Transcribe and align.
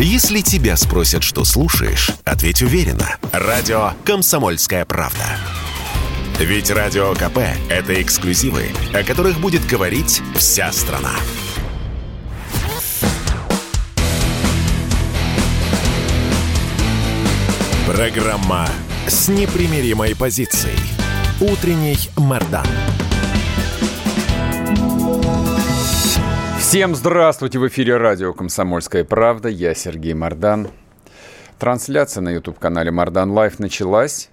Если 0.00 0.42
тебя 0.42 0.76
спросят, 0.76 1.24
что 1.24 1.44
слушаешь, 1.44 2.12
ответь 2.24 2.62
уверенно. 2.62 3.16
Радио 3.32 3.94
«Комсомольская 4.04 4.84
правда». 4.84 5.24
Ведь 6.38 6.70
Радио 6.70 7.14
КП– 7.14 7.38
это 7.68 8.00
эксклюзивы, 8.00 8.66
о 8.94 9.02
которых 9.02 9.40
будет 9.40 9.66
говорить 9.66 10.22
вся 10.36 10.70
страна. 10.70 11.14
Программа 17.88 18.68
с 19.08 19.26
непримиримой 19.26 20.14
позицией. 20.14 20.78
Утренний 21.40 21.98
Мордан. 22.16 22.68
Всем 26.68 26.94
здравствуйте! 26.94 27.58
В 27.58 27.66
эфире 27.68 27.96
радио 27.96 28.34
«Комсомольская 28.34 29.02
правда». 29.02 29.48
Я 29.48 29.72
Сергей 29.72 30.12
Мардан. 30.12 30.68
Трансляция 31.58 32.20
на 32.20 32.28
YouTube-канале 32.28 32.90
Мардан 32.90 33.30
Live 33.30 33.58
началась. 33.58 34.28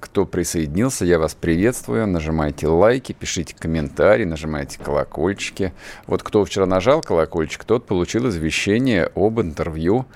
Кто 0.00 0.24
присоединился, 0.24 1.04
я 1.04 1.18
вас 1.18 1.34
приветствую. 1.34 2.06
Нажимайте 2.06 2.68
лайки, 2.68 3.12
пишите 3.12 3.54
комментарии, 3.54 4.24
нажимайте 4.24 4.78
колокольчики. 4.82 5.74
Вот 6.06 6.22
кто 6.22 6.42
вчера 6.46 6.64
нажал 6.64 7.02
колокольчик, 7.02 7.64
тот 7.64 7.84
получил 7.84 8.30
извещение 8.30 9.10
об 9.14 9.42
интервью 9.42 10.06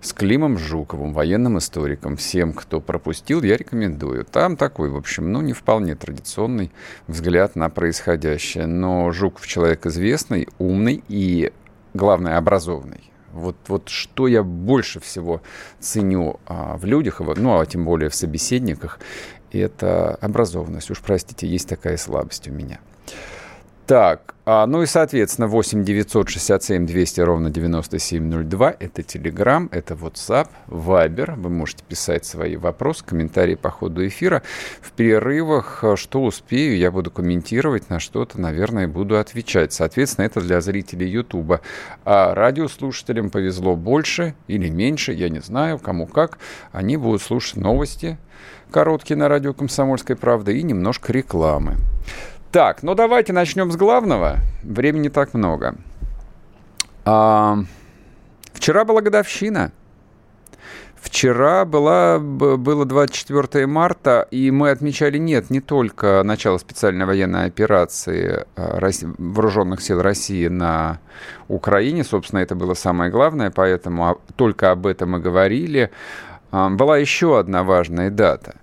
с 0.00 0.12
Климом 0.12 0.58
Жуковым, 0.58 1.12
военным 1.12 1.58
историком. 1.58 2.16
Всем, 2.16 2.52
кто 2.52 2.80
пропустил, 2.80 3.42
я 3.42 3.56
рекомендую. 3.56 4.24
Там 4.24 4.56
такой, 4.56 4.90
в 4.90 4.96
общем, 4.96 5.32
ну, 5.32 5.40
не 5.40 5.52
вполне 5.52 5.94
традиционный 5.94 6.70
взгляд 7.06 7.56
на 7.56 7.68
происходящее. 7.68 8.66
Но 8.66 9.10
Жуков 9.10 9.46
человек 9.46 9.86
известный, 9.86 10.48
умный 10.58 11.02
и, 11.08 11.52
главное, 11.94 12.36
образованный. 12.36 13.10
Вот, 13.32 13.56
вот 13.68 13.88
что 13.88 14.26
я 14.26 14.42
больше 14.42 15.00
всего 15.00 15.42
ценю 15.80 16.40
а, 16.46 16.76
в 16.76 16.84
людях, 16.84 17.20
ну, 17.20 17.60
а 17.60 17.66
тем 17.66 17.84
более 17.84 18.08
в 18.08 18.14
собеседниках, 18.14 18.98
это 19.52 20.14
образованность. 20.16 20.90
Уж 20.90 21.00
простите, 21.00 21.46
есть 21.46 21.68
такая 21.68 21.96
слабость 21.96 22.48
у 22.48 22.52
меня. 22.52 22.80
Так, 23.86 24.34
а, 24.50 24.66
ну 24.66 24.80
и, 24.80 24.86
соответственно, 24.86 25.46
8 25.46 25.84
967 25.84 26.86
200 26.86 27.20
ровно 27.20 27.50
9702. 27.50 28.76
Это 28.80 29.02
Telegram, 29.02 29.68
это 29.70 29.92
WhatsApp, 29.92 30.48
Viber. 30.68 31.38
Вы 31.38 31.50
можете 31.50 31.84
писать 31.86 32.24
свои 32.24 32.56
вопросы, 32.56 33.04
комментарии 33.04 33.56
по 33.56 33.68
ходу 33.70 34.06
эфира. 34.06 34.42
В 34.80 34.92
перерывах, 34.92 35.84
а, 35.84 35.96
что 35.98 36.24
успею, 36.24 36.78
я 36.78 36.90
буду 36.90 37.10
комментировать, 37.10 37.90
на 37.90 38.00
что-то, 38.00 38.40
наверное, 38.40 38.88
буду 38.88 39.18
отвечать. 39.18 39.74
Соответственно, 39.74 40.24
это 40.24 40.40
для 40.40 40.62
зрителей 40.62 41.10
YouTube. 41.10 41.60
А 42.06 42.34
радиослушателям 42.34 43.28
повезло 43.28 43.76
больше 43.76 44.34
или 44.46 44.70
меньше, 44.70 45.12
я 45.12 45.28
не 45.28 45.40
знаю, 45.40 45.78
кому 45.78 46.06
как. 46.06 46.38
Они 46.72 46.96
будут 46.96 47.20
слушать 47.20 47.56
новости 47.56 48.16
короткие 48.70 49.18
на 49.18 49.28
радио 49.28 49.52
«Комсомольская 49.52 50.16
правда» 50.16 50.52
и 50.52 50.62
немножко 50.62 51.12
рекламы. 51.12 51.76
Так, 52.50 52.82
ну 52.82 52.94
давайте 52.94 53.34
начнем 53.34 53.70
с 53.70 53.76
главного. 53.76 54.38
Времени 54.62 55.08
так 55.10 55.34
много. 55.34 55.74
А, 57.04 57.58
вчера 58.54 58.86
была 58.86 59.02
годовщина. 59.02 59.70
Вчера 60.96 61.66
была, 61.66 62.18
было 62.18 62.86
24 62.86 63.66
марта, 63.66 64.26
и 64.30 64.50
мы 64.50 64.70
отмечали, 64.70 65.18
нет, 65.18 65.50
не 65.50 65.60
только 65.60 66.22
начало 66.24 66.56
специальной 66.56 67.04
военной 67.04 67.44
операции 67.44 68.46
а, 68.56 68.80
вооруженных 69.18 69.82
сил 69.82 70.00
России 70.00 70.48
на 70.48 71.00
Украине, 71.48 72.02
собственно, 72.02 72.40
это 72.40 72.54
было 72.54 72.72
самое 72.72 73.10
главное, 73.10 73.50
поэтому 73.50 74.20
только 74.36 74.70
об 74.70 74.86
этом 74.86 75.18
и 75.18 75.20
говорили. 75.20 75.90
А, 76.50 76.70
была 76.70 76.96
еще 76.96 77.38
одна 77.38 77.62
важная 77.62 78.10
дата. 78.10 78.54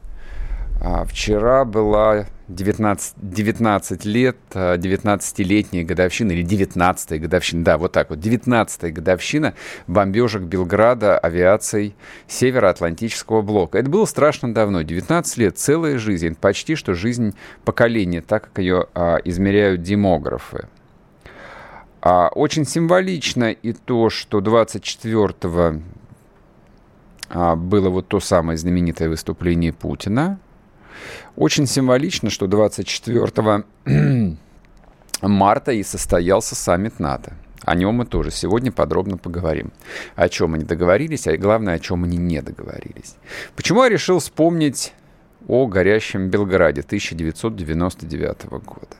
Вчера 1.07 1.65
была 1.65 2.25
19, 2.47 3.15
19 3.17 4.05
лет, 4.05 4.37
19-летняя 4.51 5.83
а, 5.83 5.85
годовщина, 5.85 6.31
или 6.31 6.45
19-я 6.45 7.19
годовщина, 7.19 7.63
да, 7.63 7.77
вот 7.77 7.91
так 7.91 8.11
вот, 8.11 8.19
19-я 8.19 8.91
годовщина 8.91 9.55
бомбежек 9.87 10.43
Белграда 10.43 11.17
авиацией 11.17 11.95
Североатлантического 12.27 13.41
блока. 13.41 13.79
Это 13.79 13.89
было 13.89 14.05
страшно 14.05 14.53
давно, 14.53 14.83
19 14.83 15.37
лет, 15.37 15.57
целая 15.57 15.97
жизнь, 15.97 16.35
почти 16.35 16.75
что 16.75 16.93
жизнь 16.93 17.35
поколения, 17.63 18.21
так 18.21 18.45
как 18.45 18.59
ее 18.59 18.87
а, 18.93 19.17
измеряют 19.23 19.81
демографы. 19.81 20.67
А, 22.01 22.27
очень 22.27 22.65
символично 22.65 23.51
и 23.51 23.73
то, 23.73 24.11
что 24.11 24.39
24-го 24.39 25.81
а, 27.29 27.55
было 27.55 27.89
вот 27.89 28.07
то 28.07 28.19
самое 28.19 28.57
знаменитое 28.57 29.09
выступление 29.09 29.73
Путина– 29.73 30.39
очень 31.35 31.67
символично, 31.67 32.29
что 32.29 32.47
24 32.47 33.63
марта 35.21 35.71
и 35.71 35.83
состоялся 35.83 36.55
саммит 36.55 36.99
НАТО. 36.99 37.33
О 37.63 37.75
нем 37.75 37.95
мы 37.95 38.05
тоже 38.05 38.31
сегодня 38.31 38.71
подробно 38.71 39.17
поговорим. 39.17 39.71
О 40.15 40.29
чем 40.29 40.53
они 40.53 40.63
договорились, 40.63 41.27
а 41.27 41.35
главное, 41.37 41.75
о 41.75 41.79
чем 41.79 42.03
они 42.03 42.17
не 42.17 42.41
договорились. 42.41 43.15
Почему 43.55 43.83
я 43.83 43.89
решил 43.89 44.19
вспомнить 44.19 44.93
о 45.47 45.65
горящем 45.65 46.29
Белграде 46.29 46.81
1999 46.81 48.45
года? 48.45 48.97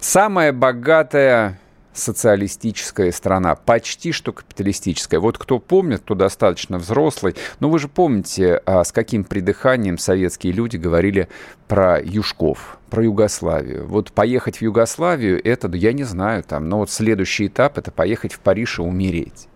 Самая 0.00 0.52
богатая 0.52 1.60
социалистическая 1.96 3.10
страна, 3.12 3.54
почти 3.54 4.12
что 4.12 4.32
капиталистическая. 4.32 5.18
Вот 5.18 5.38
кто 5.38 5.58
помнит, 5.58 6.00
кто 6.00 6.14
достаточно 6.14 6.78
взрослый, 6.78 7.34
ну 7.60 7.70
вы 7.70 7.78
же 7.78 7.88
помните, 7.88 8.60
а, 8.66 8.84
с 8.84 8.92
каким 8.92 9.24
придыханием 9.24 9.98
советские 9.98 10.52
люди 10.52 10.76
говорили 10.76 11.28
про 11.68 12.00
Юшков, 12.00 12.78
про 12.90 13.04
Югославию. 13.04 13.86
Вот 13.86 14.12
поехать 14.12 14.58
в 14.58 14.62
Югославию, 14.62 15.40
это, 15.44 15.68
я 15.76 15.92
не 15.92 16.04
знаю, 16.04 16.42
там, 16.44 16.68
но 16.68 16.78
вот 16.78 16.90
следующий 16.90 17.46
этап– 17.46 17.78
это 17.78 17.90
поехать 17.90 18.32
в 18.32 18.40
Париж 18.40 18.78
и 18.78 18.82
умереть. 18.82 19.48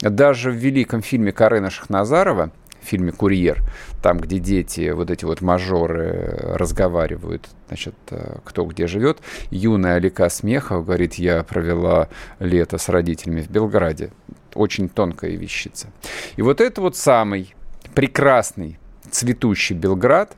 Даже 0.00 0.50
в 0.50 0.54
великом 0.54 1.02
фильме 1.02 1.32
Карена 1.32 1.70
Шахназарова 1.70 2.50
фильме 2.84 3.12
«Курьер», 3.12 3.62
там, 4.02 4.18
где 4.18 4.38
дети, 4.38 4.90
вот 4.90 5.10
эти 5.10 5.24
вот 5.24 5.40
мажоры 5.40 6.54
разговаривают, 6.54 7.48
значит, 7.68 7.94
э, 8.10 8.38
кто 8.44 8.64
где 8.64 8.86
живет. 8.86 9.18
Юная 9.50 9.96
Алика 9.96 10.28
Смехова 10.28 10.82
говорит, 10.82 11.14
я 11.14 11.42
провела 11.42 12.08
лето 12.38 12.78
с 12.78 12.88
родителями 12.88 13.42
в 13.42 13.50
Белграде. 13.50 14.10
Очень 14.54 14.88
тонкая 14.88 15.32
вещица. 15.32 15.88
И 16.36 16.42
вот 16.42 16.60
это 16.60 16.80
вот 16.80 16.96
самый 16.96 17.54
прекрасный 17.94 18.78
цветущий 19.10 19.76
Белград, 19.76 20.36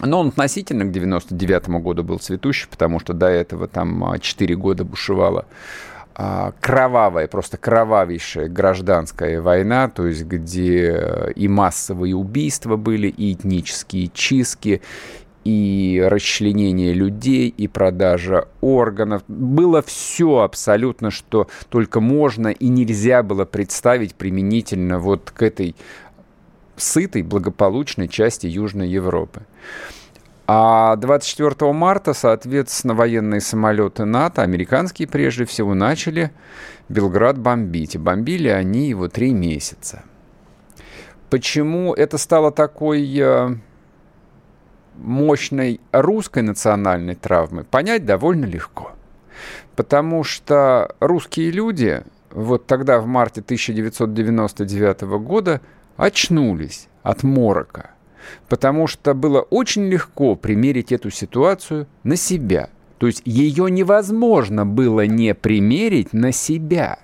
но 0.00 0.20
он 0.20 0.28
относительно 0.28 0.84
к 0.84 0.90
99 0.90 1.68
году 1.80 2.02
был 2.02 2.18
цветущий, 2.18 2.66
потому 2.68 2.98
что 2.98 3.12
до 3.12 3.26
этого 3.26 3.68
там 3.68 4.18
4 4.20 4.56
года 4.56 4.84
бушевала 4.84 5.42
а, 5.42 5.48
кровавая, 6.60 7.26
просто 7.26 7.56
кровавейшая 7.56 8.48
гражданская 8.48 9.40
война, 9.40 9.88
то 9.88 10.06
есть 10.06 10.24
где 10.24 10.92
э, 10.96 11.32
и 11.32 11.48
массовые 11.48 12.14
убийства 12.14 12.76
были, 12.76 13.08
и 13.08 13.32
этнические 13.32 14.10
чистки, 14.14 14.80
и 15.44 16.02
расчленение 16.06 16.92
людей, 16.92 17.48
и 17.48 17.68
продажа 17.68 18.48
органов. 18.60 19.22
Было 19.28 19.82
все 19.82 20.38
абсолютно, 20.38 21.10
что 21.10 21.48
только 21.68 22.00
можно 22.00 22.48
и 22.48 22.68
нельзя 22.68 23.22
было 23.22 23.44
представить 23.44 24.14
применительно 24.14 24.98
вот 25.00 25.30
к 25.30 25.42
этой 25.42 25.74
сытой, 26.76 27.22
благополучной 27.22 28.08
части 28.08 28.46
Южной 28.46 28.88
Европы. 28.88 29.42
А 30.46 30.96
24 30.96 31.72
марта, 31.72 32.12
соответственно, 32.12 32.94
военные 32.94 33.40
самолеты 33.40 34.04
НАТО, 34.04 34.42
американские 34.42 35.08
прежде 35.08 35.46
всего, 35.46 35.72
начали 35.72 36.32
Белград 36.90 37.38
бомбить. 37.38 37.94
И 37.94 37.98
бомбили 37.98 38.48
они 38.48 38.88
его 38.88 39.08
три 39.08 39.32
месяца. 39.32 40.02
Почему 41.30 41.94
это 41.94 42.18
стало 42.18 42.52
такой 42.52 43.10
э, 43.18 43.56
мощной 44.96 45.80
русской 45.92 46.42
национальной 46.42 47.14
травмой, 47.14 47.64
понять 47.64 48.04
довольно 48.04 48.44
легко. 48.44 48.92
Потому 49.76 50.24
что 50.24 50.94
русские 51.00 51.50
люди 51.52 52.02
вот 52.30 52.66
тогда, 52.66 53.00
в 53.00 53.06
марте 53.06 53.40
1999 53.40 55.00
года, 55.22 55.62
очнулись 55.96 56.88
от 57.02 57.22
морока 57.22 57.93
потому 58.48 58.86
что 58.86 59.14
было 59.14 59.40
очень 59.40 59.86
легко 59.88 60.34
примерить 60.36 60.92
эту 60.92 61.10
ситуацию 61.10 61.86
на 62.02 62.16
себя. 62.16 62.70
То 62.98 63.06
есть 63.06 63.22
ее 63.24 63.70
невозможно 63.70 64.64
было 64.64 65.06
не 65.06 65.34
примерить 65.34 66.12
на 66.12 66.32
себя. 66.32 66.98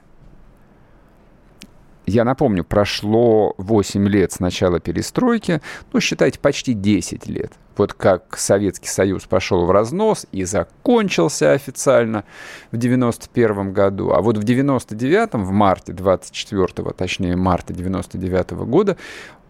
я 2.07 2.25
напомню, 2.25 2.65
прошло 2.65 3.55
8 3.59 4.09
лет 4.09 4.33
с 4.33 4.41
начала 4.41 4.81
перестройки, 4.81 5.61
ну, 5.93 6.01
считайте, 6.01 6.39
почти 6.41 6.75
10 6.75 7.27
лет. 7.27 7.53
Вот 7.77 7.95
как 7.95 8.37
Советский 8.37 8.89
Союз 8.89 9.25
пошел 9.25 9.65
в 9.65 9.71
разнос 9.71 10.27
и 10.33 10.45
закончился 10.45 11.53
официально 11.53 12.25
в 12.73 12.77
91 12.77 13.73
году. 13.73 14.11
А 14.11 14.21
вот 14.21 14.37
в 14.37 14.43
99-м, 14.43 15.45
в 15.45 15.51
марте 15.51 15.93
24 15.93 16.91
точнее, 16.97 17.37
марта 17.37 17.73
99 17.73 18.53
-го 18.53 18.67
года, 18.67 18.97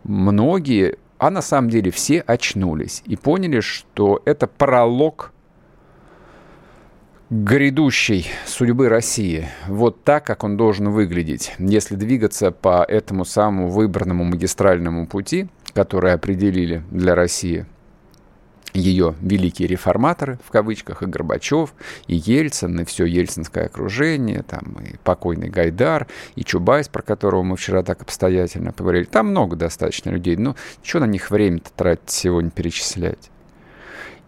многие, 0.05 0.97
а 1.21 1.31
на 1.31 1.43
самом 1.43 1.69
деле 1.69 1.91
все 1.91 2.21
очнулись 2.21 3.03
и 3.05 3.15
поняли, 3.15 3.61
что 3.61 4.23
это 4.25 4.47
пролог 4.47 5.33
грядущей 7.29 8.27
судьбы 8.47 8.89
России, 8.89 9.47
вот 9.69 10.03
так, 10.03 10.25
как 10.25 10.43
он 10.45 10.57
должен 10.57 10.89
выглядеть, 10.89 11.55
если 11.59 11.95
двигаться 11.95 12.51
по 12.51 12.83
этому 12.83 13.27
самому 13.27 13.69
выбранному 13.69 14.25
магистральному 14.25 15.07
пути, 15.07 15.49
который 15.75 16.15
определили 16.15 16.83
для 16.91 17.15
России 17.15 17.67
ее 18.73 19.15
великие 19.21 19.69
реформаторы, 19.69 20.39
в 20.45 20.51
кавычках, 20.51 21.03
и 21.03 21.07
Горбачев, 21.07 21.75
и 22.07 22.17
Ельцин, 22.17 22.81
и 22.81 22.85
все 22.85 23.05
ельцинское 23.05 23.67
окружение, 23.67 24.43
там, 24.43 24.77
и 24.85 24.97
покойный 25.05 25.49
Гайдар, 25.49 26.07
и 26.37 26.45
Чубайс, 26.45 26.89
про 26.89 27.03
которого 27.03 27.43
мы 27.43 27.57
вчера 27.57 27.83
так 27.83 28.03
обстоятельно 28.03 28.73
поговорили. 28.73 29.05
Там 29.05 29.29
много 29.29 29.57
достаточно 29.57 30.11
людей, 30.11 30.37
но 30.37 30.57
что 30.83 31.01
на 31.01 31.07
них 31.07 31.31
время-то 31.31 31.71
тратить 31.75 32.11
сегодня 32.11 32.51
перечислять? 32.51 33.31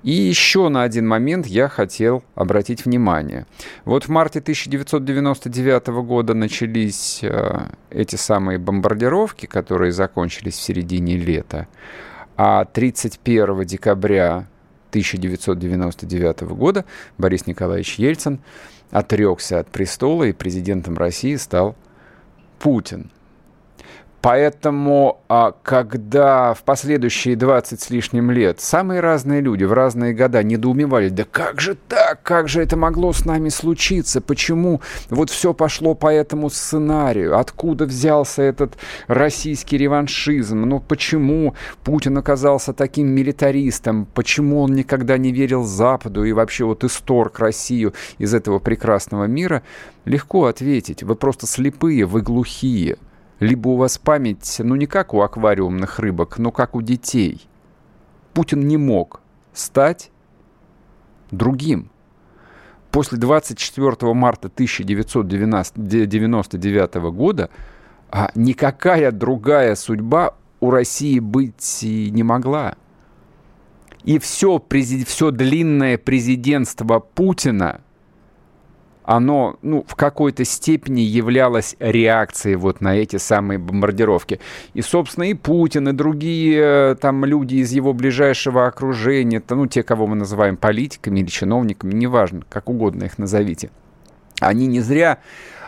И 0.02 0.10
еще 0.10 0.68
на 0.68 0.82
один 0.82 1.06
момент 1.06 1.46
я 1.46 1.68
хотел 1.68 2.24
обратить 2.34 2.84
внимание. 2.84 3.46
Вот 3.84 4.04
в 4.04 4.08
марте 4.08 4.40
1999 4.40 5.86
года 6.04 6.34
начались 6.34 7.20
э, 7.22 7.68
эти 7.90 8.16
самые 8.16 8.58
бомбардировки, 8.58 9.46
которые 9.46 9.92
закончились 9.92 10.54
в 10.54 10.62
середине 10.62 11.16
лета. 11.16 11.68
А 12.36 12.64
31 12.64 13.64
декабря 13.64 14.46
1999 14.90 16.40
года 16.42 16.84
Борис 17.18 17.46
Николаевич 17.46 17.98
Ельцин 17.98 18.40
отрекся 18.90 19.60
от 19.60 19.68
престола, 19.68 20.24
и 20.24 20.32
президентом 20.32 20.96
России 20.96 21.36
стал 21.36 21.76
Путин. 22.58 23.10
Поэтому, 24.22 25.20
а, 25.28 25.52
когда 25.64 26.54
в 26.54 26.62
последующие 26.62 27.34
20 27.34 27.80
с 27.80 27.90
лишним 27.90 28.30
лет 28.30 28.60
самые 28.60 29.00
разные 29.00 29.40
люди 29.40 29.64
в 29.64 29.72
разные 29.72 30.14
года 30.14 30.44
недоумевали, 30.44 31.08
да 31.08 31.24
как 31.28 31.60
же 31.60 31.76
так, 31.88 32.22
как 32.22 32.48
же 32.48 32.62
это 32.62 32.76
могло 32.76 33.12
с 33.12 33.24
нами 33.24 33.48
случиться, 33.48 34.20
почему 34.20 34.80
вот 35.10 35.28
все 35.28 35.52
пошло 35.52 35.96
по 35.96 36.06
этому 36.06 36.50
сценарию, 36.50 37.36
откуда 37.36 37.84
взялся 37.84 38.42
этот 38.42 38.78
российский 39.08 39.76
реваншизм, 39.76 40.60
ну 40.60 40.78
почему 40.78 41.56
Путин 41.82 42.16
оказался 42.16 42.72
таким 42.72 43.08
милитаристом, 43.08 44.06
почему 44.14 44.62
он 44.62 44.72
никогда 44.72 45.18
не 45.18 45.32
верил 45.32 45.64
Западу 45.64 46.22
и 46.22 46.30
вообще 46.30 46.64
вот 46.64 46.84
исторг 46.84 47.40
Россию 47.40 47.92
из 48.18 48.34
этого 48.34 48.60
прекрасного 48.60 49.24
мира, 49.24 49.64
легко 50.04 50.44
ответить, 50.44 51.02
вы 51.02 51.16
просто 51.16 51.48
слепые, 51.48 52.06
вы 52.06 52.22
глухие– 52.22 52.98
либо 53.42 53.68
у 53.70 53.76
вас 53.76 53.98
память, 53.98 54.60
ну 54.62 54.76
не 54.76 54.86
как 54.86 55.12
у 55.14 55.20
аквариумных 55.20 55.98
рыбок, 55.98 56.38
но 56.38 56.52
как 56.52 56.76
у 56.76 56.82
детей. 56.82 57.44
Путин 58.34 58.68
не 58.68 58.76
мог 58.76 59.20
стать 59.52 60.12
другим. 61.32 61.90
После 62.92 63.18
24 63.18 64.14
марта 64.14 64.46
1999 64.46 66.94
года 67.12 67.50
а 68.10 68.30
никакая 68.34 69.10
другая 69.10 69.74
судьба 69.74 70.36
у 70.60 70.70
России 70.70 71.18
быть 71.18 71.80
не 71.82 72.22
могла. 72.22 72.76
И 74.04 74.20
все, 74.20 74.62
все 75.06 75.32
длинное 75.32 75.98
президентство 75.98 77.00
Путина– 77.00 77.80
оно 79.04 79.56
ну, 79.62 79.84
в 79.86 79.94
какой-то 79.94 80.44
степени 80.44 81.00
являлось 81.00 81.76
реакцией 81.78 82.56
вот 82.56 82.80
на 82.80 82.96
эти 82.96 83.16
самые 83.16 83.58
бомбардировки. 83.58 84.40
И, 84.74 84.82
собственно, 84.82 85.24
и 85.24 85.34
Путин, 85.34 85.88
и 85.88 85.92
другие 85.92 86.92
э, 86.92 86.96
там 87.00 87.24
люди 87.24 87.56
из 87.56 87.72
его 87.72 87.92
ближайшего 87.92 88.66
окружения, 88.66 89.40
то, 89.40 89.54
ну, 89.54 89.66
те, 89.66 89.82
кого 89.82 90.06
мы 90.06 90.16
называем 90.16 90.56
политиками 90.56 91.20
или 91.20 91.26
чиновниками, 91.26 91.92
неважно, 91.92 92.42
как 92.48 92.68
угодно 92.68 93.04
их 93.04 93.18
назовите, 93.18 93.70
они 94.40 94.66
не 94.66 94.80
зря 94.80 95.18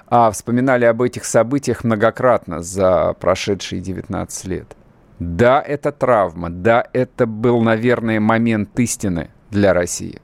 а, 0.07 0.31
вспоминали 0.31 0.85
об 0.85 1.03
этих 1.03 1.25
событиях 1.25 1.85
многократно 1.85 2.63
за 2.63 3.15
прошедшие 3.15 3.81
19 3.81 4.45
лет. 4.47 4.77
Да, 5.19 5.63
это 5.63 5.93
травма, 5.93 6.51
да, 6.51 6.87
это 6.93 7.27
был, 7.27 7.63
наверное, 7.63 8.21
момент 8.21 8.79
истины 8.79 9.31
для 9.51 9.73
России. 9.73 10.21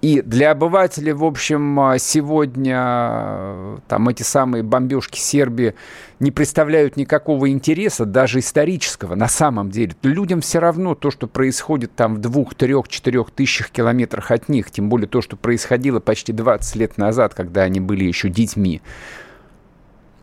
И 0.00 0.22
для 0.22 0.52
обывателей, 0.52 1.12
в 1.12 1.24
общем, 1.24 1.78
а, 1.78 1.98
сегодня 1.98 2.76
а, 2.78 3.78
там 3.86 4.08
эти 4.08 4.22
самые 4.22 4.62
бомбежки 4.62 5.18
Сербии 5.18 5.74
не 6.20 6.30
представляют 6.30 6.96
никакого 6.96 7.50
интереса, 7.50 8.06
даже 8.06 8.38
исторического, 8.38 9.14
на 9.14 9.28
самом 9.28 9.70
деле. 9.70 9.94
Людям 10.02 10.40
все 10.40 10.58
равно 10.58 10.94
то, 10.94 11.10
что 11.10 11.26
происходит 11.26 11.94
там 11.94 12.14
в 12.14 12.18
двух, 12.18 12.54
трех, 12.54 12.88
четырех 12.88 13.30
тысячах 13.30 13.70
километрах 13.70 14.30
от 14.30 14.48
них, 14.48 14.70
тем 14.70 14.88
более 14.88 15.06
то, 15.06 15.20
что 15.20 15.36
происходило 15.36 16.00
почти 16.00 16.32
20 16.32 16.76
лет 16.76 16.96
назад, 16.96 17.34
когда 17.34 17.62
они 17.62 17.80
были 17.80 18.04
еще 18.04 18.30
детьми 18.30 18.80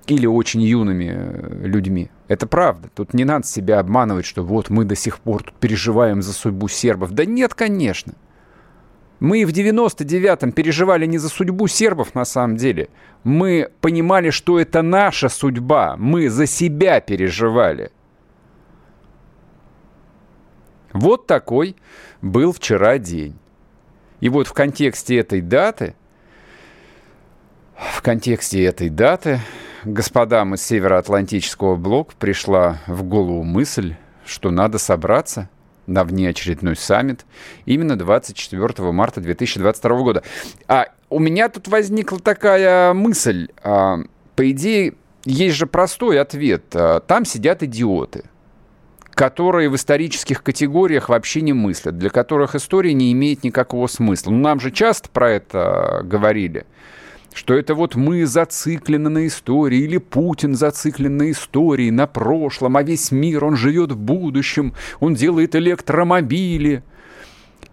или 0.07 0.25
очень 0.25 0.61
юными 0.61 1.13
э, 1.13 1.67
людьми. 1.67 2.09
Это 2.27 2.47
правда. 2.47 2.89
Тут 2.95 3.13
не 3.13 3.25
надо 3.25 3.45
себя 3.45 3.79
обманывать, 3.79 4.25
что 4.25 4.43
вот 4.43 4.69
мы 4.69 4.85
до 4.85 4.95
сих 4.95 5.19
пор 5.19 5.43
тут 5.43 5.53
переживаем 5.55 6.21
за 6.21 6.33
судьбу 6.33 6.67
сербов. 6.67 7.11
Да 7.11 7.25
нет, 7.25 7.53
конечно. 7.53 8.13
Мы 9.19 9.45
в 9.45 9.49
99-м 9.49 10.51
переживали 10.51 11.05
не 11.05 11.17
за 11.17 11.29
судьбу 11.29 11.67
сербов 11.67 12.13
на 12.13 12.23
самом 12.23 12.55
деле. 12.55 12.89
Мы 13.23 13.69
понимали, 13.81 14.29
что 14.29 14.59
это 14.59 14.83
наша 14.83 15.27
судьба. 15.29 15.95
Мы 15.97 16.29
за 16.29 16.45
себя 16.45 16.99
переживали. 17.01 17.91
Вот 20.93 21.25
такой 21.25 21.75
был 22.21 22.53
вчера 22.53 22.99
день. 22.99 23.35
И 24.19 24.29
вот 24.29 24.47
в 24.47 24.53
контексте 24.53 25.17
этой 25.17 25.41
даты, 25.41 25.95
в 27.75 28.01
контексте 28.01 28.63
этой 28.63 28.89
даты 28.89 29.39
господам 29.83 30.55
из 30.55 30.63
Североатлантического 30.63 31.75
блока 31.75 32.13
пришла 32.17 32.77
в 32.87 33.03
голову 33.03 33.43
мысль, 33.43 33.95
что 34.25 34.51
надо 34.51 34.77
собраться– 34.77 35.49
на 35.87 36.03
внеочередной 36.03 36.75
саммит 36.75 37.25
именно 37.65 37.97
24 37.97 38.91
марта 38.91 39.21
2022 39.21 39.97
года. 40.01 40.23
А 40.67 40.87
у 41.09 41.19
меня 41.19 41.49
тут 41.49 41.67
возникла 41.67 42.19
такая 42.19 42.93
мысль. 42.93 43.47
А, 43.63 43.97
по 44.35 44.51
идее, 44.51 44.93
есть 45.25 45.55
же 45.55 45.65
простой 45.65 46.19
ответ. 46.19 46.63
А, 46.73 46.99
там 46.99 47.25
сидят 47.25 47.63
идиоты 47.63 48.25
которые 49.17 49.67
в 49.67 49.75
исторических 49.75 50.43
категориях 50.43 51.09
вообще 51.09 51.41
не 51.41 51.51
мыслят, 51.51 51.97
для 51.97 52.11
которых 52.11 52.53
история 52.53 52.93
не 52.93 53.11
имеет 53.13 53.43
никакого 53.43 53.87
смысла. 53.87 54.29
Ну, 54.29 54.37
нам 54.37 54.59
же 54.59 54.69
часто 54.69 55.09
про 55.09 55.31
это 55.31 56.01
говорили 56.03 56.67
что 57.33 57.53
это 57.53 57.75
вот 57.75 57.95
мы 57.95 58.25
зациклены 58.25 59.09
на 59.09 59.27
истории, 59.27 59.79
или 59.79 59.97
Путин 59.97 60.55
зациклен 60.55 61.17
на 61.17 61.31
истории, 61.31 61.89
на 61.89 62.07
прошлом, 62.07 62.77
а 62.77 62.83
весь 62.83 63.11
мир, 63.11 63.45
он 63.45 63.55
живет 63.55 63.91
в 63.91 63.97
будущем, 63.97 64.73
он 64.99 65.13
делает 65.13 65.55
электромобили 65.55 66.83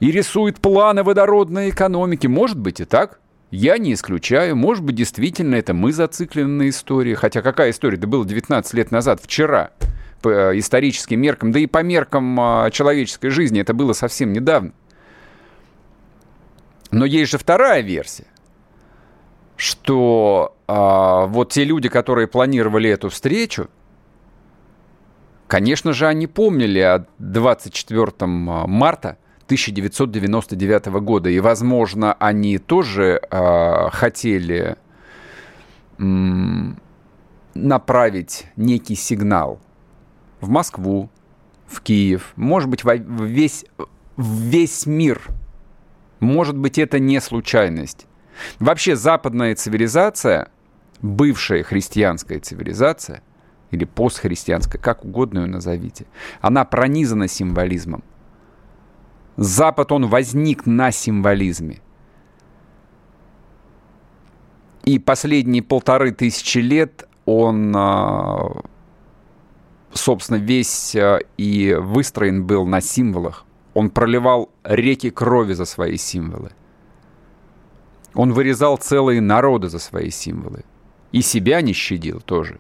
и 0.01 0.11
рисует 0.11 0.61
планы 0.61 1.03
водородной 1.03 1.71
экономики. 1.71 2.27
Может 2.27 2.59
быть 2.59 2.81
и 2.81 2.85
так. 2.85 3.21
Я 3.51 3.79
не 3.79 3.93
исключаю. 3.93 4.57
Может 4.57 4.83
быть, 4.83 4.97
действительно, 4.97 5.55
это 5.55 5.75
мы 5.75 5.93
зациклены 5.93 6.65
на 6.65 6.69
истории. 6.69 7.15
Хотя 7.15 7.41
какая 7.41 7.71
история? 7.71 7.97
Это 7.97 8.07
было 8.07 8.27
19 8.27 8.75
лет 8.75 8.91
назад, 8.91 9.21
вчера 9.23 9.71
по 10.23 10.29
э, 10.29 10.59
историческим 10.59 11.21
меркам, 11.21 11.53
да 11.53 11.61
и 11.61 11.67
по 11.67 11.83
меркам 11.83 12.41
а, 12.41 12.71
человеческой 12.71 13.29
жизни 13.29 13.61
это 13.61 13.75
было 13.75 13.93
совсем 13.93 14.33
недавно. 14.33 14.73
Но 16.91 17.05
есть 17.05 17.31
же 17.31 17.39
вторая 17.39 17.83
версия 17.83 18.27
что 19.57 20.57
а, 20.67 21.27
вот 21.27 21.53
те 21.53 21.65
люди, 21.65 21.89
которые 21.89 22.27
планировали 22.27 22.91
эту 22.91 23.09
встречу, 23.09 23.69
конечно 25.47 25.93
же, 25.93 26.07
они 26.07 26.27
помнили 26.27 26.81
о 26.81 27.07
24 27.19 28.13
марта 28.27 29.19
1999 29.47 30.87
года, 30.87 31.31
и, 31.31 31.39
возможно, 31.41 32.15
они 32.15 32.59
тоже 32.59 33.21
а, 33.31 33.91
хотели 33.91 34.77
м, 35.99 36.81
направить 37.55 38.47
некий 38.57 38.97
сигнал 38.97 39.61
в 40.41 40.49
Москву, 40.49 41.11
в 41.67 41.81
Киев, 41.81 42.33
может 42.37 42.69
быть, 42.69 42.85
во 42.85 42.97
весь, 42.97 43.65
в 44.17 44.41
весь 44.43 44.87
мир. 44.87 45.23
Может 46.21 46.57
быть, 46.57 46.79
это 46.79 46.99
не 46.99 47.21
случайность. 47.21 48.07
Вообще 48.59 48.97
западная 48.97 49.55
цивилизация 49.55 50.49
бывшая 51.05 51.63
христианская 51.63 52.41
цивилизация, 52.41 53.23
или 53.71 53.85
постхристианская, 53.85 54.79
как 54.79 55.05
угодно 55.05 55.41
ее 55.41 55.47
назовите, 55.47 56.07
она 56.41 56.65
пронизана 56.65 57.29
символизмом. 57.29 58.03
Запад, 59.37 59.93
он 59.93 60.07
возник 60.07 60.65
на 60.65 60.93
символизме. 60.93 61.81
И 64.85 64.99
последние 64.99 65.63
полторы 65.63 66.13
тысячи 66.13 66.59
лет 66.59 67.09
он, 67.27 67.75
а, 67.77 68.63
собственно, 69.93 70.37
весь 70.37 70.95
а, 70.95 71.19
и 71.37 71.75
выстроен 71.75 72.47
был 72.47 72.67
на 72.67 72.81
символах. 72.81 73.45
Он 73.73 73.91
проливал 73.91 74.51
реки 74.63 75.11
крови 75.11 75.55
за 75.55 75.65
свои 75.65 75.97
символы. 75.97 76.53
Он 78.15 78.33
вырезал 78.33 78.77
целые 78.77 79.21
народы 79.21 79.69
за 79.69 79.79
свои 79.79 80.11
символы. 80.11 80.65
И 81.13 81.23
себя 81.23 81.61
не 81.61 81.73
щадил 81.73 82.21
тоже, 82.21 82.59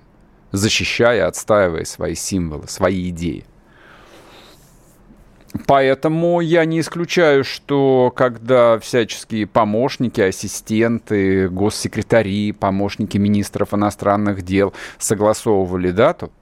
защищая, 0.52 1.26
отстаивая 1.26 1.84
свои 1.84 2.14
символы, 2.14 2.68
свои 2.68 3.10
идеи. 3.10 3.44
Поэтому 5.66 6.40
я 6.40 6.64
не 6.64 6.80
исключаю, 6.80 7.44
что 7.44 8.12
когда 8.14 8.78
всяческие 8.80 9.46
помощники, 9.46 10.20
ассистенты, 10.20 11.48
госсекретари, 11.48 12.52
помощники 12.52 13.18
министров 13.18 13.72
иностранных 13.72 14.42
дел 14.42 14.74
согласовывали 14.98 15.92
дату, 15.92 16.32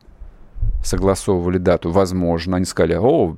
согласовывали 0.83 1.59
дату, 1.59 1.90
возможно, 1.90 2.57
они 2.57 2.64
сказали, 2.64 2.95
о, 2.95 3.37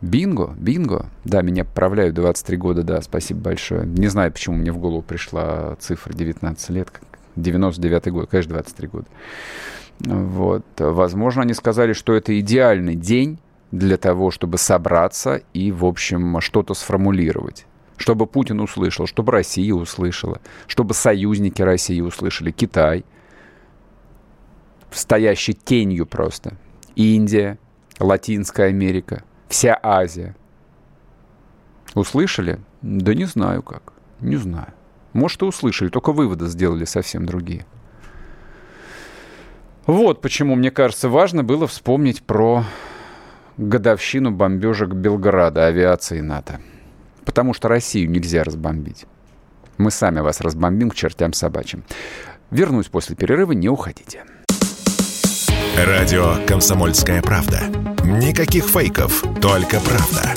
бинго, 0.00 0.54
бинго, 0.58 1.06
да, 1.24 1.42
меня 1.42 1.64
поправляют 1.64 2.14
23 2.14 2.56
года, 2.56 2.82
да, 2.82 3.00
спасибо 3.02 3.40
большое. 3.40 3.86
Не 3.86 4.08
знаю, 4.08 4.32
почему 4.32 4.56
мне 4.56 4.72
в 4.72 4.78
голову 4.78 5.02
пришла 5.02 5.76
цифра 5.80 6.12
19 6.12 6.70
лет, 6.70 6.88
99 7.36 8.08
год, 8.12 8.30
конечно, 8.30 8.54
23 8.54 8.88
года. 8.88 9.06
Вот, 10.00 10.64
возможно, 10.78 11.42
они 11.42 11.54
сказали, 11.54 11.92
что 11.92 12.14
это 12.14 12.38
идеальный 12.38 12.94
день, 12.94 13.38
для 13.70 13.96
того, 13.96 14.30
чтобы 14.30 14.58
собраться 14.58 15.42
и, 15.52 15.70
в 15.70 15.84
общем, 15.84 16.40
что-то 16.40 16.74
сформулировать. 16.74 17.66
Чтобы 17.96 18.26
Путин 18.26 18.60
услышал, 18.60 19.06
чтобы 19.06 19.32
Россия 19.32 19.74
услышала, 19.74 20.40
чтобы 20.66 20.94
союзники 20.94 21.62
России 21.62 22.00
услышали, 22.00 22.50
Китай, 22.50 23.04
стоящий 24.90 25.52
тенью 25.52 26.06
просто, 26.06 26.54
Индия, 26.96 27.58
Латинская 27.98 28.68
Америка, 28.68 29.22
вся 29.50 29.78
Азия. 29.82 30.34
Услышали? 31.94 32.60
Да 32.80 33.12
не 33.12 33.26
знаю 33.26 33.62
как, 33.62 33.92
не 34.20 34.36
знаю. 34.36 34.72
Может, 35.12 35.42
и 35.42 35.44
услышали, 35.44 35.88
только 35.88 36.12
выводы 36.12 36.46
сделали 36.46 36.84
совсем 36.84 37.26
другие. 37.26 37.66
Вот 39.86 40.22
почему, 40.22 40.54
мне 40.54 40.70
кажется, 40.70 41.08
важно 41.08 41.42
было 41.42 41.66
вспомнить 41.66 42.22
про 42.22 42.64
годовщину 43.56 44.30
бомбежек 44.30 44.90
Белграда 44.90 45.66
авиации 45.66 46.20
НАТО. 46.20 46.60
Потому 47.24 47.52
что 47.52 47.68
Россию 47.68 48.08
нельзя 48.08 48.44
разбомбить. 48.44 49.06
Мы 49.78 49.90
сами 49.90 50.20
вас 50.20 50.40
разбомбим 50.40 50.90
к 50.90 50.94
чертям 50.94 51.32
собачьим. 51.32 51.82
Вернусь 52.50 52.88
после 52.88 53.16
перерыва, 53.16 53.52
не 53.52 53.68
уходите. 53.68 54.24
Радио 55.76 56.36
«Комсомольская 56.46 57.22
правда». 57.22 57.89
Никаких 58.04 58.64
фейков, 58.64 59.22
только 59.40 59.78
правда. 59.80 60.34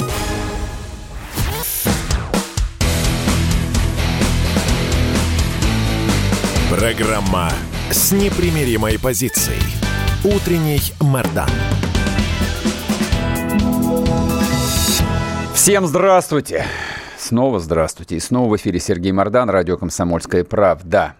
Программа 6.69 7.51
с 7.89 8.11
непримиримой 8.11 8.99
позицией. 8.99 9.61
Утренний 10.23 10.81
Мордан. 10.99 11.49
Всем 15.53 15.87
здравствуйте! 15.87 16.65
Снова 17.17 17.59
здравствуйте. 17.59 18.17
И 18.17 18.19
снова 18.19 18.49
в 18.49 18.55
эфире 18.57 18.79
Сергей 18.79 19.13
Мордан, 19.13 19.49
радио 19.49 19.77
«Комсомольская 19.77 20.43
правда». 20.43 21.15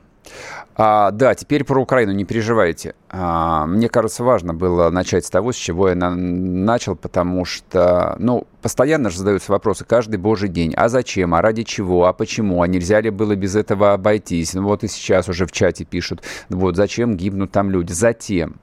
А, 0.75 1.11
да, 1.11 1.35
теперь 1.35 1.63
про 1.63 1.79
Украину, 1.79 2.13
не 2.13 2.25
переживайте. 2.25 2.95
А, 3.09 3.67
мне 3.67 3.89
кажется, 3.89 4.23
важно 4.23 4.53
было 4.53 4.89
начать 4.89 5.25
с 5.25 5.29
того, 5.29 5.51
с 5.51 5.55
чего 5.55 5.89
я 5.89 5.95
на- 5.95 6.15
начал, 6.15 6.95
потому 6.95 7.45
что, 7.45 8.15
ну, 8.17 8.47
постоянно 8.61 9.11
же 9.11 9.19
задаются 9.19 9.51
вопросы 9.51 9.85
каждый 9.85 10.17
божий 10.17 10.49
день. 10.49 10.73
А 10.75 10.89
зачем? 10.89 11.35
А 11.35 11.41
ради 11.41 11.63
чего? 11.63 12.05
А 12.05 12.13
почему? 12.13 12.61
А 12.63 12.67
нельзя 12.67 13.01
ли 13.01 13.11
было 13.11 13.35
без 13.35 13.55
этого 13.55 13.93
обойтись? 13.93 14.55
Ну, 14.55 14.63
вот 14.63 14.83
и 14.83 14.87
сейчас 14.87 15.29
уже 15.29 15.45
в 15.45 15.51
чате 15.51 15.85
пишут, 15.85 16.23
вот 16.49 16.75
зачем 16.75 17.17
гибнут 17.17 17.51
там 17.51 17.69
люди? 17.69 17.91
Затем, 17.91 18.55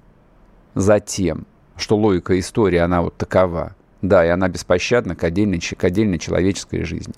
затем, 0.75 1.47
что 1.77 1.97
логика 1.97 2.39
истории, 2.39 2.79
она 2.79 3.03
вот 3.03 3.17
такова– 3.17 3.77
да, 4.03 4.25
и 4.25 4.29
она 4.29 4.49
беспощадна 4.49 5.15
к 5.15 5.25
отдельной, 5.25 5.61
к 5.61 5.85
отдельной 5.85 6.19
человеческой 6.19 6.85
жизни. 6.85 7.15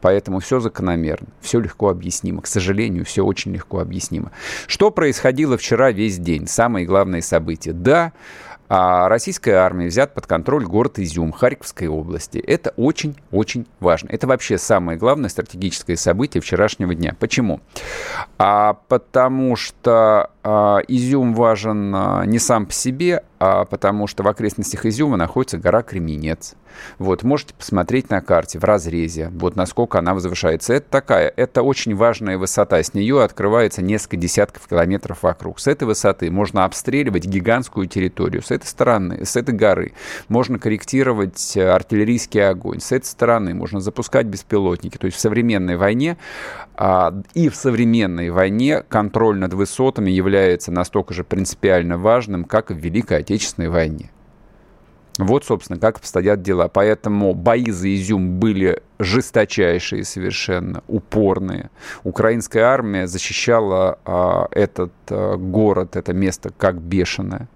Поэтому 0.00 0.40
все 0.40 0.60
закономерно, 0.60 1.28
все 1.40 1.60
легко 1.60 1.88
объяснимо. 1.88 2.42
К 2.42 2.46
сожалению, 2.46 3.04
все 3.04 3.24
очень 3.24 3.52
легко 3.52 3.80
объяснимо. 3.80 4.32
Что 4.66 4.90
происходило 4.90 5.56
вчера 5.56 5.90
весь 5.90 6.18
день? 6.18 6.46
Самые 6.46 6.86
главные 6.86 7.22
события. 7.22 7.72
Да, 7.72 8.12
а 8.68 9.08
российская 9.08 9.54
армия 9.54 9.86
взят 9.86 10.12
под 10.14 10.26
контроль 10.26 10.64
город 10.64 10.98
Изюм 10.98 11.32
Харьковской 11.32 11.86
области. 11.86 12.38
Это 12.38 12.72
очень-очень 12.76 13.66
важно. 13.78 14.08
Это 14.10 14.26
вообще 14.26 14.58
самое 14.58 14.98
главное 14.98 15.28
стратегическое 15.28 15.96
событие 15.96 16.40
вчерашнего 16.40 16.94
дня. 16.94 17.14
Почему? 17.18 17.60
А, 18.38 18.74
потому 18.88 19.54
что 19.54 20.30
Изюм 20.88 21.34
важен 21.34 21.92
а, 21.94 22.24
не 22.24 22.38
сам 22.38 22.66
по 22.66 22.72
себе, 22.72 23.24
а 23.38 23.64
потому 23.64 24.06
что 24.06 24.22
в 24.22 24.28
окрестностях 24.28 24.86
Изюма 24.86 25.16
находится 25.16 25.58
гора 25.58 25.82
Кременец. 25.82 26.54
Вот, 26.98 27.22
можете 27.22 27.54
посмотреть 27.54 28.10
на 28.10 28.20
карте 28.20 28.58
в 28.58 28.64
разрезе, 28.64 29.30
вот 29.34 29.56
насколько 29.56 29.98
она 29.98 30.14
возвышается. 30.14 30.74
Это 30.74 30.86
такая, 30.90 31.32
это 31.34 31.62
очень 31.62 31.94
важная 31.94 32.38
высота. 32.38 32.82
С 32.82 32.94
нее 32.94 33.22
открывается 33.22 33.82
несколько 33.82 34.16
десятков 34.16 34.68
километров 34.68 35.22
вокруг. 35.22 35.58
С 35.58 35.66
этой 35.66 35.84
высоты 35.84 36.30
можно 36.30 36.64
обстреливать 36.64 37.26
гигантскую 37.26 37.86
территорию. 37.86 38.42
С 38.42 38.50
этой 38.50 38.66
стороны, 38.66 39.24
с 39.24 39.36
этой 39.36 39.54
горы 39.54 39.92
можно 40.28 40.58
корректировать 40.58 41.56
артиллерийский 41.56 42.46
огонь. 42.46 42.80
С 42.80 42.92
этой 42.92 43.06
стороны 43.06 43.54
можно 43.54 43.80
запускать 43.80 44.26
беспилотники. 44.26 44.98
То 44.98 45.06
есть 45.06 45.16
в 45.16 45.20
современной 45.20 45.76
войне 45.76 46.16
а, 46.16 46.65
и 47.34 47.48
в 47.48 47.56
современной 47.56 48.30
войне 48.30 48.82
контроль 48.82 49.38
над 49.38 49.54
высотами 49.54 50.10
является 50.10 50.70
настолько 50.70 51.14
же 51.14 51.24
принципиально 51.24 51.96
важным, 51.96 52.44
как 52.44 52.70
и 52.70 52.74
в 52.74 52.78
Великой 52.78 53.18
Отечественной 53.18 53.68
войне. 53.68 54.10
Вот, 55.18 55.44
собственно, 55.44 55.78
как 55.78 55.96
обстоят 55.96 56.42
дела. 56.42 56.68
Поэтому 56.68 57.34
бои 57.34 57.70
за 57.70 57.94
Изюм 57.94 58.38
были 58.38 58.82
жесточайшие 58.98 60.04
совершенно, 60.04 60.82
упорные. 60.88 61.70
Украинская 62.04 62.64
армия 62.64 63.06
защищала 63.06 63.98
а, 64.04 64.48
этот 64.50 64.92
а, 65.08 65.36
город, 65.36 65.96
это 65.96 66.12
место 66.12 66.52
как 66.56 66.80
бешеное. 66.80 67.48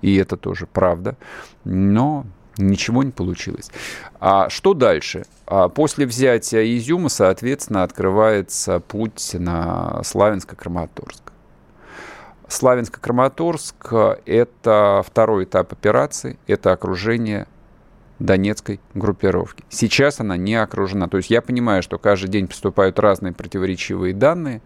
И 0.00 0.16
это 0.16 0.36
тоже 0.36 0.66
правда. 0.66 1.16
Но 1.64 2.24
ничего 2.58 3.02
не 3.02 3.10
получилось. 3.10 3.70
А 4.20 4.48
что 4.48 4.74
дальше? 4.74 5.24
А 5.46 5.68
после 5.68 6.06
взятия 6.06 6.64
Изюма, 6.76 7.08
соответственно, 7.08 7.82
открывается 7.82 8.80
путь 8.80 9.34
на 9.34 10.00
Славянско-Краматорск. 10.02 11.32
Славянск-Краматорск– 12.48 14.20
это 14.26 15.02
второй 15.06 15.44
этап 15.44 15.72
операции, 15.72 16.38
это 16.46 16.72
окружение 16.72 17.46
Донецкой 18.22 18.80
группировки. 18.94 19.64
Сейчас 19.68 20.20
она 20.20 20.36
не 20.36 20.54
окружена. 20.54 21.08
То 21.08 21.16
есть 21.16 21.30
я 21.30 21.42
понимаю, 21.42 21.82
что 21.82 21.98
каждый 21.98 22.28
день 22.28 22.46
поступают 22.46 22.98
разные 22.98 23.32
противоречивые 23.32 24.14
данные, 24.14 24.62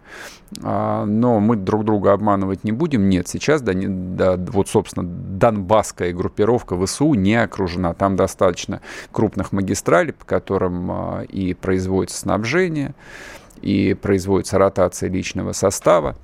а, 0.61 1.05
но 1.05 1.39
мы 1.39 1.55
друг 1.55 1.83
друга 1.83 2.13
обманывать 2.13 2.63
не 2.63 2.71
будем. 2.71 3.09
Нет, 3.09 3.27
сейчас, 3.27 3.61
да, 3.61 4.35
вот, 4.37 4.69
собственно, 4.69 5.07
Донбасская 5.07 6.13
группировка 6.13 6.77
ВСУ 6.85 7.15
не 7.15 7.35
окружена. 7.35 7.93
Там 7.95 8.15
достаточно 8.15 8.81
крупных 9.11 9.51
магистралей, 9.51 10.13
по 10.13 10.25
которым 10.25 10.91
а, 10.91 11.21
и 11.23 11.55
производится 11.55 12.19
снабжение, 12.19 12.93
и 13.61 13.95
производится 13.95 14.59
ротация 14.59 15.09
личного 15.09 15.53
состава. 15.53 16.15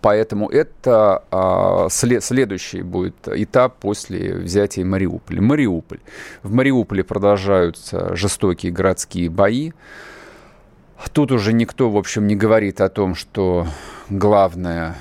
Поэтому 0.00 0.48
это 0.48 1.22
а, 1.30 1.88
след, 1.90 2.24
следующий 2.24 2.82
будет 2.82 3.14
этап 3.26 3.78
после 3.78 4.34
взятия 4.34 4.84
Мариуполя. 4.84 5.42
Мариуполь. 5.42 6.00
В 6.42 6.52
Мариуполе 6.52 7.04
продолжаются 7.04 8.16
жестокие 8.16 8.72
городские 8.72 9.28
бои. 9.28 9.72
Тут 11.12 11.32
уже 11.32 11.52
никто, 11.52 11.90
в 11.90 11.96
общем, 11.96 12.26
не 12.26 12.36
говорит 12.36 12.80
о 12.80 12.88
том, 12.88 13.14
что 13.14 13.66
главное 14.08 14.96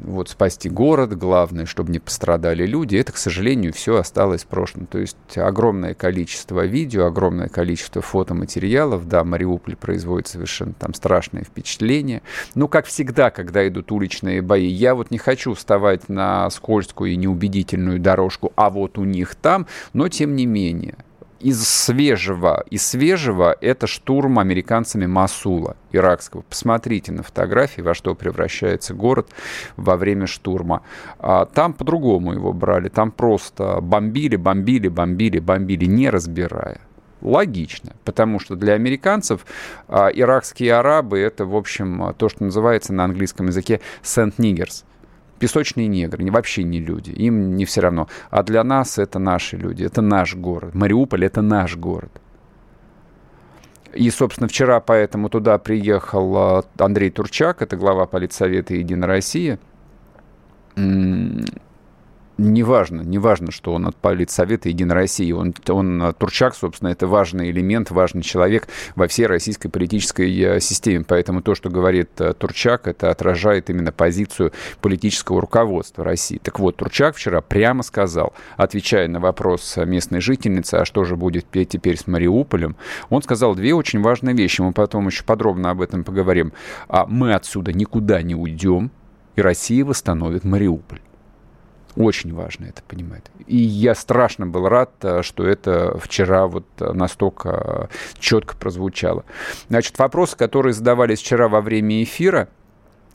вот 0.00 0.28
спасти 0.28 0.68
город, 0.68 1.16
главное, 1.16 1.66
чтобы 1.66 1.92
не 1.92 1.98
пострадали 1.98 2.66
люди, 2.66 2.96
это, 2.96 3.12
к 3.12 3.16
сожалению, 3.16 3.72
все 3.72 3.96
осталось 3.96 4.44
в 4.44 4.46
прошлом. 4.46 4.86
То 4.86 4.98
есть 4.98 5.16
огромное 5.36 5.94
количество 5.94 6.64
видео, 6.64 7.06
огромное 7.06 7.48
количество 7.48 8.02
фотоматериалов, 8.02 9.08
да, 9.08 9.24
Мариуполь 9.24 9.76
производит 9.76 10.28
совершенно 10.28 10.72
там 10.72 10.94
страшное 10.94 11.44
впечатление. 11.44 12.22
Но, 12.54 12.68
как 12.68 12.86
всегда, 12.86 13.30
когда 13.30 13.66
идут 13.66 13.92
уличные 13.92 14.42
бои, 14.42 14.66
я 14.66 14.94
вот 14.94 15.10
не 15.10 15.18
хочу 15.18 15.54
вставать 15.54 16.08
на 16.08 16.48
скользкую 16.50 17.12
и 17.12 17.16
неубедительную 17.16 17.98
дорожку, 17.98 18.52
а 18.56 18.70
вот 18.70 18.98
у 18.98 19.04
них 19.04 19.34
там, 19.34 19.66
но 19.92 20.08
тем 20.08 20.36
не 20.36 20.46
менее, 20.46 20.96
из 21.40 21.66
свежего, 21.68 22.64
из 22.70 22.86
свежего 22.86 23.56
это 23.60 23.86
штурм 23.86 24.38
американцами 24.38 25.06
Масула 25.06 25.76
иракского. 25.92 26.42
Посмотрите 26.42 27.12
на 27.12 27.22
фотографии, 27.22 27.80
во 27.80 27.94
что 27.94 28.14
превращается 28.14 28.94
город 28.94 29.30
во 29.76 29.96
время 29.96 30.26
штурма. 30.26 30.82
А, 31.18 31.46
там 31.46 31.72
по-другому 31.72 32.32
его 32.32 32.52
брали, 32.52 32.88
там 32.88 33.10
просто 33.10 33.80
бомбили, 33.80 34.36
бомбили, 34.36 34.88
бомбили, 34.88 35.38
бомбили, 35.38 35.84
не 35.84 36.10
разбирая. 36.10 36.80
Логично, 37.22 37.92
потому 38.04 38.38
что 38.38 38.56
для 38.56 38.74
американцев 38.74 39.46
а, 39.88 40.08
иракские 40.08 40.74
арабы 40.74 41.18
это, 41.18 41.44
в 41.44 41.56
общем, 41.56 42.14
то, 42.18 42.28
что 42.28 42.44
называется 42.44 42.92
на 42.92 43.04
английском 43.04 43.46
языке 43.46 43.80
«сент-нигерс» 44.02 44.84
песочные 45.38 45.86
негры, 45.86 46.30
вообще 46.30 46.62
не 46.62 46.80
люди, 46.80 47.10
им 47.10 47.56
не 47.56 47.64
все 47.64 47.80
равно. 47.80 48.08
А 48.30 48.42
для 48.42 48.64
нас 48.64 48.98
это 48.98 49.18
наши 49.18 49.56
люди, 49.56 49.84
это 49.84 50.02
наш 50.02 50.34
город. 50.34 50.74
Мариуполь— 50.74 51.24
это 51.26 51.42
наш 51.42 51.76
город. 51.76 52.10
И, 53.94 54.10
собственно, 54.10 54.48
вчера 54.48 54.80
поэтому 54.80 55.28
туда 55.28 55.58
приехал 55.58 56.36
а, 56.36 56.64
Андрей 56.78 57.10
Турчак, 57.10 57.62
это 57.62 57.76
глава 57.76 58.06
политсовета 58.06 58.74
«Единая 58.74 59.08
Россия» 59.08 59.58
неважно, 62.38 63.02
неважно, 63.02 63.50
что 63.50 63.72
он 63.72 63.86
от 63.86 63.96
Политсовета 63.96 64.68
Единой 64.68 64.94
России. 64.94 65.32
Он, 65.32 65.54
он, 65.68 66.02
э, 66.02 66.12
Турчак, 66.12 66.54
собственно, 66.54 66.90
это 66.90 67.06
важный 67.06 67.50
элемент, 67.50 67.90
важный 67.90 68.22
человек 68.22 68.68
во 68.94 69.08
всей 69.08 69.26
российской 69.26 69.68
политической 69.68 70.38
э, 70.40 70.60
системе. 70.60 71.04
Поэтому 71.06 71.42
то, 71.42 71.54
что 71.54 71.70
говорит 71.70 72.10
э, 72.20 72.34
Турчак, 72.34 72.88
это 72.88 73.10
отражает 73.10 73.70
именно 73.70 73.92
позицию 73.92 74.52
политического 74.80 75.40
руководства 75.40 76.04
России. 76.04 76.38
Так 76.42 76.58
вот, 76.58 76.76
Турчак 76.76 77.16
вчера 77.16 77.40
прямо 77.40 77.82
сказал, 77.82 78.34
отвечая 78.56 79.08
на 79.08 79.20
вопрос 79.20 79.76
местной 79.76 80.20
жительницы, 80.20 80.74
а 80.74 80.84
что 80.84 81.04
же 81.04 81.16
будет 81.16 81.46
теперь 81.50 81.98
с 81.98 82.06
Мариуполем, 82.06 82.76
он 83.08 83.22
сказал 83.22 83.54
две 83.54 83.74
очень 83.74 84.02
важные 84.02 84.34
вещи. 84.34 84.60
Мы 84.60 84.72
потом 84.72 85.06
еще 85.06 85.24
подробно 85.24 85.70
об 85.70 85.80
этом 85.80 86.04
поговорим. 86.04 86.52
А 86.88 87.06
мы 87.06 87.34
отсюда 87.34 87.72
никуда 87.72 88.22
не 88.22 88.34
уйдем, 88.34 88.90
и 89.36 89.40
Россия 89.40 89.84
восстановит 89.84 90.44
Мариуполь. 90.44 91.00
Очень 91.96 92.34
важно 92.34 92.66
это 92.66 92.82
понимать. 92.82 93.24
И 93.46 93.56
я 93.56 93.94
страшно 93.94 94.46
был 94.46 94.68
рад, 94.68 94.92
э, 95.02 95.22
что 95.22 95.46
это 95.46 95.98
вчера 95.98 96.46
вот 96.46 96.66
настолько 96.78 97.88
э, 97.90 98.18
четко 98.18 98.54
прозвучало. 98.56 99.24
Значит, 99.68 99.98
вопросы, 99.98 100.36
которые 100.36 100.74
задавались 100.74 101.20
вчера 101.20 101.48
во 101.48 101.62
время 101.62 102.02
эфира, 102.02 102.48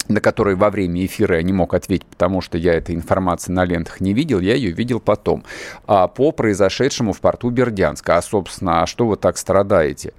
на 0.08 0.22
которые 0.22 0.55
во 0.55 0.70
время 0.70 1.05
эфира 1.05 1.38
я 1.38 1.43
не 1.43 1.53
мог 1.53 1.74
ответить, 1.74 2.05
потому 2.05 2.41
что 2.41 2.58
я 2.58 2.74
этой 2.74 2.96
информации 2.96 3.51
на 3.51 3.65
лентах 3.65 4.01
не 4.01 4.13
видел, 4.13 4.39
я 4.39 4.55
ее 4.55 4.72
видел 4.72 5.00
потом. 5.00 5.43
А 5.88 6.08
по 6.08 6.31
произошедшему 6.31 7.13
в 7.13 7.22
порту 7.22 7.50
Бердянска. 7.50 8.17
А, 8.17 8.22
собственно, 8.22 8.84
а 8.84 8.88
что 8.88 9.08
вы 9.08 9.17
так 9.17 9.38
страдаете? 9.38 10.13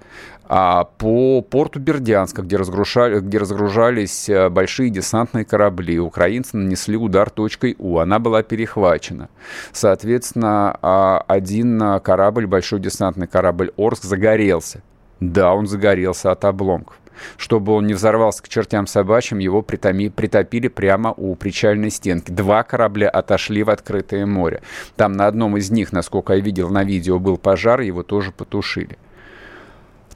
А 0.45 0.83
по 0.83 1.41
порту 1.41 1.79
Бердянска, 1.79 2.41
где, 2.41 2.57
разгружали, 2.57 3.19
где 3.21 3.37
разгружались 3.37 4.27
э, 4.27 4.49
большие 4.49 4.89
десантные 4.89 5.45
корабли, 5.45 5.99
украинцы 5.99 6.57
нанесли 6.57 6.97
удар 6.97 7.29
точкой 7.29 7.75
У, 7.79 7.97
она 7.97 8.19
была 8.19 8.43
перехвачена. 8.43 9.29
Соответственно, 9.71 10.77
а, 10.81 11.23
один 11.27 11.99
корабль, 12.01 12.45
большой 12.45 12.81
десантный 12.81 13.27
корабль 13.27 13.71
«Орск» 13.77 14.03
загорелся. 14.03 14.81
Да, 15.19 15.53
он 15.53 15.67
загорелся 15.67 16.31
от 16.31 16.43
обломков. 16.43 16.97
Чтобы 17.37 17.73
он 17.73 17.87
не 17.87 17.93
взорвался 17.93 18.43
к 18.43 18.49
чертям 18.49 18.87
собачьим, 18.87 19.39
его 19.39 19.61
притоми, 19.61 20.09
притопили 20.09 20.67
прямо 20.67 21.13
у 21.15 21.35
причальной 21.35 21.89
стенки. 21.89 22.31
Два 22.31 22.63
корабля 22.63 23.09
отошли 23.09 23.63
в 23.63 23.69
открытое 23.69 24.25
море. 24.25 24.61
Там 24.95 25.13
на 25.13 25.27
одном 25.27 25.57
из 25.57 25.71
них, 25.71 25.91
насколько 25.91 26.33
я 26.33 26.39
видел 26.39 26.69
на 26.69 26.83
видео, 26.83 27.19
был 27.19 27.37
пожар, 27.37 27.81
его 27.81 28.03
тоже 28.03 28.31
потушили. 28.31 28.97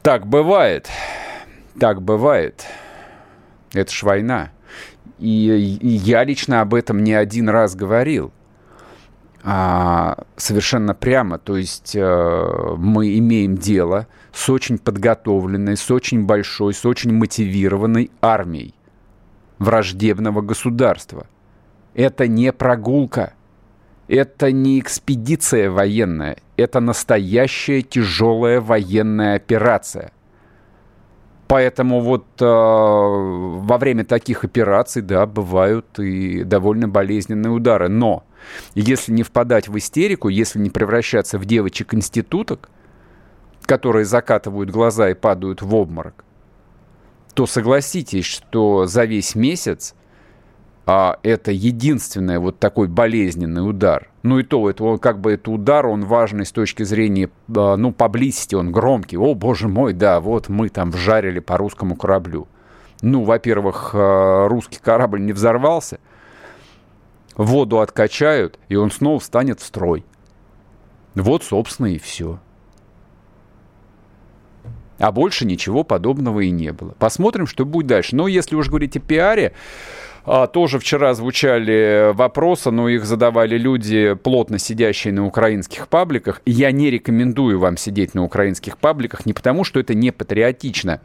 Так 0.01 0.25
бывает. 0.25 0.89
Так 1.79 2.01
бывает. 2.01 2.65
Это 3.73 3.91
ж 3.91 4.03
война. 4.03 4.51
И, 5.19 5.77
и 5.81 5.87
я 5.87 6.23
лично 6.23 6.61
об 6.61 6.73
этом 6.73 7.03
не 7.03 7.13
один 7.13 7.49
раз 7.49 7.75
говорил. 7.75 8.31
А, 9.49 10.25
совершенно 10.35 10.93
прямо. 10.93 11.37
То 11.37 11.55
есть 11.55 11.95
а, 11.97 12.75
мы 12.75 13.17
имеем 13.17 13.55
дело 13.55 14.07
с 14.33 14.49
очень 14.49 14.77
подготовленной, 14.77 15.77
с 15.77 15.89
очень 15.89 16.25
большой, 16.25 16.73
с 16.73 16.85
очень 16.85 17.13
мотивированной 17.13 18.11
армией 18.21 18.73
враждебного 19.57 20.41
государства. 20.41 21.27
Это 21.93 22.27
не 22.27 22.51
прогулка. 22.51 23.35
Это 24.09 24.51
не 24.51 24.79
экспедиция 24.79 25.69
военная, 25.69 26.37
это 26.55 26.79
настоящая 26.79 27.81
тяжелая 27.81 28.61
военная 28.61 29.35
операция. 29.35 30.11
Поэтому 31.47 32.01
вот 32.01 32.25
э, 32.39 32.45
во 32.45 33.77
время 33.77 34.05
таких 34.05 34.43
операций, 34.43 35.01
да, 35.01 35.25
бывают 35.25 35.99
и 35.99 36.43
довольно 36.43 36.87
болезненные 36.87 37.51
удары. 37.51 37.89
Но 37.89 38.23
если 38.75 39.11
не 39.11 39.23
впадать 39.23 39.67
в 39.67 39.77
истерику, 39.77 40.29
если 40.29 40.59
не 40.59 40.69
превращаться 40.69 41.37
в 41.37 41.45
девочек-институток, 41.45 42.69
которые 43.65 44.05
закатывают 44.05 44.69
глаза 44.69 45.09
и 45.09 45.13
падают 45.13 45.61
в 45.61 45.75
обморок, 45.75 46.23
то 47.33 47.45
согласитесь, 47.45 48.25
что 48.25 48.85
за 48.85 49.05
весь 49.05 49.35
месяц 49.35 49.93
а 50.89 51.19
это 51.21 51.51
единственный 51.51 52.39
вот 52.39 52.59
такой 52.59 52.87
болезненный 52.87 53.69
удар. 53.69 54.09
Ну 54.23 54.39
и 54.39 54.43
то, 54.43 54.69
это 54.69 54.97
как 54.99 55.19
бы 55.19 55.33
это 55.33 55.51
удар, 55.51 55.85
он 55.85 56.05
важный 56.05 56.45
с 56.45 56.53
точки 56.53 56.83
зрения, 56.83 57.29
а, 57.53 57.75
ну, 57.75 57.91
поблизости, 57.91 58.55
он 58.55 58.71
громкий. 58.71 59.17
О, 59.17 59.35
боже 59.35 59.67
мой, 59.67 59.91
да, 59.91 60.21
вот 60.21 60.47
мы 60.47 60.69
там 60.69 60.91
вжарили 60.91 61.39
по 61.39 61.57
русскому 61.57 61.97
кораблю. 61.97 62.47
Ну, 63.01 63.25
во-первых, 63.25 63.91
а, 63.93 64.47
русский 64.47 64.79
корабль 64.81 65.21
не 65.21 65.33
взорвался, 65.33 65.99
воду 67.37 67.79
откачают, 67.79 68.59
и 68.67 68.75
он 68.75 68.91
снова 68.91 69.19
встанет 69.19 69.59
в 69.59 69.65
строй. 69.65 70.03
Вот, 71.15 71.43
собственно, 71.43 71.87
и 71.87 71.97
все. 71.97 72.39
А 74.99 75.11
больше 75.11 75.45
ничего 75.45 75.83
подобного 75.83 76.41
и 76.41 76.49
не 76.49 76.71
было. 76.73 76.95
Посмотрим, 76.97 77.45
что 77.47 77.65
будет 77.65 77.87
дальше. 77.87 78.15
Но 78.15 78.27
если 78.27 78.55
уж 78.55 78.67
говорить 78.67 78.97
о 78.97 78.99
пиаре, 78.99 79.53
а, 80.25 80.47
тоже 80.47 80.79
вчера 80.79 81.13
звучали 81.13 82.11
вопросы, 82.13 82.71
но 82.71 82.89
их 82.89 83.05
задавали 83.05 83.57
люди, 83.57 84.15
плотно 84.15 84.57
сидящие 84.57 85.13
на 85.13 85.25
украинских 85.25 85.87
пабликах. 85.87 86.41
Я 86.45 86.71
не 86.71 86.89
рекомендую 86.89 87.59
вам 87.59 87.77
сидеть 87.77 88.13
на 88.13 88.23
украинских 88.23 88.77
пабликах 88.77 89.25
не 89.25 89.33
потому, 89.33 89.63
что 89.63 89.79
это 89.79 89.93
не 89.93 90.11
патриотично, 90.11 90.99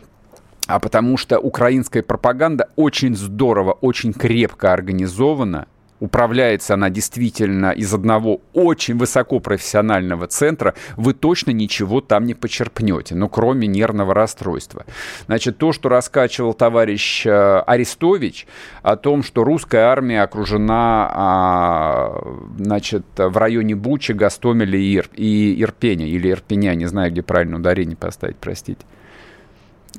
а 0.67 0.81
потому 0.81 1.17
что 1.17 1.39
украинская 1.39 2.03
пропаганда 2.03 2.71
очень 2.77 3.15
здорово, 3.15 3.73
очень 3.73 4.13
крепко 4.13 4.73
организована 4.73 5.69
управляется 6.03 6.75
она 6.75 6.91
действительно 6.91 7.71
из 7.71 7.95
одного 7.95 8.41
очень 8.55 8.99
высокопрофессионального 8.99 10.27
центра, 10.27 10.75
вы 10.97 11.15
точно 11.15 11.53
ничего 11.53 12.01
там 12.01 12.25
не 12.25 12.35
почерпнете, 12.35 13.15
ну, 13.15 13.29
кроме 13.29 13.69
нервного 13.69 14.13
расстройства. 14.13 14.85
Значит, 15.27 15.59
то, 15.59 15.73
что 15.73 15.89
раскачивал 15.89 16.55
товарищ 16.55 17.25
э, 17.25 17.63
Арестович 17.67 18.49
о 18.83 18.97
том, 18.97 19.23
что 19.23 19.45
русская 19.45 19.85
армия 19.85 20.23
окружена, 20.23 21.09
а, 21.15 22.25
значит, 22.59 23.07
в 23.17 23.37
районе 23.37 23.77
Бучи, 23.77 24.11
Гастомеля 24.11 24.77
и, 24.77 24.95
Ир, 24.95 25.09
и 25.15 25.63
Ирпеня, 25.63 26.09
или 26.09 26.33
Ирпеня, 26.33 26.75
не 26.75 26.87
знаю, 26.87 27.13
где 27.13 27.23
правильно 27.23 27.59
ударение 27.59 27.97
поставить, 27.97 28.39
простите. 28.39 28.85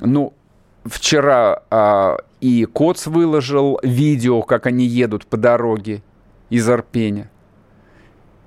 Ну, 0.00 0.34
вчера 0.84 1.62
а, 1.70 2.18
и 2.44 2.66
Коц 2.66 3.06
выложил 3.06 3.80
видео, 3.82 4.42
как 4.42 4.66
они 4.66 4.84
едут 4.84 5.26
по 5.26 5.38
дороге 5.38 6.02
из 6.50 6.68
Арпеня. 6.68 7.30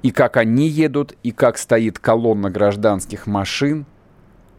И 0.04 0.12
как 0.12 0.38
они 0.38 0.68
едут, 0.68 1.16
и 1.24 1.32
как 1.32 1.58
стоит 1.58 1.98
колонна 1.98 2.52
гражданских 2.52 3.26
машин. 3.26 3.88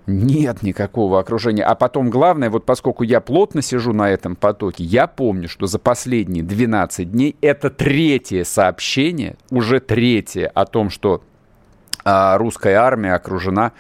Нет 0.09 0.65
никакого 0.65 1.21
окружения. 1.21 1.63
А 1.63 1.77
потом 1.77 2.11
главное, 2.11 2.51
вот 2.51 2.67
поскольку 2.67 3.05
я 3.05 3.21
плотно 3.21 3.63
сижу 3.63 3.93
на 3.93 4.11
этом 4.11 4.35
потоке, 4.35 4.83
я 4.83 5.07
помню, 5.07 5.49
что 5.49 5.67
за 5.67 5.79
последние 5.79 6.43
12 6.43 7.09
дней 7.09 7.37
это 7.41 7.71
третье 7.71 8.43
сообщение, 8.43 9.37
уже 9.53 9.79
третье 9.79 10.51
о 10.53 10.67
том, 10.67 10.91
что 10.91 11.23
а, 12.03 12.37
русская 12.39 12.75
армия 12.75 13.15
окружена 13.15 13.71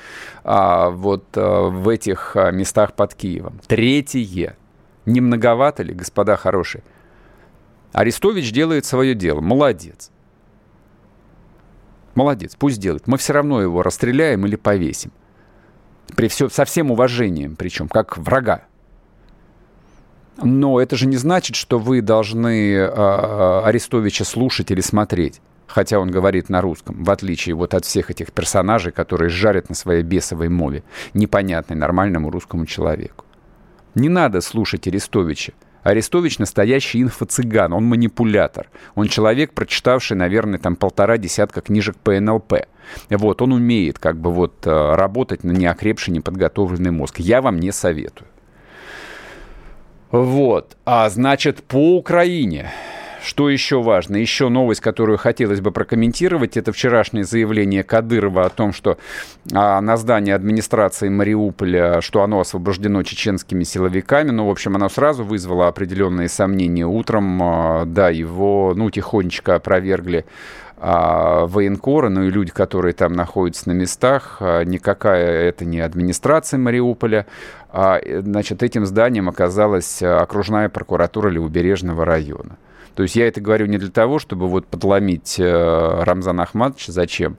а, 0.45 0.91
вот 0.91 1.25
а, 1.35 1.69
в 1.69 1.89
этих 1.89 2.37
местах 2.53 2.93
под 2.93 3.17
Киевом. 3.17 3.59
Третье. 3.67 4.55
Не 5.09 5.23
многовато 5.23 5.83
ли, 5.83 5.95
господа 5.95 6.37
хорошие? 6.37 6.85
Арестович 7.93 8.53
делает 8.53 8.85
свое 8.85 9.15
дело. 9.15 9.41
Молодец. 9.41 10.11
Молодец, 12.15 12.55
пусть 12.59 12.79
делает. 12.79 13.07
Мы 13.07 13.17
все 13.17 13.33
равно 13.33 13.63
его 13.63 13.83
расстреляем 13.83 14.45
или 14.45 14.57
повесим. 14.57 15.11
При 16.15 16.29
все, 16.29 16.51
со 16.51 16.67
всем 16.67 16.91
уважением, 16.91 17.57
причем, 17.57 17.89
как 17.89 18.19
врага. 18.19 18.65
Но 20.43 20.79
это 20.79 20.95
же 20.97 21.07
не 21.07 21.17
значит, 21.17 21.57
что 21.57 21.79
вы 21.79 22.03
должны 22.03 22.75
э, 22.75 23.63
Арестовича 23.65 24.25
слушать 24.25 24.71
или 24.71 24.83
смотреть. 24.83 25.41
Хотя 25.67 26.01
он 26.01 26.11
говорит 26.11 26.51
на 26.51 26.61
русском, 26.61 27.03
в 27.03 27.11
отличие 27.11 27.55
вот 27.55 27.73
от 27.73 27.87
всех 27.87 28.11
этих 28.11 28.33
персонажей, 28.33 28.93
которые 28.93 29.31
жарят 29.31 29.71
на 29.71 29.75
своей 29.75 30.03
бесовой 30.03 30.51
мове, 30.51 30.83
непонятной 31.15 31.77
нормальному 31.77 32.31
русскому 32.31 32.67
человеку. 32.67 33.25
Не 33.95 34.09
надо 34.09 34.41
слушать 34.41 34.87
Арестовича. 34.87 35.53
Арестович 35.83 36.39
настоящий 36.39 37.03
инфо-цыган, 37.03 37.73
он 37.73 37.85
манипулятор. 37.85 38.69
Он 38.95 39.09
человек, 39.09 39.55
прочитавший, 39.55 40.17
наверное, 40.17 40.59
там 40.59 40.77
полтора 40.77 41.17
десятка 41.17 41.61
книжек 41.61 41.97
по 41.97 42.19
НЛП. 42.19 42.55
Вот, 43.11 43.43
он 43.43 43.53
умеет 43.53 43.99
как 43.99 44.19
бы 44.19 44.31
вот 44.31 44.67
э, 44.67 44.95
работать 44.95 45.45
на 45.45 45.53
неокрепший, 45.53 46.13
неподготовленный 46.13 46.91
мозг. 46.91 47.21
Я 47.21 47.41
вам 47.41 47.59
не 47.59 47.73
советую. 47.73 48.29
Вот, 50.11 50.77
а 50.85 51.09
значит, 51.11 51.63
по 51.63 51.97
Украине. 51.97 52.71
Что 53.23 53.51
еще 53.51 53.83
важно? 53.83 54.17
Еще 54.17 54.49
новость, 54.49 54.81
которую 54.81 55.19
хотелось 55.19 55.61
бы 55.61 55.71
прокомментировать, 55.71 56.57
это 56.57 56.73
вчерашнее 56.73 57.25
заявление 57.25 57.83
Кадырова 57.83 58.47
о 58.47 58.49
том, 58.49 58.73
что 58.73 58.99
а, 59.53 59.81
на 59.81 59.97
здании 59.97 60.33
администрации 60.33 61.09
Мариуполя, 61.09 62.01
что 62.01 62.23
оно 62.23 62.41
освобождено 62.41 63.03
чеченскими 63.03 63.65
силовиками. 63.65 64.31
Ну, 64.31 64.47
в 64.47 64.51
общем, 64.51 64.77
оно 64.77 64.89
сразу 64.89 65.25
вызвало 65.25 65.69
определенные 65.69 66.29
сомнения. 66.29 66.87
Утром, 66.87 67.43
а, 67.43 67.85
да, 67.85 68.09
его, 68.09 68.73
ну, 68.77 68.91
тихонечко 68.91 69.57
опровергли 69.57 70.25
а, 70.81 71.47
военкоры, 71.47 72.09
ну 72.09 72.25
и 72.25 72.31
люди, 72.31 72.53
которые 72.53 72.93
там 72.93 73.13
находятся 73.13 73.69
на 73.69 73.73
местах, 73.73 74.37
а, 74.41 74.63
никакая 74.63 75.49
это 75.49 75.65
не 75.65 75.81
администрация 75.81 76.59
Мариуполя, 76.59 77.27
а, 77.71 78.01
значит, 78.21 78.63
этим 78.63 78.87
зданием 78.87 79.29
оказалась 79.29 80.03
окружная 80.03 80.69
прокуратура 80.69 81.29
Левобережного 81.31 82.05
района. 82.05 82.57
То 82.99 83.05
есть 83.05 83.15
я 83.15 83.29
это 83.29 83.41
говорю 83.41 83.67
не 83.67 83.79
для 83.79 83.93
того, 83.93 84.19
чтобы 84.19 84.49
вот 84.49 84.67
подломить 84.67 85.39
э, 85.39 86.03
Рамзана 86.03 86.43
Ахматовича, 86.43 86.91
зачем, 86.91 87.37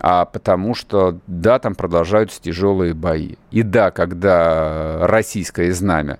а 0.00 0.24
потому 0.24 0.74
что, 0.74 1.20
да, 1.28 1.60
там 1.60 1.76
продолжаются 1.76 2.42
тяжелые 2.42 2.92
бои. 2.92 3.36
И 3.52 3.62
да, 3.62 3.92
когда 3.92 5.06
российское 5.06 5.72
знамя 5.72 6.18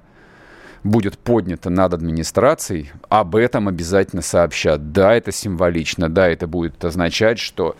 будет 0.85 1.19
поднято 1.19 1.69
над 1.69 1.95
администрацией, 1.95 2.93
об 3.09 3.35
этом 3.35 3.67
обязательно 3.67 4.23
сообщат. 4.23 4.93
Да, 4.93 5.17
это 5.17 5.33
символично, 5.33 6.09
да, 6.09 6.29
это 6.29 6.47
будет 6.47 6.85
означать, 6.85 7.41
что 7.41 7.75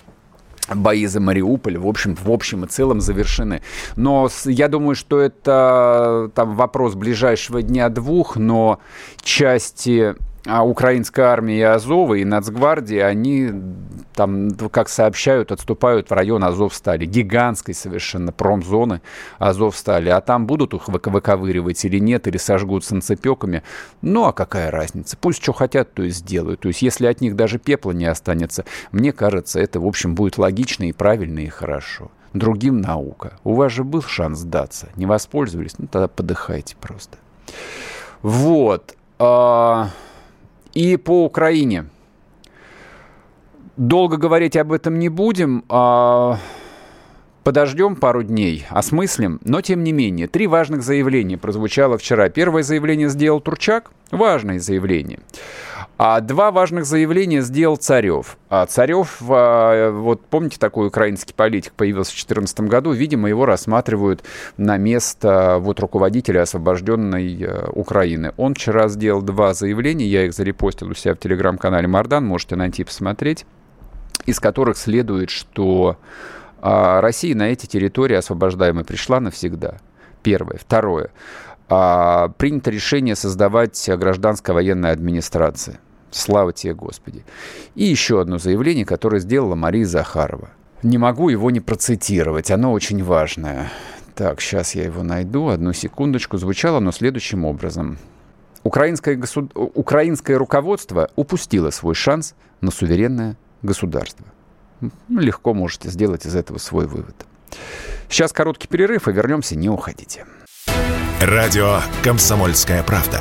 бои 0.75 1.07
за 1.07 1.21
Мариуполь, 1.21 1.79
в 1.79 1.87
общем, 1.87 2.17
в 2.17 2.29
общем 2.33 2.65
и 2.65 2.67
целом 2.67 3.01
завершены. 3.01 3.63
Но 3.95 4.29
я 4.45 4.67
думаю, 4.67 4.97
что 4.97 5.21
это 5.21 6.33
там 6.35 6.57
вопрос 6.57 6.97
ближайшего 6.97 7.63
дня-двух, 7.63 8.35
но 8.35 8.81
части 9.23 10.17
а 10.47 10.65
украинская 10.65 11.27
армия 11.27 11.59
и 11.59 11.63
Азова, 11.63 12.15
и 12.15 12.25
Нацгвардии, 12.25 12.99
они 12.99 13.51
там, 14.15 14.51
как 14.73 14.89
сообщают, 14.89 15.53
отступают 15.53 16.09
в 16.09 16.13
район 16.13 16.43
Азовстали, 16.45 17.05
гигантской 17.05 17.75
совершенно 17.75 18.33
промзоны 18.33 19.03
Азовстали, 19.39 20.09
а 20.09 20.21
там 20.21 20.47
будут 20.47 20.75
их 20.75 20.89
выковыривать 20.89 21.85
или 21.85 21.99
нет, 21.99 22.27
или 22.27 22.39
сожгут 22.39 22.85
санцепеками, 22.85 23.63
ну 24.01 24.25
а 24.25 24.33
какая 24.33 24.71
разница, 24.71 25.17
пусть 25.21 25.43
что 25.43 25.53
хотят, 25.53 25.93
то 25.93 26.03
и 26.03 26.11
сделают, 26.11 26.61
то 26.61 26.69
есть 26.69 26.83
если 26.83 27.07
от 27.07 27.21
них 27.21 27.37
даже 27.37 27.59
пепла 27.59 27.93
не 27.93 28.07
останется, 28.07 28.65
мне 28.93 29.13
кажется, 29.13 29.61
это, 29.61 29.79
в 29.79 29.87
общем, 29.87 30.15
будет 30.15 30.39
логично 30.39 30.85
и 30.85 30.93
правильно, 30.93 31.41
и 31.41 31.49
хорошо. 31.49 32.11
Другим 32.33 32.81
наука. 32.81 33.39
У 33.43 33.55
вас 33.55 33.73
же 33.73 33.83
был 33.83 34.03
шанс 34.03 34.39
сдаться, 34.39 34.89
не 34.95 35.05
воспользовались, 35.05 35.75
ну 35.79 35.87
тогда 35.87 36.09
подыхайте 36.09 36.77
просто. 36.81 37.19
Вот. 38.23 38.95
А... 39.19 39.91
И 40.75 40.97
по 40.97 41.25
Украине. 41.25 41.87
Долго 43.77 44.17
говорить 44.17 44.57
об 44.57 44.73
этом 44.73 44.99
не 44.99 45.09
будем. 45.09 45.65
А 45.69 46.39
подождем 47.45 47.97
пару 47.97 48.23
дней, 48.23 48.67
осмыслим. 48.71 49.41
Но, 49.45 49.61
тем 49.63 49.83
не 49.83 49.93
менее, 49.93 50.29
три 50.29 50.47
важных 50.47 50.83
заявления 50.83 51.39
прозвучало 51.39 51.99
вчера. 51.99 52.29
Первое 52.29 52.63
заявление 52.63 53.09
сделал 53.09 53.41
Турчак. 53.41 53.91
Важное 54.11 54.59
заявление. 54.59 55.21
А 56.03 56.23
два 56.23 56.51
важных 56.51 56.87
заявления 56.87 57.43
сделал 57.43 57.77
Царев. 57.77 58.39
А 58.49 58.65
Царев, 58.65 59.19
а, 59.29 59.91
вот 59.91 60.25
помните, 60.25 60.57
такой 60.59 60.87
украинский 60.87 61.35
политик 61.35 61.75
появился 61.75 62.13
в 62.13 62.15
2014 62.15 62.61
году, 62.61 62.93
видимо, 62.93 63.29
его 63.29 63.45
рассматривают 63.45 64.25
на 64.57 64.79
место 64.79 65.59
вот 65.61 65.79
руководителя 65.79 66.41
освобожденной 66.41 67.47
Украины. 67.75 68.33
Он 68.39 68.55
вчера 68.55 68.89
сделал 68.89 69.21
два 69.21 69.53
заявления, 69.53 70.07
я 70.07 70.25
их 70.25 70.33
зарепостил 70.33 70.89
у 70.89 70.95
себя 70.95 71.15
в 71.15 71.19
телеграм-канале 71.19 71.87
Мардан, 71.87 72.25
можете 72.25 72.57
найти 72.57 72.83
посмотреть, 72.83 73.45
из 74.25 74.41
которых 74.41 74.79
следует, 74.79 75.29
что 75.29 75.99
а, 76.63 77.03
Россия 77.03 77.35
на 77.35 77.51
эти 77.53 77.67
территории 77.67 78.17
освобождаемой 78.17 78.87
пришла 78.87 79.21
навсегда. 79.21 79.75
Первое. 80.23 80.57
Второе. 80.57 81.11
А, 81.69 82.29
принято 82.39 82.71
решение 82.71 83.17
создавать 83.17 83.87
гражданская 83.87 84.55
военная 84.55 84.93
администрация. 84.93 85.79
Слава 86.11 86.53
тебе, 86.53 86.75
Господи. 86.75 87.25
И 87.75 87.85
еще 87.85 88.21
одно 88.21 88.39
заявление, 88.39 88.85
которое 88.85 89.21
сделала 89.21 89.55
Мария 89.55 89.87
Захарова. 89.87 90.51
Не 90.83 90.99
могу 90.99 91.29
его 91.29 91.51
не 91.51 91.61
процитировать, 91.61 92.51
оно 92.51 92.73
очень 92.73 93.05
важное. 93.05 93.71
Так, 94.15 94.41
сейчас 94.41 94.75
я 94.75 94.85
его 94.85 95.03
найду, 95.03 95.49
одну 95.49 95.73
секундочку. 95.73 96.37
Звучало 96.37 96.79
оно 96.79 96.93
следующим 96.93 97.45
образом. 97.45 97.99
Украинское, 98.63 99.15
госуд... 99.15 99.53
Украинское 99.55 100.37
руководство 100.37 101.11
упустило 101.17 101.71
свой 101.71 101.95
шанс 101.95 102.35
на 102.61 102.71
суверенное 102.71 103.37
государство. 103.63 104.27
Легко 105.09 105.55
можете 105.55 105.91
сделать 105.91 106.27
из 106.27 106.35
этого 106.35 106.59
свой 106.59 106.87
вывод. 106.87 107.15
Сейчас 108.09 108.33
короткий 108.33 108.69
перерыв, 108.69 109.09
и 109.09 109.13
вернемся, 109.13 109.57
не 109.57 109.69
уходите. 109.69 110.27
Радио 111.21 111.81
«Комсомольская 112.03 112.83
правда». 112.83 113.21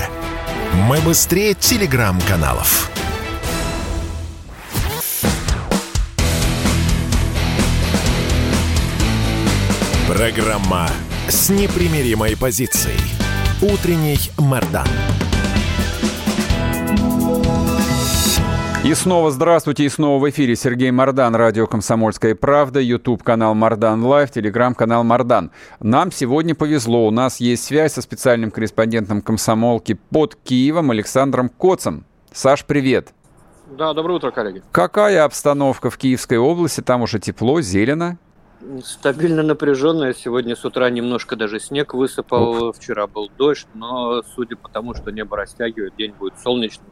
Мы 0.74 1.00
быстрее 1.02 1.54
телеграм-каналов. 1.54 2.92
Программа 10.08 10.90
с 11.28 11.50
непримиримой 11.50 12.36
позицией. 12.38 13.00
Утренний 13.62 14.20
Мардан. 14.38 14.88
И 18.82 18.94
снова 18.94 19.30
здравствуйте, 19.30 19.84
и 19.84 19.90
снова 19.90 20.24
в 20.24 20.30
эфире 20.30 20.56
Сергей 20.56 20.90
Мардан, 20.90 21.36
радио 21.36 21.68
«Комсомольская 21.68 22.34
правда», 22.34 22.80
YouTube-канал 22.80 23.54
Мардан 23.54 24.06
Live, 24.06 24.32
Телеграм-канал 24.32 25.04
Мардан. 25.04 25.52
Нам 25.82 26.14
сегодня 26.14 26.56
повезло, 26.56 27.06
у 27.06 27.12
нас 27.12 27.42
есть 27.42 27.66
связь 27.66 27.94
со 27.94 28.02
специальным 28.02 28.52
корреспондентом 28.52 29.22
комсомолки 29.22 30.00
под 30.10 30.36
Киевом 30.36 30.92
Александром 30.92 31.50
Коцем. 31.50 32.06
Саш, 32.32 32.64
привет. 32.64 33.14
Да, 33.78 33.94
доброе 33.94 34.14
утро, 34.14 34.32
коллеги. 34.32 34.64
Какая 34.72 35.26
обстановка 35.26 35.90
в 35.90 35.98
Киевской 35.98 36.38
области? 36.38 36.80
Там 36.80 37.02
уже 37.02 37.20
тепло, 37.20 37.60
зелено? 37.60 38.18
Стабильно 38.82 39.44
напряженная. 39.44 40.14
Сегодня 40.14 40.56
с 40.56 40.64
утра 40.64 40.90
немножко 40.90 41.36
даже 41.36 41.60
снег 41.60 41.94
высыпал. 41.94 42.70
Оп. 42.70 42.78
Вчера 42.78 43.08
был 43.08 43.30
дождь, 43.38 43.68
но 43.74 44.24
судя 44.36 44.56
по 44.56 44.70
тому, 44.70 44.94
что 44.96 45.12
небо 45.12 45.36
растягивает, 45.36 45.96
день 45.98 46.14
будет 46.18 46.40
солнечным 46.40 46.88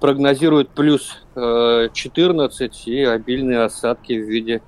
прогнозируют 0.00 0.70
плюс 0.70 1.18
14 1.34 2.60
э, 2.60 2.90
и 2.90 3.04
обильные 3.04 3.62
осадки 3.62 4.12
в 4.12 4.28
виде 4.28 4.62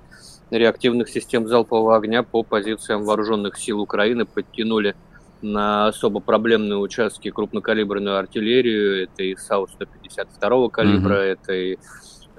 реактивных 0.49 1.09
систем 1.09 1.47
залпового 1.47 1.95
огня 1.95 2.23
по 2.23 2.43
позициям 2.43 3.03
вооруженных 3.03 3.57
сил 3.57 3.79
Украины 3.79 4.25
подтянули 4.25 4.95
на 5.41 5.87
особо 5.87 6.19
проблемные 6.19 6.77
участки 6.77 7.29
крупнокалиберную 7.29 8.17
артиллерию. 8.17 9.03
Это 9.03 9.23
и 9.23 9.35
САУ-152 9.35 10.69
калибра, 10.69 11.15
mm-hmm. 11.15 11.31
это 11.31 11.53
и 11.53 11.77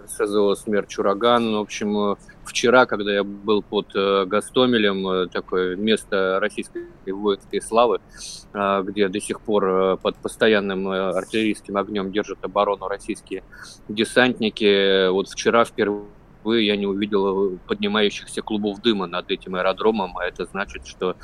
СЗО 0.08 0.54
«Смерч 0.54 0.98
Ураган». 0.98 1.54
В 1.54 1.60
общем, 1.60 2.16
вчера, 2.44 2.86
когда 2.86 3.12
я 3.12 3.24
был 3.24 3.62
под 3.62 3.94
э, 3.94 4.24
Гастомелем, 4.24 5.06
э, 5.06 5.26
такое 5.28 5.76
место 5.76 6.38
российской 6.40 6.86
воинской 7.06 7.60
славы, 7.60 8.00
э, 8.52 8.82
где 8.84 9.08
до 9.08 9.20
сих 9.20 9.40
пор 9.40 9.98
под 9.98 10.16
постоянным 10.16 10.88
артиллерийским 10.88 11.76
огнем 11.76 12.10
держат 12.10 12.44
оборону 12.44 12.88
российские 12.88 13.44
десантники, 13.88 15.08
вот 15.10 15.28
вчера 15.28 15.64
впервые 15.64 16.66
я 16.66 16.76
не 16.76 16.86
увидел 16.86 17.58
поднимающихся 17.66 18.42
клубов 18.42 18.80
дыма 18.80 19.06
над 19.06 19.30
этим 19.30 19.54
аэродромом, 19.54 20.16
а 20.18 20.24
это 20.24 20.44
значит, 20.46 20.86
что 20.86 21.16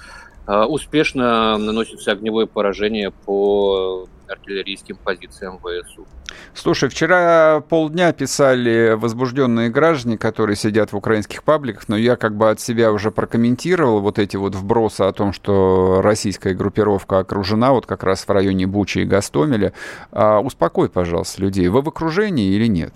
успешно 0.47 1.57
наносится 1.59 2.13
огневое 2.13 2.47
поражение 2.47 3.11
по 3.11 4.07
артиллерийским 4.29 4.97
позициям 4.97 5.59
ВСУ. 5.59 6.07
Слушай, 6.55 6.89
вчера 6.89 7.61
полдня 7.69 8.13
писали 8.13 8.95
возбужденные 8.97 9.71
граждане, 9.71 10.19
которые 10.19 10.57
сидят 10.57 10.93
в 10.93 10.97
украинских 10.97 11.43
пабликах, 11.43 11.89
но 11.89 11.97
я 11.97 12.17
как 12.17 12.37
бы 12.37 12.51
от 12.51 12.61
себя 12.61 12.93
уже 12.93 13.11
прокомментировал 13.11 14.01
вот 14.01 14.19
эти 14.19 14.37
вот 14.37 14.55
вбросы 14.55 15.03
о 15.03 15.13
том, 15.13 15.33
что 15.33 16.01
российская 16.03 16.55
группировка 16.55 17.19
окружена 17.19 17.73
вот 17.73 17.87
как 17.87 18.03
раз 18.03 18.27
в 18.27 18.31
районе 18.31 18.67
Бучи 18.67 19.01
и 19.01 19.05
Гастомеля. 19.05 19.73
А, 20.11 20.41
успокой, 20.41 20.89
пожалуйста, 20.89 21.43
людей. 21.43 21.69
Вы 21.69 21.83
в 21.83 21.89
окружении 21.89 22.53
или 22.53 22.67
нет? 22.67 22.95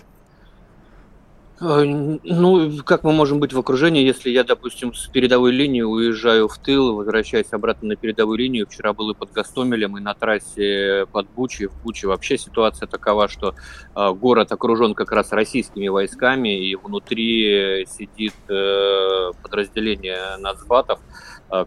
Э, 1.61 1.83
ну, 1.83 2.83
как 2.83 3.03
мы 3.03 3.11
можем 3.11 3.39
быть 3.39 3.51
в 3.51 3.59
окружении, 3.59 4.05
если 4.05 4.29
я, 4.29 4.43
допустим, 4.43 4.93
с 4.93 5.07
передовой 5.07 5.51
линии 5.51 5.81
уезжаю 5.81 6.47
в 6.47 6.57
тыл, 6.57 6.95
возвращаюсь 6.95 7.51
обратно 7.51 7.89
на 7.89 7.95
передовую 7.95 8.37
линию. 8.37 8.65
Вчера 8.65 8.93
был 8.93 9.11
и 9.11 9.15
под 9.15 9.31
Гастомелем, 9.31 9.97
и 9.97 10.01
на 10.01 10.13
трассе 10.13 11.05
под 11.11 11.29
Бучей. 11.29 11.67
В 11.67 11.83
Буче 11.83 12.07
вообще 12.07 12.37
ситуация 12.37 12.87
такова, 12.87 13.27
что 13.27 13.55
э, 13.95 14.11
город 14.13 14.51
окружен 14.51 14.93
как 14.93 15.11
раз 15.11 15.31
российскими 15.33 15.89
войсками, 15.89 16.65
и 16.65 16.75
внутри 16.75 17.85
сидит 17.87 18.35
э, 18.47 19.31
подразделение 19.41 20.37
нацбатов, 20.37 20.99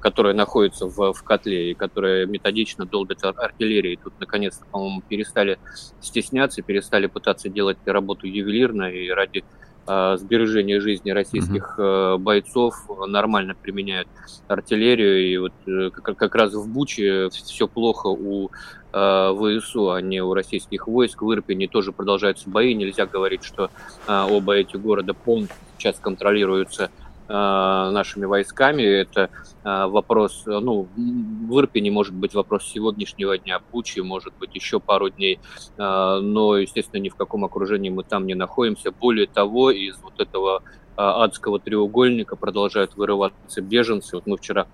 которое 0.01 0.33
находится 0.33 0.87
в, 0.87 1.13
в 1.13 1.23
котле 1.25 1.73
и 1.73 1.75
которое 1.75 2.25
методично 2.25 2.87
долбит 2.87 3.19
артиллерией. 3.25 3.99
Тут, 4.03 4.15
наконец-то, 4.21 4.65
по-моему, 4.67 5.03
перестали 5.03 5.59
стесняться, 6.01 6.63
перестали 6.63 7.07
пытаться 7.07 7.49
делать 7.49 7.79
работу 7.85 8.29
ювелирно 8.29 8.85
и 8.85 9.09
ради 9.11 9.45
сбережения 9.87 10.81
жизни 10.81 11.11
российских 11.11 11.75
э, 11.79 12.17
бойцов 12.19 12.89
нормально 13.07 13.55
применяют 13.61 14.09
артиллерию. 14.49 15.29
И 15.29 15.37
вот 15.39 15.53
э, 15.67 15.91
как, 15.91 16.17
как 16.17 16.35
раз 16.35 16.55
в 16.55 16.69
Буче 16.69 17.29
все 17.31 17.67
плохо 17.67 18.07
у 18.07 18.51
э, 18.93 19.61
ВСУ, 19.61 19.91
а 19.91 20.01
не 20.01 20.23
у 20.23 20.35
российских 20.35 20.87
войск. 20.87 21.23
В 21.23 21.33
Ирпене 21.33 21.69
тоже 21.69 21.93
продолжаются 21.93 22.49
бои. 22.49 22.75
Нельзя 22.75 23.07
говорить, 23.07 23.43
что 23.43 23.71
э, 24.07 24.27
оба 24.31 24.55
эти 24.55 24.77
города 24.77 25.15
полностью 25.15 25.57
сейчас 25.79 25.99
контролируются 25.99 26.85
Э, 26.85 27.12
нашими 27.33 28.27
войсками. 28.27 28.83
Это 28.83 29.31
э, 29.65 29.87
вопрос, 29.87 30.43
ну, 30.47 30.87
в 30.97 31.61
Ирпене 31.61 31.91
может 31.91 32.15
быть 32.15 32.35
вопрос 32.35 32.65
сегодняшнего 32.65 33.39
дня, 33.39 33.61
Бучи 33.73 34.01
может 34.01 34.35
быть 34.39 34.55
еще 34.55 34.81
пару 34.81 35.09
дней, 35.09 35.41
э, 35.79 36.19
но, 36.23 36.57
естественно, 36.59 37.01
ни 37.01 37.09
в 37.09 37.17
каком 37.17 37.45
окружении 37.45 37.91
мы 37.91 38.05
там 38.05 38.27
не 38.27 38.35
находимся. 38.35 38.91
Более 38.91 39.27
того, 39.27 39.71
из 39.71 39.99
вот 40.03 40.21
этого 40.21 40.63
адского 40.95 41.59
треугольника 41.59 42.37
продолжают 42.37 42.97
вырываться 42.97 43.63
беженцы. 43.63 44.17
Вот 44.17 44.27
мы 44.27 44.37
вчера 44.37 44.67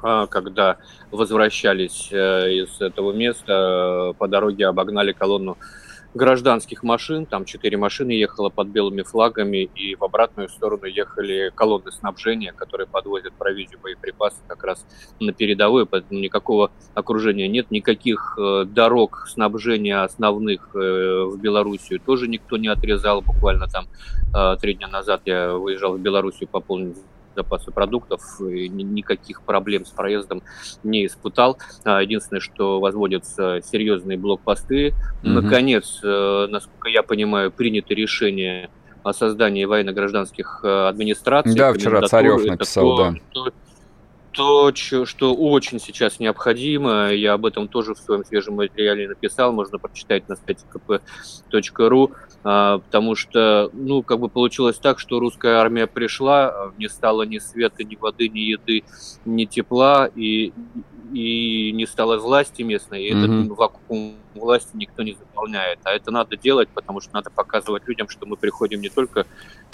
когда 0.00 0.76
возвращались 1.10 2.10
из 2.12 2.80
этого 2.80 3.12
места, 3.12 4.14
по 4.18 4.28
дороге 4.28 4.66
обогнали 4.66 5.12
колонну 5.12 5.58
гражданских 6.14 6.82
машин, 6.82 7.26
там 7.26 7.44
четыре 7.44 7.76
машины 7.76 8.12
ехало 8.12 8.48
под 8.48 8.68
белыми 8.68 9.02
флагами, 9.02 9.68
и 9.74 9.94
в 9.94 10.02
обратную 10.04 10.48
сторону 10.48 10.86
ехали 10.86 11.52
колонны 11.54 11.92
снабжения, 11.92 12.52
которые 12.52 12.86
подвозят 12.86 13.32
провизию, 13.34 13.78
боеприпасы 13.80 14.38
как 14.46 14.64
раз 14.64 14.84
на 15.20 15.32
передовой, 15.32 15.86
поэтому 15.86 16.20
никакого 16.20 16.70
окружения 16.94 17.48
нет, 17.48 17.70
никаких 17.70 18.36
э, 18.38 18.64
дорог 18.64 19.28
снабжения 19.28 20.02
основных 20.02 20.74
э, 20.74 20.78
в 20.78 21.38
Белоруссию 21.40 22.00
тоже 22.00 22.28
никто 22.28 22.56
не 22.56 22.68
отрезал, 22.68 23.22
буквально 23.22 23.68
там 23.68 23.86
э, 24.34 24.56
три 24.60 24.74
дня 24.74 24.88
назад 24.88 25.22
я 25.26 25.54
выезжал 25.54 25.96
в 25.96 26.00
Белоруссию 26.00 26.48
пополнить 26.48 26.96
запасы 27.40 27.70
продуктов, 27.70 28.22
и 28.40 28.68
никаких 28.68 29.42
проблем 29.42 29.84
с 29.84 29.90
проездом 29.90 30.42
не 30.82 31.06
испытал. 31.06 31.58
А, 31.84 32.02
единственное, 32.02 32.40
что 32.40 32.80
возводятся 32.80 33.60
серьезные 33.62 34.18
блокпосты. 34.18 34.94
Угу. 35.22 35.30
Наконец, 35.30 36.00
э, 36.02 36.46
насколько 36.48 36.88
я 36.88 37.02
понимаю, 37.02 37.50
принято 37.50 37.94
решение 37.94 38.70
о 39.02 39.12
создании 39.12 39.64
военно-гражданских 39.64 40.60
э, 40.62 40.88
администраций. 40.88 41.54
Да, 41.54 41.72
вчера 41.72 42.06
Царев 42.06 42.44
написал, 42.44 42.96
то, 42.96 43.04
да. 43.04 43.14
То, 43.32 43.50
то, 44.32 44.72
что 44.74 45.34
очень 45.34 45.80
сейчас 45.80 46.20
необходимо, 46.20 47.12
я 47.12 47.34
об 47.34 47.46
этом 47.46 47.68
тоже 47.68 47.94
в 47.94 47.98
своем 47.98 48.24
свежем 48.24 48.54
материале 48.56 49.08
написал, 49.08 49.52
можно 49.52 49.78
прочитать 49.78 50.28
на 50.28 50.36
сайте 50.36 50.64
kp.ru, 50.72 52.12
а, 52.42 52.78
потому 52.78 53.14
что, 53.14 53.70
ну, 53.72 54.02
как 54.02 54.20
бы 54.20 54.28
получилось 54.28 54.78
так, 54.78 54.98
что 54.98 55.18
русская 55.18 55.56
армия 55.56 55.86
пришла, 55.86 56.72
не 56.78 56.88
стало 56.88 57.22
ни 57.22 57.38
света, 57.38 57.84
ни 57.84 57.96
воды, 57.96 58.28
ни 58.28 58.40
еды, 58.40 58.84
ни 59.24 59.44
тепла, 59.44 60.08
и, 60.14 60.52
и 61.12 61.72
не 61.72 61.86
стало 61.86 62.18
власти 62.18 62.62
местной, 62.62 63.04
и 63.04 63.12
mm-hmm. 63.12 63.46
этот 63.46 63.58
вакуум 63.58 64.14
власти 64.34 64.70
никто 64.74 65.02
не 65.02 65.14
заполняет. 65.14 65.78
А 65.84 65.90
это 65.90 66.10
надо 66.10 66.36
делать, 66.36 66.68
потому 66.68 67.00
что 67.00 67.14
надо 67.14 67.30
показывать 67.30 67.86
людям, 67.86 68.08
что 68.08 68.26
мы 68.26 68.36
приходим 68.36 68.80
не 68.80 68.88
только 68.88 69.26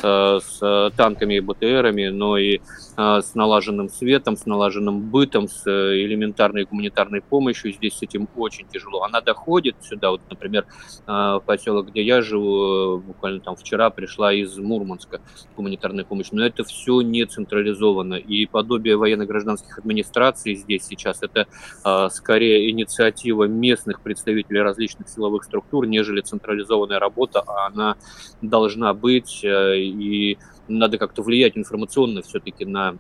э, 0.03 0.39
с 0.43 0.93
танками 0.97 1.35
и 1.35 1.41
БТРами, 1.41 2.09
но 2.09 2.39
и 2.39 2.59
э, 2.59 2.61
с 2.97 3.35
налаженным 3.35 3.89
светом, 3.89 4.37
с 4.37 4.47
налаженным 4.47 5.01
бытом, 5.01 5.49
с 5.49 5.67
э, 5.67 6.05
элементарной 6.05 6.65
гуманитарной 6.65 7.21
помощью. 7.21 7.73
Здесь 7.73 7.95
с 7.95 8.03
этим 8.03 8.29
очень 8.37 8.67
тяжело. 8.69 9.03
Она 9.03 9.21
доходит 9.21 9.77
сюда, 9.83 10.11
вот, 10.11 10.21
например, 10.31 10.67
э, 11.07 11.41
поселок, 11.45 11.89
где 11.89 12.03
я 12.03 12.23
живу, 12.23 12.99
буквально 12.99 13.41
там 13.41 13.57
вчера 13.57 13.91
пришла 13.91 14.33
из 14.33 14.57
Мурманска 14.57 15.21
гуманитарная 15.57 16.05
помощь, 16.05 16.29
но 16.33 16.45
это 16.45 16.65
все 16.65 17.01
не 17.01 17.25
централизовано. 17.25 18.15
И 18.15 18.47
подобие 18.47 18.97
военно-гражданских 18.97 19.79
администраций 19.79 20.55
здесь 20.55 20.85
сейчас 20.85 21.23
это 21.23 21.47
э, 21.85 22.09
скорее 22.11 22.71
инициатива 22.71 23.45
местных 23.45 24.01
представителей 24.01 24.56
различных 24.63 25.09
силовых 25.09 25.45
структур, 25.45 25.87
нежели 25.87 26.21
централизованная 26.21 26.99
работа, 26.99 27.41
а 27.47 27.67
она 27.67 27.97
должна 28.43 28.95
быть, 28.95 29.45
э, 29.45 29.79
и 29.79 30.39
надо 30.69 30.99
как-то 30.99 31.23
влиять 31.23 31.57
информационно 31.57 32.23
все-таки 32.23 32.65
на 32.65 32.97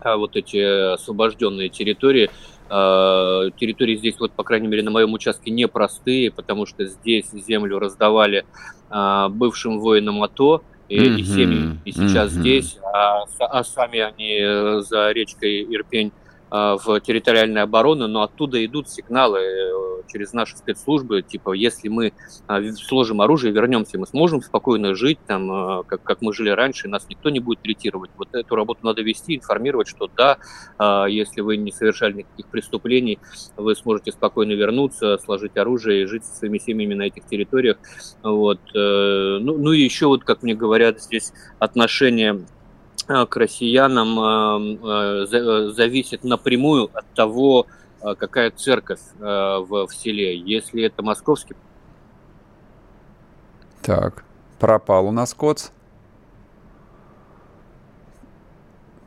а, 0.00 0.16
вот 0.16 0.36
эти 0.36 0.92
освобожденные 0.94 1.68
территории. 1.68 2.30
А, 2.68 3.50
территории 3.58 3.96
здесь, 3.96 4.18
вот, 4.18 4.32
по 4.32 4.44
крайней 4.44 4.68
мере, 4.68 4.82
на 4.82 4.90
моем 4.90 5.12
участке 5.12 5.50
непростые, 5.50 6.30
потому 6.30 6.66
что 6.66 6.84
здесь 6.84 7.30
землю 7.32 7.78
раздавали 7.78 8.44
а, 8.90 9.28
бывшим 9.28 9.78
воинам 9.80 10.22
АТО, 10.22 10.62
и, 10.88 10.98
mm-hmm. 10.98 11.18
и 11.18 11.24
семьи, 11.24 11.78
и 11.84 11.92
сейчас 11.92 12.32
mm-hmm. 12.32 12.40
здесь, 12.40 12.78
а, 12.82 13.24
а 13.38 13.62
сами 13.62 13.98
они 13.98 14.38
э, 14.40 14.80
за 14.80 15.10
речкой 15.10 15.62
Ирпень 15.64 16.12
в 16.50 17.00
территориальной 17.00 17.62
обороны, 17.62 18.06
но 18.06 18.22
оттуда 18.22 18.64
идут 18.64 18.88
сигналы 18.88 19.38
э, 19.38 20.02
через 20.08 20.32
наши 20.32 20.56
спецслужбы, 20.56 21.22
типа, 21.22 21.52
если 21.52 21.88
мы 21.88 22.12
а, 22.46 22.62
сложим 22.72 23.20
оружие, 23.20 23.52
вернемся, 23.52 23.98
мы 23.98 24.06
сможем 24.06 24.40
спокойно 24.40 24.94
жить, 24.94 25.18
там, 25.26 25.50
а, 25.50 25.82
как, 25.82 26.02
как 26.02 26.22
мы 26.22 26.32
жили 26.32 26.50
раньше, 26.50 26.88
нас 26.88 27.06
никто 27.08 27.30
не 27.30 27.40
будет 27.40 27.60
третировать. 27.60 28.10
Вот 28.16 28.34
эту 28.34 28.54
работу 28.54 28.80
надо 28.82 29.02
вести, 29.02 29.36
информировать, 29.36 29.88
что 29.88 30.08
да, 30.16 30.38
если 31.06 31.40
вы 31.40 31.56
не 31.56 31.72
совершали 31.72 32.12
никаких 32.14 32.46
преступлений, 32.46 33.18
вы 33.56 33.74
сможете 33.74 34.12
спокойно 34.12 34.52
вернуться, 34.52 35.18
сложить 35.18 35.56
оружие 35.56 36.02
и 36.02 36.06
жить 36.06 36.24
со 36.24 36.34
своими 36.34 36.58
семьями 36.58 36.94
на 36.94 37.02
этих 37.02 37.26
территориях. 37.26 37.78
Вот. 38.22 38.60
Э, 38.74 39.38
ну, 39.40 39.58
ну 39.58 39.72
и 39.72 39.80
еще, 39.80 40.06
вот, 40.06 40.24
как 40.24 40.42
мне 40.42 40.54
говорят, 40.54 41.00
здесь 41.00 41.32
отношения 41.58 42.40
к 43.08 43.36
россиянам 43.36 44.78
э, 44.84 45.26
э, 45.32 45.72
зависит 45.72 46.24
напрямую 46.24 46.90
от 46.92 47.06
того, 47.14 47.66
какая 48.00 48.52
церковь 48.52 49.00
в, 49.18 49.88
селе. 49.88 50.38
Если 50.38 50.84
это 50.84 51.02
московский... 51.02 51.56
Так, 53.82 54.22
пропал 54.60 55.08
у 55.08 55.10
нас 55.10 55.34
коц. 55.34 55.70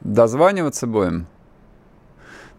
Дозваниваться 0.02 0.88
будем? 0.88 1.28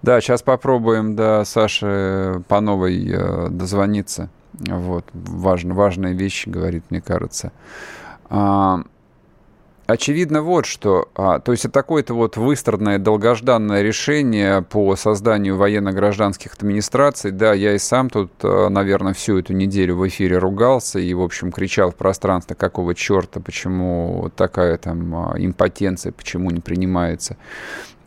Да, 0.02 0.20
сейчас 0.20 0.42
попробуем 0.42 1.14
до 1.14 1.44
Саши 1.44 2.42
по 2.48 2.60
новой 2.60 3.08
э, 3.08 3.48
дозвониться. 3.50 4.30
Вот, 4.52 5.04
важно, 5.12 5.74
важная 5.74 6.12
вещь, 6.12 6.46
говорит, 6.46 6.84
мне 6.90 7.00
кажется. 7.00 7.52
Очевидно 9.86 10.42
вот 10.42 10.64
что, 10.64 11.08
а, 11.16 11.40
то 11.40 11.50
есть 11.50 11.64
это 11.64 11.74
такое-то 11.74 12.14
вот 12.14 12.36
выстраданное 12.36 12.98
долгожданное 13.00 13.82
решение 13.82 14.62
по 14.62 14.94
созданию 14.94 15.56
военно-гражданских 15.56 16.54
администраций. 16.54 17.32
Да, 17.32 17.52
я 17.52 17.74
и 17.74 17.78
сам 17.78 18.08
тут, 18.08 18.30
а, 18.42 18.68
наверное, 18.68 19.12
всю 19.12 19.38
эту 19.38 19.54
неделю 19.54 19.96
в 19.96 20.06
эфире 20.06 20.38
ругался 20.38 21.00
и, 21.00 21.12
в 21.14 21.20
общем, 21.20 21.50
кричал 21.50 21.90
в 21.90 21.96
пространство, 21.96 22.54
какого 22.54 22.94
черта, 22.94 23.40
почему 23.40 24.30
такая 24.36 24.78
там 24.78 25.14
а, 25.14 25.34
импотенция, 25.36 26.12
почему 26.12 26.50
не 26.50 26.60
принимается 26.60 27.36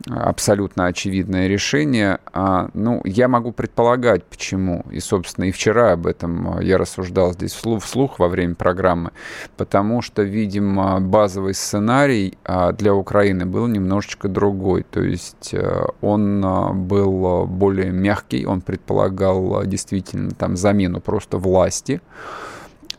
абсолютно 0.08 0.86
очевидное 0.86 1.46
решение. 1.48 2.18
А, 2.32 2.68
ну, 2.74 3.00
я 3.04 3.28
могу 3.28 3.52
предполагать, 3.52 4.24
почему. 4.24 4.84
И, 4.90 5.00
собственно, 5.00 5.46
и 5.46 5.50
вчера 5.50 5.92
об 5.92 6.06
этом 6.06 6.60
я 6.60 6.78
рассуждал 6.78 7.32
здесь 7.32 7.52
вслух, 7.52 7.82
вслух 7.82 8.18
во 8.18 8.28
время 8.28 8.54
программы. 8.54 9.10
Потому 9.56 10.02
что, 10.02 10.22
видимо, 10.22 11.00
базовый 11.00 11.54
сценарий 11.54 12.38
а, 12.44 12.72
для 12.72 12.94
Украины 12.94 13.46
был 13.46 13.66
немножечко 13.66 14.28
другой. 14.28 14.84
То 14.84 15.02
есть 15.02 15.52
э, 15.52 15.86
он 16.00 16.44
а, 16.44 16.72
был 16.72 17.46
более 17.46 17.90
мягкий, 17.90 18.46
он 18.46 18.60
предполагал 18.60 19.64
действительно 19.64 20.30
там 20.30 20.56
замену 20.56 21.00
просто 21.00 21.38
власти 21.38 22.00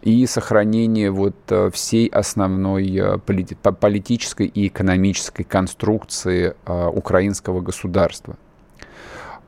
и 0.08 0.26
сохранение 0.26 1.12
вот 1.12 1.36
э, 1.50 1.70
всей 1.74 2.08
основной 2.08 2.96
э, 2.96 3.18
политической 3.18 4.46
и 4.46 4.68
экономической 4.68 5.44
конструкции 5.44 6.56
э, 6.66 6.88
украинского 6.88 7.60
государства. 7.60 8.38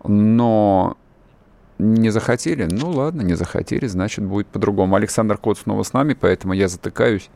Но 0.03 0.97
не 1.77 2.09
захотели? 2.09 2.67
Ну 2.69 2.89
ладно, 2.89 3.21
не 3.21 3.35
захотели, 3.35 3.87
значит 3.87 4.25
будет 4.25 4.47
по-другому. 4.47 4.97
Александр 4.97 5.37
Кот 5.37 5.59
снова 5.59 5.83
с 5.83 5.93
нами, 5.93 6.13
поэтому 6.13 6.51
я 6.51 6.67
затыкаюсь. 6.67 7.29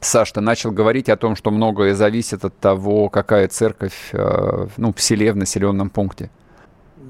Саш, 0.00 0.32
ты 0.32 0.40
начал 0.40 0.72
говорить 0.72 1.08
о 1.08 1.16
том, 1.16 1.36
что 1.36 1.52
многое 1.52 1.94
зависит 1.94 2.44
от 2.44 2.58
того, 2.58 3.08
какая 3.08 3.46
церковь 3.46 4.12
ну, 4.76 4.92
в 4.92 5.00
селе, 5.00 5.32
в 5.32 5.36
населенном 5.36 5.90
пункте. 5.90 6.30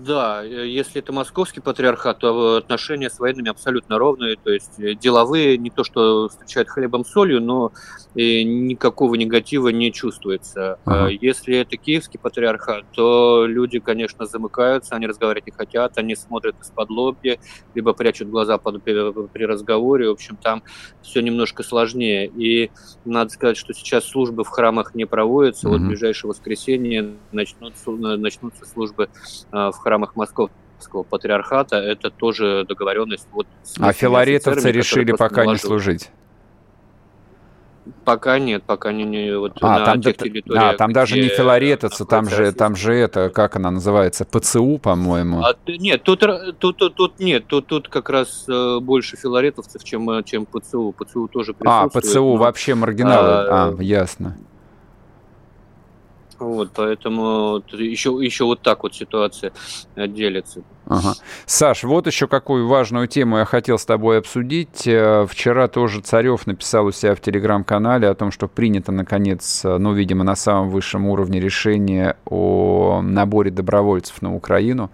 Да, 0.08 0.42
э, 0.42 0.66
если 0.66 1.02
это 1.02 1.12
московский 1.12 1.60
патриархат, 1.60 2.20
то 2.20 2.56
отношения 2.56 3.10
с 3.10 3.18
военными 3.18 3.50
абсолютно 3.50 3.98
ровные, 3.98 4.36
то 4.42 4.50
есть 4.50 4.80
э, 4.80 4.94
деловые, 4.94 5.58
не 5.58 5.68
то 5.68 5.84
что 5.84 6.30
встречают 6.30 6.70
хлебом 6.70 7.04
солью, 7.04 7.42
но 7.42 7.72
и 8.18 8.44
никакого 8.44 9.14
негатива 9.14 9.68
не 9.68 9.92
чувствуется. 9.92 10.78
Uh-huh. 10.84 11.12
Если 11.20 11.56
это 11.58 11.76
киевский 11.76 12.18
патриархат, 12.18 12.84
то 12.92 13.44
люди, 13.46 13.78
конечно, 13.78 14.26
замыкаются, 14.26 14.96
они 14.96 15.06
разговаривать 15.06 15.46
не 15.46 15.52
хотят, 15.52 15.98
они 15.98 16.16
смотрят 16.16 16.56
из-под 16.60 16.90
лобья, 16.90 17.38
либо 17.74 17.92
прячут 17.92 18.28
глаза 18.28 18.58
под, 18.58 18.82
при 18.82 19.44
разговоре, 19.44 20.08
в 20.08 20.12
общем, 20.12 20.36
там 20.36 20.62
все 21.02 21.20
немножко 21.20 21.62
сложнее. 21.62 22.26
И 22.26 22.70
надо 23.04 23.30
сказать, 23.30 23.56
что 23.56 23.72
сейчас 23.72 24.04
службы 24.04 24.42
в 24.42 24.48
храмах 24.48 24.94
не 24.94 25.04
проводятся, 25.04 25.68
uh-huh. 25.68 25.72
вот 25.72 25.80
в 25.80 25.86
ближайшее 25.86 26.30
воскресенье 26.30 27.14
начнутся, 27.32 27.90
начнутся 27.90 28.64
службы 28.64 29.10
в 29.50 29.72
храмах 29.72 29.98
храмах 29.98 30.16
Московского 30.16 31.02
патриархата, 31.02 31.76
это 31.76 32.10
тоже 32.10 32.64
договоренность. 32.68 33.26
Вот 33.32 33.46
а 33.80 33.92
филаретовцы 33.92 34.70
решили 34.70 35.12
пока 35.12 35.46
не 35.46 35.56
служить? 35.56 36.10
Пока 38.04 38.38
нет, 38.38 38.62
пока 38.64 38.92
не, 38.92 39.04
не 39.04 39.36
вот 39.38 39.58
а, 39.60 39.78
на 39.78 39.84
там, 39.84 40.02
тех 40.02 40.16
территориях. 40.16 40.74
А, 40.74 40.76
там 40.76 40.92
даже 40.92 41.20
не 41.20 41.28
филаретовцы, 41.28 42.04
там 42.04 42.28
же, 42.28 42.52
там 42.52 42.76
же 42.76 42.94
это, 42.94 43.30
как 43.30 43.56
она 43.56 43.70
называется, 43.70 44.24
ПЦУ, 44.24 44.78
по-моему. 44.78 45.42
А, 45.42 45.54
нет, 45.66 46.02
тут, 46.02 46.20
тут, 46.58 46.76
тут, 46.76 46.94
тут 46.94 47.20
нет, 47.20 47.46
тут, 47.46 47.66
тут 47.66 47.88
как 47.88 48.10
раз 48.10 48.46
э, 48.48 48.78
больше 48.80 49.16
филаретовцев, 49.16 49.84
чем, 49.84 50.08
э, 50.10 50.22
чем 50.22 50.46
ПЦУ. 50.46 50.94
ПЦУ 50.98 51.28
тоже 51.28 51.54
а, 51.64 51.88
присутствует. 51.88 51.94
А, 51.94 52.00
ПЦУ 52.00 52.20
но, 52.20 52.36
вообще 52.36 52.74
маргиналы, 52.74 53.28
а, 53.28 53.74
а 53.78 53.82
ясно. 53.82 54.36
Вот, 56.38 56.70
поэтому 56.74 57.62
еще, 57.72 58.16
еще 58.22 58.44
вот 58.44 58.62
так 58.62 58.82
вот 58.84 58.94
ситуация 58.94 59.52
делится. 59.96 60.62
Ага. 60.88 61.14
Саш, 61.44 61.84
вот 61.84 62.06
еще 62.06 62.26
какую 62.28 62.66
важную 62.66 63.08
тему 63.08 63.36
я 63.36 63.44
хотел 63.44 63.78
с 63.78 63.84
тобой 63.84 64.18
обсудить. 64.18 64.86
Э, 64.86 65.26
вчера 65.28 65.68
тоже 65.68 66.00
Царев 66.00 66.46
написал 66.46 66.86
у 66.86 66.92
себя 66.92 67.14
в 67.14 67.20
телеграм-канале 67.20 68.08
о 68.08 68.14
том, 68.14 68.30
что 68.30 68.48
принято, 68.48 68.90
наконец, 68.90 69.66
э, 69.66 69.76
ну, 69.76 69.92
видимо, 69.92 70.24
на 70.24 70.34
самом 70.34 70.70
высшем 70.70 71.06
уровне 71.06 71.40
решение 71.40 72.16
о 72.24 73.02
наборе 73.02 73.50
добровольцев 73.50 74.22
на 74.22 74.34
Украину. 74.34 74.90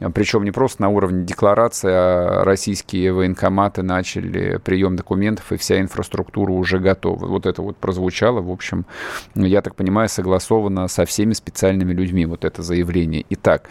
Э, 0.00 0.08
Причем 0.08 0.44
не 0.44 0.50
просто 0.50 0.80
на 0.80 0.88
уровне 0.88 1.26
декларации, 1.26 1.90
а 1.92 2.44
российские 2.44 3.12
военкоматы 3.12 3.82
начали 3.82 4.56
прием 4.64 4.96
документов, 4.96 5.52
и 5.52 5.58
вся 5.58 5.78
инфраструктура 5.78 6.52
уже 6.52 6.78
готова. 6.78 7.26
Вот 7.26 7.44
это 7.44 7.60
вот 7.60 7.76
прозвучало, 7.76 8.40
в 8.40 8.50
общем, 8.50 8.86
я 9.34 9.60
так 9.60 9.74
понимаю, 9.74 10.08
согласовано 10.08 10.88
со 10.88 11.04
всеми 11.04 11.34
специальными 11.34 11.92
людьми, 11.92 12.24
вот 12.24 12.46
это 12.46 12.62
заявление. 12.62 13.26
Итак, 13.28 13.68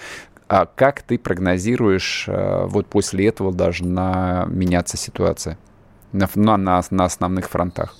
а 0.54 0.68
как 0.68 1.02
ты 1.02 1.18
прогнозируешь, 1.18 2.26
э, 2.28 2.66
вот 2.68 2.86
после 2.86 3.28
этого 3.28 3.52
должна 3.52 4.46
меняться 4.48 4.98
ситуация 4.98 5.58
на, 6.12 6.30
на, 6.36 6.84
на 6.92 7.06
основных 7.06 7.50
фронтах? 7.50 7.96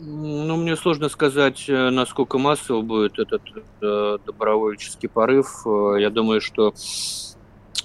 Ну, 0.00 0.56
мне 0.56 0.74
сложно 0.74 1.08
сказать, 1.08 1.66
э, 1.68 1.90
насколько 1.90 2.38
массово 2.38 2.82
будет 2.82 3.20
этот 3.20 3.42
э, 3.82 4.18
добровольческий 4.26 5.08
порыв. 5.08 5.64
Э, 5.64 5.94
я 6.00 6.10
думаю, 6.10 6.40
что 6.40 6.74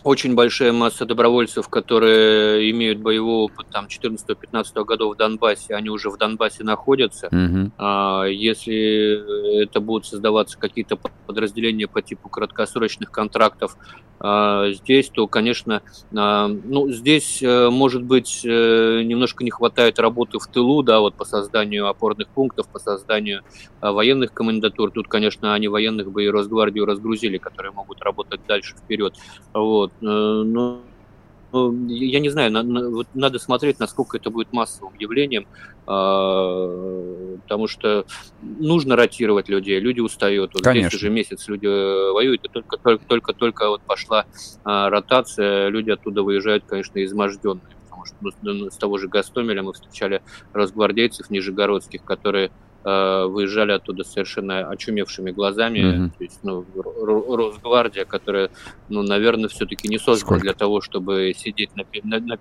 очень 0.06 0.36
большая 0.36 0.72
масса 0.72 1.06
добровольцев, 1.06 1.68
которые 1.68 2.70
имеют 2.70 3.00
боевой 3.00 3.46
опыт 3.46 3.66
там 3.72 3.88
14-15 3.88 4.84
годов 4.86 5.16
в 5.16 5.18
Донбассе, 5.18 5.74
они 5.74 5.90
уже 5.90 6.12
в 6.12 6.18
Донбассе 6.18 6.64
находятся. 6.64 7.28
Mm-hmm. 7.28 7.72
А, 7.80 8.26
если 8.26 9.64
это 9.64 9.80
будут 9.80 10.06
создаваться 10.06 10.60
какие-то 10.60 10.96
подразделения 10.96 11.88
по 11.88 12.04
типу 12.04 12.30
краткосрочных 12.30 13.10
контрактов 13.10 13.78
здесь, 14.20 15.10
то, 15.10 15.28
конечно, 15.28 15.82
а, 16.16 16.48
ну, 16.48 16.90
здесь, 16.90 17.44
э, 17.44 17.70
может 17.70 18.04
быть, 18.04 18.42
э, 18.46 19.02
немножко 19.04 19.44
не 19.44 19.52
хватает 19.52 20.00
работы 20.00 20.40
в 20.40 20.48
тылу, 20.48 20.84
да, 20.84 21.00
вот 21.00 21.16
по 21.16 21.26
созданию 21.26 21.88
опорных 21.88 22.30
пунктов, 22.30 22.68
по 22.70 22.80
созданию 22.80 23.42
а, 23.82 23.92
военных 23.92 24.34
комендатур. 24.34 24.92
Тут, 24.92 25.08
конечно, 25.08 25.54
они 25.54 25.68
военных 25.68 26.12
бы 26.12 26.24
и 26.24 26.30
Росгвардию 26.30 26.86
разгрузили, 26.86 27.38
которые 27.38 27.74
могут 27.74 28.02
работать 28.02 28.40
дальше 28.48 28.76
вперед. 28.76 29.16
Вот. 29.54 29.92
Э, 30.02 30.06
но 30.06 30.44
ну, 30.44 30.82
я 31.52 32.20
не 32.20 32.30
знаю, 32.30 32.52
вот 32.92 33.08
надо 33.14 33.40
смотреть, 33.40 33.80
насколько 33.80 34.18
это 34.18 34.30
будет 34.30 34.52
массовым 34.52 34.94
явлением, 35.00 35.48
а, 35.88 37.38
потому 37.44 37.68
что 37.68 38.06
нужно 38.42 38.96
ротировать 38.96 39.50
людей, 39.50 39.80
люди 39.80 40.00
устают. 40.00 40.54
Вот 40.54 40.64
Конечно. 40.64 40.90
здесь 40.90 41.00
уже 41.02 41.10
месяц 41.10 41.48
люди 41.48 41.68
воюют, 42.12 42.44
и 42.44 42.48
только 42.48 42.78
только 42.78 43.06
только, 43.06 43.34
только 43.34 43.70
вот 43.70 43.82
пошла 43.84 44.26
а, 44.64 44.90
ротация, 44.90 45.70
люди 45.70 45.92
оттуда 45.92 46.24
выезжают, 46.24 46.66
конечно, 46.66 47.04
изможденные. 47.04 47.76
Потому 47.84 48.06
что 48.06 48.16
ну, 48.42 48.70
с 48.70 48.78
того 48.78 48.98
же 48.98 49.08
Гастомеля 49.08 49.64
мы 49.64 49.74
встречали 49.74 50.22
росгвардейцев 50.54 51.30
нижегородских, 51.30 52.04
которые 52.04 52.52
Э, 52.75 52.75
выезжали 52.86 53.72
оттуда 53.72 54.04
совершенно 54.04 54.70
очумевшими 54.70 55.32
глазами. 55.32 55.80
Mm-hmm. 55.80 56.10
То 56.18 56.24
есть, 56.24 56.40
ну, 56.44 56.64
Росгвардия, 56.76 58.06
которая, 58.06 58.52
ну, 58.90 59.02
наверное, 59.02 59.50
все-таки 59.50 59.88
не 59.88 59.98
создана 59.98 60.18
Сколько? 60.20 60.42
для 60.44 60.54
того, 60.54 60.82
чтобы 60.82 61.34
сидеть 61.36 61.76
на, 61.76 61.84
на, 62.04 62.20
на 62.20 62.38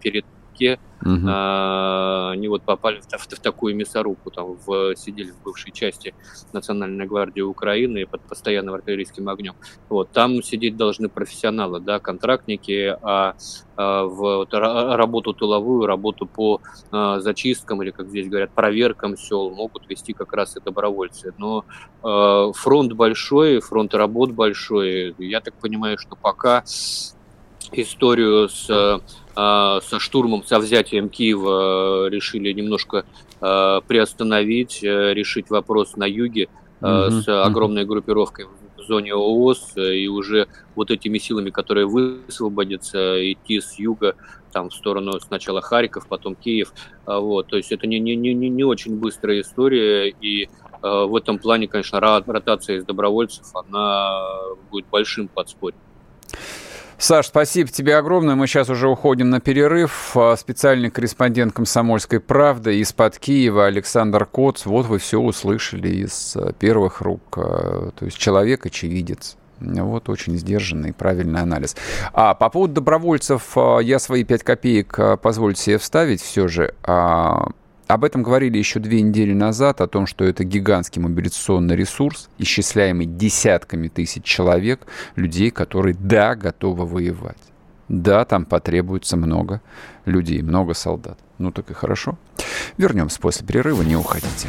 передке. 0.54 0.80
Mm-hmm. 1.04 1.26
А, 1.28 2.30
они 2.32 2.48
вот 2.48 2.62
попали 2.62 3.00
в, 3.00 3.06
в, 3.06 3.26
в 3.26 3.40
такую 3.40 3.76
мясорубку, 3.76 4.30
там 4.30 4.56
в, 4.66 4.96
сидели 4.96 5.32
в 5.32 5.42
бывшей 5.42 5.70
части 5.70 6.14
Национальной 6.54 7.06
гвардии 7.06 7.42
Украины 7.42 8.06
под 8.06 8.22
постоянным 8.22 8.74
артиллерийским 8.74 9.28
огнем. 9.28 9.54
Вот, 9.90 10.12
там 10.12 10.42
сидеть 10.42 10.76
должны 10.76 11.10
профессионалы, 11.10 11.80
да, 11.80 11.98
контрактники, 11.98 12.96
а 13.02 13.34
а, 13.76 14.04
в 14.04 14.14
вот, 14.14 14.54
работу 14.54 15.34
тыловую, 15.34 15.86
работу 15.86 16.26
по 16.26 16.60
а, 16.90 17.20
зачисткам 17.20 17.82
или, 17.82 17.90
как 17.90 18.08
здесь 18.08 18.28
говорят, 18.28 18.50
проверкам 18.52 19.16
сел 19.16 19.50
могут 19.50 19.88
вести 19.90 20.14
как 20.14 20.32
раз 20.32 20.56
и 20.56 20.60
добровольцы. 20.60 21.34
Но 21.36 21.66
а, 22.02 22.50
фронт 22.52 22.94
большой, 22.94 23.60
фронт 23.60 23.94
работ 23.94 24.30
большой. 24.30 25.14
Я 25.18 25.40
так 25.40 25.54
понимаю, 25.54 25.98
что 25.98 26.16
пока 26.16 26.64
историю 27.72 28.48
с 28.48 29.02
со 29.34 29.98
штурмом, 29.98 30.44
со 30.44 30.58
взятием 30.58 31.08
Киева 31.08 32.08
решили 32.08 32.52
немножко 32.52 33.04
приостановить, 33.40 34.82
решить 34.82 35.50
вопрос 35.50 35.96
на 35.96 36.04
юге 36.04 36.48
mm-hmm. 36.80 37.10
с 37.10 37.44
огромной 37.44 37.84
группировкой 37.84 38.46
зоне 38.86 39.12
ООС, 39.12 39.72
э, 39.76 39.96
и 39.96 40.08
уже 40.08 40.48
вот 40.74 40.90
этими 40.90 41.18
силами, 41.18 41.50
которые 41.50 41.86
высвободятся, 41.86 43.32
идти 43.32 43.60
с 43.60 43.78
юга 43.78 44.16
там 44.52 44.70
в 44.70 44.74
сторону 44.74 45.18
сначала 45.20 45.60
Харьков, 45.60 46.06
потом 46.06 46.36
Киев. 46.36 46.72
Вот, 47.06 47.48
то 47.48 47.56
есть 47.56 47.72
это 47.72 47.88
не, 47.88 47.98
не, 47.98 48.14
не, 48.14 48.34
не 48.34 48.64
очень 48.64 48.96
быстрая 48.96 49.40
история, 49.40 50.08
и 50.08 50.44
э, 50.44 50.48
в 50.82 51.16
этом 51.16 51.38
плане, 51.38 51.66
конечно, 51.66 52.00
ротация 52.00 52.76
из 52.76 52.84
добровольцев, 52.84 53.46
она 53.54 54.22
будет 54.70 54.86
большим 54.90 55.28
подспорьем. 55.28 55.80
Саш, 57.04 57.26
спасибо 57.26 57.68
тебе 57.68 57.98
огромное. 57.98 58.34
Мы 58.34 58.46
сейчас 58.46 58.70
уже 58.70 58.88
уходим 58.88 59.28
на 59.28 59.38
перерыв. 59.38 60.16
А, 60.16 60.34
специальный 60.38 60.90
корреспондент 60.90 61.52
«Комсомольской 61.52 62.18
правды» 62.18 62.78
из-под 62.78 63.18
Киева 63.18 63.66
Александр 63.66 64.24
Коц. 64.24 64.64
Вот 64.64 64.86
вы 64.86 64.98
все 64.98 65.20
услышали 65.20 65.88
из 65.88 66.34
а, 66.34 66.54
первых 66.54 67.02
рук. 67.02 67.20
А, 67.36 67.90
то 67.90 68.06
есть 68.06 68.16
человек 68.16 68.64
очевидец. 68.64 69.36
Вот 69.60 70.08
очень 70.08 70.38
сдержанный 70.38 70.94
правильный 70.94 71.42
анализ. 71.42 71.76
А 72.14 72.32
по 72.32 72.48
поводу 72.48 72.72
добровольцев 72.72 73.54
я 73.82 73.98
свои 73.98 74.24
пять 74.24 74.42
копеек 74.42 74.98
позвольте 75.20 75.60
себе 75.60 75.76
вставить 75.76 76.22
все 76.22 76.48
же. 76.48 76.72
Об 77.86 78.04
этом 78.04 78.22
говорили 78.22 78.56
еще 78.56 78.80
две 78.80 79.02
недели 79.02 79.34
назад, 79.34 79.82
о 79.82 79.86
том, 79.86 80.06
что 80.06 80.24
это 80.24 80.42
гигантский 80.42 81.02
мобилизационный 81.02 81.76
ресурс, 81.76 82.30
исчисляемый 82.38 83.04
десятками 83.04 83.88
тысяч 83.88 84.24
человек, 84.24 84.86
людей, 85.16 85.50
которые, 85.50 85.94
да, 85.98 86.34
готовы 86.34 86.86
воевать. 86.86 87.36
Да, 87.88 88.24
там 88.24 88.46
потребуется 88.46 89.18
много 89.18 89.60
людей, 90.06 90.40
много 90.40 90.72
солдат. 90.72 91.18
Ну 91.36 91.52
так 91.52 91.70
и 91.70 91.74
хорошо. 91.74 92.18
Вернемся 92.78 93.20
после 93.20 93.46
перерыва, 93.46 93.82
не 93.82 93.96
уходите. 93.96 94.48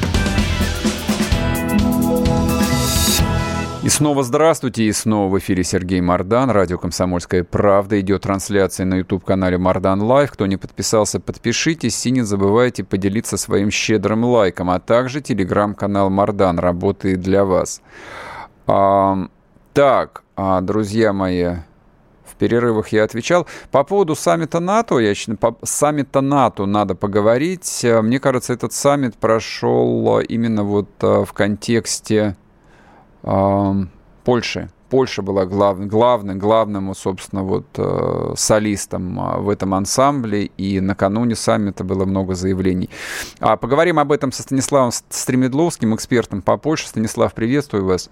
И 3.83 3.89
снова 3.89 4.21
здравствуйте, 4.21 4.83
и 4.83 4.91
снова 4.91 5.27
в 5.27 5.39
эфире 5.39 5.63
Сергей 5.63 6.01
Мордан, 6.01 6.51
радио 6.51 6.77
«Комсомольская 6.77 7.43
правда». 7.43 7.99
Идет 7.99 8.21
трансляция 8.21 8.85
на 8.85 8.97
YouTube-канале 8.97 9.57
Мордан 9.57 10.03
Лайв. 10.03 10.31
Кто 10.31 10.45
не 10.45 10.55
подписался, 10.57 11.19
подпишитесь 11.19 12.05
и 12.05 12.11
не 12.11 12.21
забывайте 12.21 12.83
поделиться 12.83 13.37
своим 13.37 13.71
щедрым 13.71 14.23
лайком, 14.23 14.69
а 14.69 14.79
также 14.79 15.19
телеграм-канал 15.19 16.11
Мордан 16.11 16.59
работает 16.59 17.21
для 17.21 17.43
вас. 17.43 17.81
А, 18.67 19.17
так, 19.73 20.21
а, 20.35 20.61
друзья 20.61 21.11
мои, 21.11 21.55
в 22.23 22.35
перерывах 22.37 22.89
я 22.89 23.03
отвечал. 23.03 23.47
По 23.71 23.83
поводу 23.83 24.13
саммита 24.13 24.59
НАТО, 24.59 24.99
я 24.99 25.15
считаю, 25.15 25.39
по 25.39 25.57
саммита 25.63 26.21
НАТО 26.21 26.67
надо 26.67 26.93
поговорить. 26.93 27.83
Мне 27.83 28.19
кажется, 28.19 28.53
этот 28.53 28.73
саммит 28.73 29.15
прошел 29.15 30.19
именно 30.19 30.63
вот 30.63 30.89
в 31.01 31.33
контексте 31.33 32.35
Польши. 33.23 34.69
Польша 34.91 35.21
была 35.21 35.45
глав, 35.45 35.79
главным, 35.87 36.37
главным, 36.37 36.93
собственно, 36.93 37.43
вот 37.43 37.65
э, 37.77 38.33
солистом 38.35 39.17
э, 39.17 39.37
в 39.39 39.49
этом 39.49 39.73
ансамбле, 39.73 40.51
и 40.57 40.81
накануне 40.81 41.35
саммита 41.35 41.85
было 41.85 42.03
много 42.03 42.35
заявлений. 42.35 42.89
А 43.39 43.55
поговорим 43.55 43.99
об 43.99 44.11
этом 44.11 44.33
со 44.33 44.43
Станиславом 44.43 44.91
Стремедловским, 44.91 45.95
экспертом 45.95 46.41
по 46.41 46.57
Польше. 46.57 46.89
Станислав, 46.89 47.33
приветствую 47.33 47.85
вас. 47.85 48.09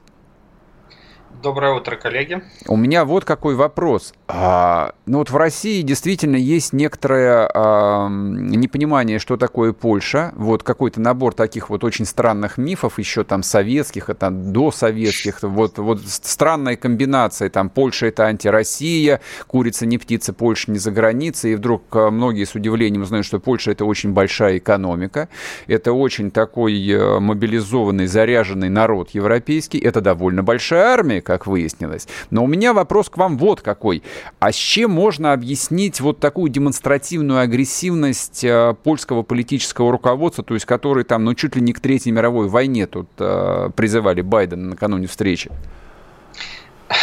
Доброе 1.42 1.74
утро, 1.74 1.96
коллеги. 1.96 2.42
У 2.68 2.76
меня 2.76 3.06
вот 3.06 3.24
какой 3.24 3.56
вопрос. 3.56 4.14
А, 4.28 4.92
ну 5.06 5.20
вот 5.20 5.30
в 5.30 5.38
России 5.38 5.82
действительно 5.84 6.36
есть 6.36 6.74
некоторое 6.74 7.50
а, 7.54 8.10
непонимание, 8.10 9.20
что 9.20 9.38
такое 9.38 9.72
Польша. 9.72 10.34
Вот 10.36 10.64
какой-то 10.64 11.00
набор 11.00 11.34
таких 11.34 11.70
вот 11.70 11.86
очень 11.86 12.06
странных 12.06 12.58
мифов, 12.58 13.00
еще 13.00 13.24
там 13.24 13.44
советских, 13.44 14.10
это 14.10 14.32
досоветских. 14.32 15.42
Вот, 15.42 15.78
вот 15.78 16.02
странная 16.06 16.76
комбинация. 16.76 17.50
Там 17.50 17.70
Польша 17.70 18.08
это 18.08 18.26
антироссия, 18.26 19.22
курица 19.48 19.86
не 19.86 19.98
птица, 19.98 20.34
Польша 20.34 20.72
не 20.72 20.80
за 20.80 20.92
границей. 20.92 21.54
И 21.54 21.56
вдруг 21.56 21.84
а, 21.92 22.12
многие 22.12 22.44
с 22.44 22.54
удивлением 22.54 23.04
узнают, 23.04 23.26
что 23.26 23.40
Польша 23.40 23.72
это 23.72 23.86
очень 23.86 24.12
большая 24.12 24.58
экономика. 24.58 25.30
Это 25.68 25.94
очень 25.94 26.32
такой 26.32 26.86
э, 26.90 27.20
мобилизованный, 27.20 28.08
заряженный 28.08 28.70
народ 28.70 29.12
европейский. 29.12 29.80
Это 29.80 30.02
довольно 30.02 30.44
большая 30.44 30.84
армия, 30.84 31.22
как 31.30 31.46
выяснилось. 31.46 32.08
Но 32.32 32.44
у 32.44 32.48
меня 32.48 32.74
вопрос 32.74 33.08
к 33.08 33.18
вам 33.18 33.38
вот 33.38 33.62
какой. 33.62 34.02
А 34.40 34.52
с 34.52 34.56
чем 34.56 34.90
можно 34.90 35.32
объяснить 35.32 36.02
вот 36.02 36.20
такую 36.20 36.50
демонстративную 36.50 37.40
агрессивность 37.42 38.44
э, 38.44 38.74
польского 38.84 39.22
политического 39.22 39.92
руководства, 39.92 40.44
то 40.44 40.56
есть 40.56 40.66
который 40.66 41.04
там, 41.04 41.24
ну, 41.26 41.36
чуть 41.36 41.56
ли 41.56 41.62
не 41.62 41.72
к 41.72 41.82
Третьей 41.82 42.14
мировой 42.14 42.48
войне 42.48 42.88
тут 42.88 43.10
э, 43.20 43.70
призывали 43.76 44.22
Байдена 44.22 44.70
накануне 44.70 45.06
встречи? 45.06 45.52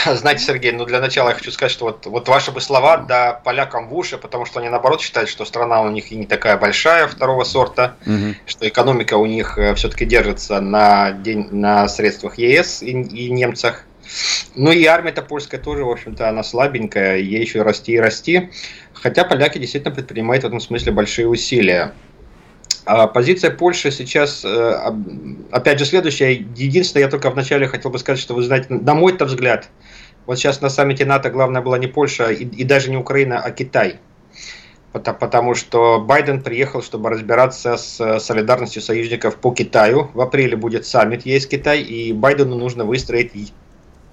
Знаете, 0.06 0.44
Сергей, 0.44 0.72
ну 0.72 0.84
для 0.84 1.00
начала 1.00 1.28
я 1.28 1.34
хочу 1.34 1.52
сказать, 1.52 1.72
что 1.72 1.86
вот, 1.86 2.06
вот 2.06 2.28
ваши 2.28 2.50
бы 2.50 2.60
слова 2.60 2.96
да 2.96 3.40
полякам 3.44 3.88
в 3.88 3.94
уши, 3.94 4.18
потому 4.18 4.44
что 4.44 4.60
они 4.60 4.68
наоборот 4.68 5.00
считают, 5.00 5.30
что 5.30 5.44
страна 5.44 5.82
у 5.82 5.90
них 5.90 6.10
и 6.10 6.16
не 6.16 6.26
такая 6.26 6.56
большая 6.56 7.06
второго 7.06 7.44
сорта, 7.44 7.96
угу. 8.04 8.34
что 8.46 8.68
экономика 8.68 9.14
у 9.14 9.26
них 9.26 9.58
э, 9.58 9.74
все-таки 9.74 10.04
держится 10.04 10.60
на, 10.60 11.12
день, 11.12 11.48
на 11.52 11.88
средствах 11.88 12.38
ЕС 12.38 12.82
и, 12.82 12.90
и 12.90 13.30
немцах. 13.30 13.84
Ну 14.54 14.72
и 14.72 14.84
армия-то 14.84 15.22
польская 15.22 15.58
тоже, 15.58 15.84
в 15.84 15.90
общем-то, 15.90 16.28
она 16.28 16.42
слабенькая, 16.42 17.18
ей 17.18 17.40
еще 17.40 17.62
расти 17.62 17.92
и 17.92 17.98
расти. 17.98 18.50
Хотя 18.94 19.24
поляки 19.24 19.58
действительно 19.58 19.94
предпринимают 19.94 20.44
в 20.44 20.46
этом 20.46 20.60
смысле 20.60 20.92
большие 20.92 21.28
усилия. 21.28 21.92
А 22.86 23.08
позиция 23.08 23.50
Польши 23.50 23.90
сейчас, 23.90 24.44
э, 24.44 24.92
опять 25.50 25.78
же, 25.78 25.84
следующая. 25.84 26.32
Единственное, 26.34 27.04
я 27.04 27.10
только 27.10 27.30
вначале 27.30 27.66
хотел 27.66 27.90
бы 27.90 27.98
сказать, 27.98 28.20
что 28.20 28.34
вы 28.34 28.42
знаете, 28.42 28.68
на 28.70 28.94
мой-то 28.94 29.24
взгляд, 29.24 29.68
вот 30.24 30.38
сейчас 30.38 30.60
на 30.60 30.70
саммите 30.70 31.04
НАТО 31.04 31.30
главное 31.30 31.62
была 31.62 31.78
не 31.78 31.88
Польша 31.88 32.30
и, 32.30 32.44
и 32.44 32.64
даже 32.64 32.90
не 32.90 32.96
Украина, 32.96 33.40
а 33.40 33.50
Китай. 33.50 33.98
Потому, 34.92 35.18
потому 35.18 35.54
что 35.54 36.00
Байден 36.00 36.40
приехал, 36.40 36.82
чтобы 36.82 37.10
разбираться 37.10 37.76
с 37.76 38.20
солидарностью 38.20 38.80
союзников 38.80 39.36
по 39.36 39.52
Китаю. 39.52 40.10
В 40.14 40.20
апреле 40.20 40.56
будет 40.56 40.86
саммит 40.86 41.26
есть 41.26 41.50
Китай, 41.50 41.82
и 41.82 42.12
Байдену 42.12 42.56
нужно 42.56 42.84
выстроить 42.84 43.52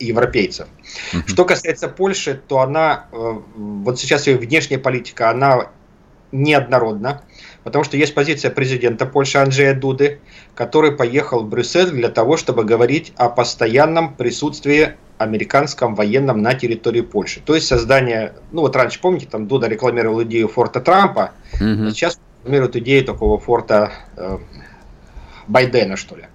европейцев. 0.04 0.68
Uh-huh. 1.14 1.24
Что 1.28 1.46
касается 1.46 1.88
Польши, 1.88 2.42
то 2.48 2.60
она, 2.60 3.08
э, 3.12 3.34
вот 3.56 4.00
сейчас 4.00 4.28
ее 4.28 4.38
внешняя 4.38 4.78
политика, 4.78 5.30
она 5.30 5.70
неоднородна, 6.32 7.22
потому 7.64 7.84
что 7.84 7.96
есть 7.96 8.14
позиция 8.14 8.52
президента 8.52 9.06
Польши 9.06 9.38
Анджея 9.38 9.74
Дуды, 9.74 10.20
который 10.56 10.92
поехал 10.92 11.44
в 11.44 11.50
Брюссель 11.50 11.92
для 11.92 12.10
того, 12.10 12.38
чтобы 12.38 12.64
говорить 12.64 13.14
о 13.18 13.30
постоянном 13.30 14.16
присутствии 14.16 14.96
американском 15.20 15.96
военном 15.96 16.42
на 16.42 16.56
территории 16.56 17.02
Польши. 17.02 17.40
То 17.40 17.56
есть 17.56 17.68
создание, 17.68 18.34
ну 18.52 18.62
вот 18.62 18.76
раньше, 18.76 19.00
помните, 19.00 19.28
там 19.30 19.48
Дуда 19.48 19.68
рекламировал 19.68 20.24
идею 20.24 20.48
форта 20.48 20.82
Трампа, 20.82 21.32
uh-huh. 21.54 21.92
сейчас 21.92 22.20
рекламируют 22.42 22.76
идею 22.78 23.06
такого 23.06 23.40
форта 23.40 23.92
э, 24.18 24.40
Байдена, 25.48 25.96
что 25.96 26.16
ли 26.16 26.26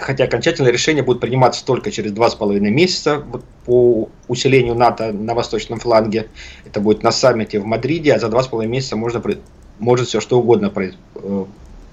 хотя 0.00 0.24
окончательное 0.24 0.72
решение 0.72 1.02
будет 1.02 1.20
приниматься 1.20 1.64
только 1.64 1.90
через 1.90 2.12
два 2.12 2.30
с 2.30 2.34
половиной 2.34 2.70
месяца 2.70 3.22
по 3.64 4.08
усилению 4.28 4.74
НАТО 4.74 5.12
на 5.12 5.34
восточном 5.34 5.78
фланге. 5.78 6.28
Это 6.66 6.80
будет 6.80 7.02
на 7.02 7.12
саммите 7.12 7.60
в 7.60 7.64
Мадриде, 7.66 8.14
а 8.14 8.18
за 8.18 8.28
два 8.28 8.42
с 8.42 8.48
половиной 8.48 8.72
месяца 8.72 8.96
можно, 8.96 9.22
может 9.78 10.08
все 10.08 10.20
что 10.20 10.38
угодно 10.38 10.72
э, 10.74 11.44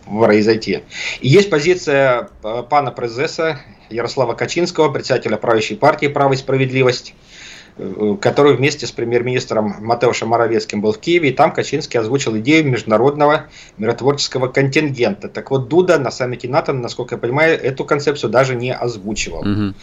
произойти. 0.05 0.80
И 1.22 1.28
есть 1.28 1.49
позиция 1.49 2.30
э, 2.43 2.64
пана 2.70 2.91
Презеса 2.91 3.60
Ярослава 3.89 4.34
Качинского, 4.34 4.91
председателя 4.91 5.38
правящей 5.38 5.78
партии 5.78 6.08
«Право 6.08 6.34
и 6.34 6.38
справедливость», 6.38 7.14
который 8.21 8.55
вместе 8.55 8.88
с 8.88 8.91
премьер-министром 8.91 9.75
Матеушем 9.80 10.30
Моровецким 10.30 10.82
был 10.82 10.93
в 10.93 10.99
Киеве, 10.99 11.30
и 11.30 11.34
там 11.34 11.51
Качинский 11.51 11.99
озвучил 11.99 12.38
идею 12.38 12.67
международного 12.67 13.47
миротворческого 13.78 14.47
контингента. 14.47 15.30
Так 15.30 15.51
вот, 15.51 15.67
Дуда 15.67 15.99
на 15.99 16.11
саммите 16.11 16.49
НАТО, 16.49 16.73
насколько 16.73 17.15
я 17.15 17.19
понимаю, 17.19 17.61
эту 17.61 17.86
концепцию 17.86 18.30
даже 18.30 18.55
не 18.55 18.73
озвучивал. 18.73 19.41
Угу. 19.41 19.73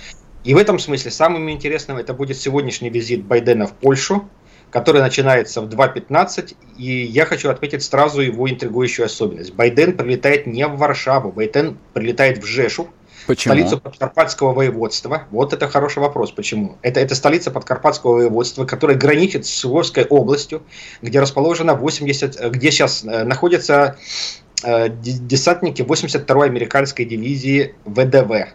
И 0.45 0.55
в 0.55 0.59
этом 0.59 0.79
смысле 0.79 1.11
самым 1.11 1.51
интересным 1.51 1.97
это 1.97 2.13
будет 2.13 2.37
сегодняшний 2.37 2.91
визит 2.91 3.25
Байдена 3.25 3.67
в 3.67 3.73
Польшу, 3.73 4.29
который 4.71 5.01
начинается 5.01 5.61
в 5.61 5.69
2.15, 5.69 6.57
и 6.77 7.05
я 7.05 7.27
хочу 7.27 7.49
отметить 7.49 7.83
сразу 7.85 8.21
его 8.21 8.51
интригующую 8.51 9.07
особенность. 9.07 9.55
Байден 9.55 9.97
прилетает 9.97 10.47
не 10.47 10.67
в 10.67 10.77
Варшаву, 10.77 11.31
Байден 11.31 11.79
прилетает 11.93 12.43
в 12.43 12.45
Жешу, 12.45 12.89
Почему? 13.27 13.55
Столицу 13.55 13.79
Подкарпатского 13.79 14.53
воеводства. 14.53 15.25
Вот 15.31 15.53
это 15.53 15.69
хороший 15.69 15.99
вопрос. 15.99 16.33
Почему? 16.33 16.79
Это, 16.83 17.01
это 17.01 17.15
столица 17.15 17.51
Подкарпатского 17.51 18.17
воеводства, 18.17 18.65
которая 18.65 18.97
граничит 18.97 19.47
с 19.47 19.65
Львовской 19.65 20.05
областью, 20.05 20.63
где 21.03 21.21
расположено 21.21 21.75
80, 21.75 22.51
где 22.51 22.71
сейчас 22.71 23.05
э, 23.05 23.25
находятся 23.25 23.97
э, 24.63 24.89
десантники 24.91 25.83
82-й 25.83 26.47
американской 26.47 27.05
дивизии 27.05 27.75
ВДВ. 27.85 28.53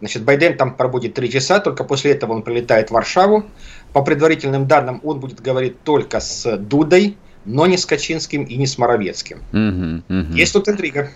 Значит, 0.00 0.22
Байден 0.22 0.56
там 0.56 0.76
пробудет 0.76 1.14
три 1.14 1.30
часа, 1.30 1.58
только 1.58 1.82
после 1.82 2.12
этого 2.12 2.32
он 2.32 2.42
прилетает 2.42 2.90
в 2.90 2.92
Варшаву. 2.92 3.44
По 3.92 4.02
предварительным 4.02 4.68
данным, 4.68 5.00
он 5.02 5.18
будет 5.18 5.40
говорить 5.40 5.82
только 5.82 6.20
с 6.20 6.56
Дудой, 6.56 7.16
но 7.44 7.66
не 7.66 7.76
с 7.76 7.84
Качинским 7.84 8.44
и 8.44 8.56
не 8.56 8.66
с 8.66 8.78
Моровецким. 8.78 9.38
Угу, 9.52 10.20
угу. 10.20 10.32
Есть 10.36 10.52
тут 10.52 10.68
интрига. 10.68 11.10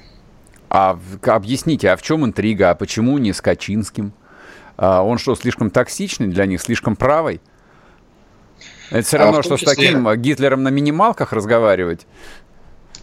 А 0.75 0.99
объясните, 1.27 1.91
а 1.91 1.97
в 1.99 2.03
чем 2.03 2.25
интрига? 2.25 2.71
А 2.71 2.75
почему 2.75 3.19
не 3.19 3.35
с 3.35 3.43
Качинским? 3.43 4.15
А 4.79 5.03
он 5.03 5.19
что, 5.19 5.35
слишком 5.35 5.71
токсичный 5.71 6.29
для 6.29 6.47
них, 6.47 6.63
слишком 6.63 6.97
правый? 6.97 7.43
Это 8.91 9.03
все 9.07 9.19
а 9.19 9.25
равно, 9.25 9.41
а 9.41 9.43
что 9.43 9.59
числе... 9.59 9.75
с 9.75 9.77
таким 9.77 10.11
Гитлером 10.17 10.63
на 10.63 10.69
минималках 10.69 11.35
разговаривать. 11.35 12.07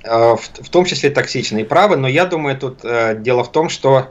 в, 0.03 0.39
в 0.39 0.69
том 0.69 0.85
числе 0.85 1.11
токсичные 1.11 1.63
правы, 1.63 1.95
но 1.97 2.07
я 2.07 2.25
думаю, 2.25 2.57
тут 2.57 2.79
дело 3.21 3.43
в 3.43 3.51
том, 3.51 3.69
что 3.69 4.07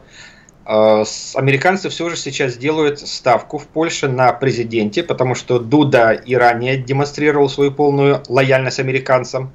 американцы 0.68 1.88
все 1.88 2.10
же 2.10 2.16
сейчас 2.16 2.58
делают 2.58 3.00
ставку 3.00 3.56
в 3.56 3.66
Польше 3.66 4.06
на 4.06 4.34
президенте, 4.34 5.02
потому 5.02 5.34
что 5.34 5.58
Дуда 5.58 6.12
и 6.12 6.34
ранее 6.34 6.76
демонстрировал 6.76 7.48
свою 7.48 7.72
полную 7.72 8.22
лояльность 8.28 8.78
американцам. 8.78 9.54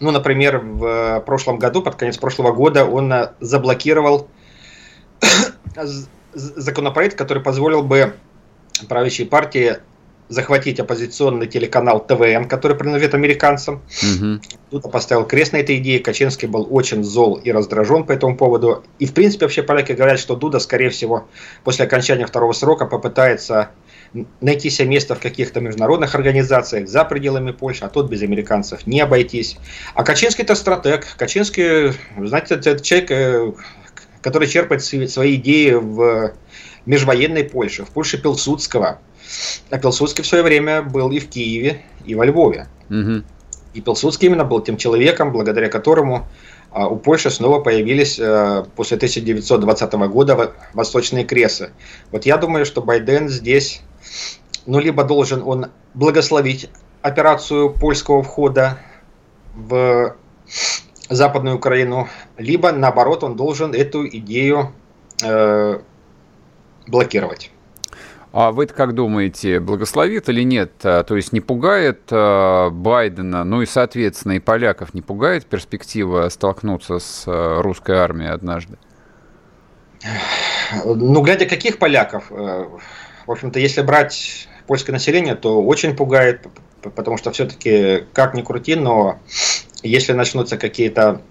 Ну, 0.00 0.10
например, 0.10 0.58
в 0.58 1.22
прошлом 1.26 1.58
году, 1.58 1.82
под 1.82 1.96
конец 1.96 2.16
прошлого 2.16 2.52
года, 2.52 2.86
он 2.86 3.12
заблокировал 3.40 4.28
законопроект, 6.32 7.18
который 7.18 7.42
позволил 7.42 7.82
бы 7.82 8.14
правящей 8.88 9.26
партии 9.26 9.76
захватить 10.28 10.80
оппозиционный 10.80 11.46
телеканал 11.46 12.04
ТВН, 12.04 12.46
который 12.48 12.76
принадлежит 12.76 13.14
американцам. 13.14 13.82
Угу. 14.02 14.40
Тут 14.70 14.92
поставил 14.92 15.24
крест 15.26 15.52
на 15.52 15.58
этой 15.58 15.78
идее. 15.78 16.00
Качинский 16.00 16.48
был 16.48 16.66
очень 16.70 17.04
зол 17.04 17.34
и 17.36 17.52
раздражен 17.52 18.04
по 18.04 18.12
этому 18.12 18.36
поводу. 18.36 18.84
И, 18.98 19.06
в 19.06 19.12
принципе, 19.12 19.44
вообще 19.44 19.62
поляки 19.62 19.92
говорят, 19.92 20.18
что 20.18 20.36
Дуда, 20.36 20.58
скорее 20.58 20.90
всего, 20.90 21.26
после 21.62 21.84
окончания 21.84 22.26
второго 22.26 22.52
срока 22.52 22.86
попытается 22.86 23.70
найти 24.40 24.70
себе 24.70 24.88
место 24.88 25.14
в 25.14 25.20
каких-то 25.20 25.60
международных 25.60 26.14
организациях 26.14 26.88
за 26.88 27.04
пределами 27.04 27.50
Польши, 27.50 27.84
а 27.84 27.88
тут 27.88 28.08
без 28.08 28.22
американцев 28.22 28.86
не 28.86 29.00
обойтись. 29.00 29.58
А 29.94 30.04
Качинский 30.04 30.44
это 30.44 30.54
стратег. 30.54 31.06
Качинский, 31.16 31.92
знаете, 32.16 32.54
это 32.54 32.80
человек, 32.80 33.10
э, 33.10 33.52
который 34.20 34.48
черпает 34.48 34.82
свои 34.84 35.34
идеи 35.34 35.72
в 35.72 36.32
межвоенной 36.86 37.44
Польше, 37.44 37.84
в 37.84 37.90
Польше 37.90 38.20
Пилсудского. 38.20 38.98
А 39.70 39.78
Пилсудский 39.78 40.22
в 40.22 40.26
свое 40.26 40.44
время 40.44 40.82
был 40.82 41.10
и 41.10 41.18
в 41.18 41.28
Киеве, 41.28 41.82
и 42.04 42.14
во 42.14 42.26
Львове. 42.26 42.68
Угу. 42.90 43.24
И 43.74 43.80
Пилсудский 43.80 44.28
именно 44.28 44.44
был 44.44 44.60
тем 44.60 44.76
человеком, 44.76 45.32
благодаря 45.32 45.68
которому 45.68 46.28
а, 46.70 46.88
у 46.88 46.96
Польши 46.96 47.30
снова 47.30 47.60
появились 47.60 48.18
а, 48.20 48.64
после 48.76 48.96
1920 48.96 49.92
года 49.94 50.52
восточные 50.74 51.24
кресы. 51.24 51.70
Вот 52.10 52.26
я 52.26 52.36
думаю, 52.36 52.66
что 52.66 52.82
Байден 52.82 53.28
здесь, 53.28 53.82
ну, 54.66 54.78
либо 54.78 55.04
должен 55.04 55.42
он 55.42 55.66
благословить 55.94 56.68
операцию 57.02 57.70
польского 57.70 58.22
входа 58.22 58.78
в 59.54 60.16
Западную 61.08 61.56
Украину, 61.56 62.08
либо 62.38 62.72
наоборот 62.72 63.24
он 63.24 63.36
должен 63.36 63.74
эту 63.74 64.06
идею 64.08 64.72
э, 65.22 65.80
блокировать. 66.86 67.50
А 68.36 68.50
вы 68.50 68.66
как 68.66 68.94
думаете, 68.94 69.60
благословит 69.60 70.28
или 70.28 70.42
нет? 70.42 70.72
А, 70.82 71.04
то 71.04 71.14
есть 71.14 71.32
не 71.32 71.40
пугает 71.40 72.00
э, 72.10 72.70
Байдена, 72.70 73.44
ну 73.44 73.62
и, 73.62 73.66
соответственно, 73.66 74.32
и 74.32 74.38
поляков 74.40 74.92
не 74.92 75.02
пугает 75.02 75.46
перспектива 75.46 76.28
столкнуться 76.30 76.98
с 76.98 77.28
э, 77.28 77.60
русской 77.60 77.96
армией 77.96 78.30
однажды? 78.30 78.76
Ну, 80.84 81.22
глядя 81.22 81.46
каких 81.46 81.78
поляков, 81.78 82.24
э, 82.30 82.66
в 83.24 83.30
общем-то, 83.30 83.60
если 83.60 83.82
брать 83.82 84.48
польское 84.66 84.92
население, 84.92 85.36
то 85.36 85.62
очень 85.62 85.94
пугает, 85.94 86.44
потому 86.82 87.16
что 87.18 87.30
все-таки, 87.30 88.04
как 88.12 88.34
ни 88.34 88.42
крути, 88.42 88.74
но 88.74 89.20
если 89.84 90.12
начнутся 90.12 90.56
какие-то 90.56 91.22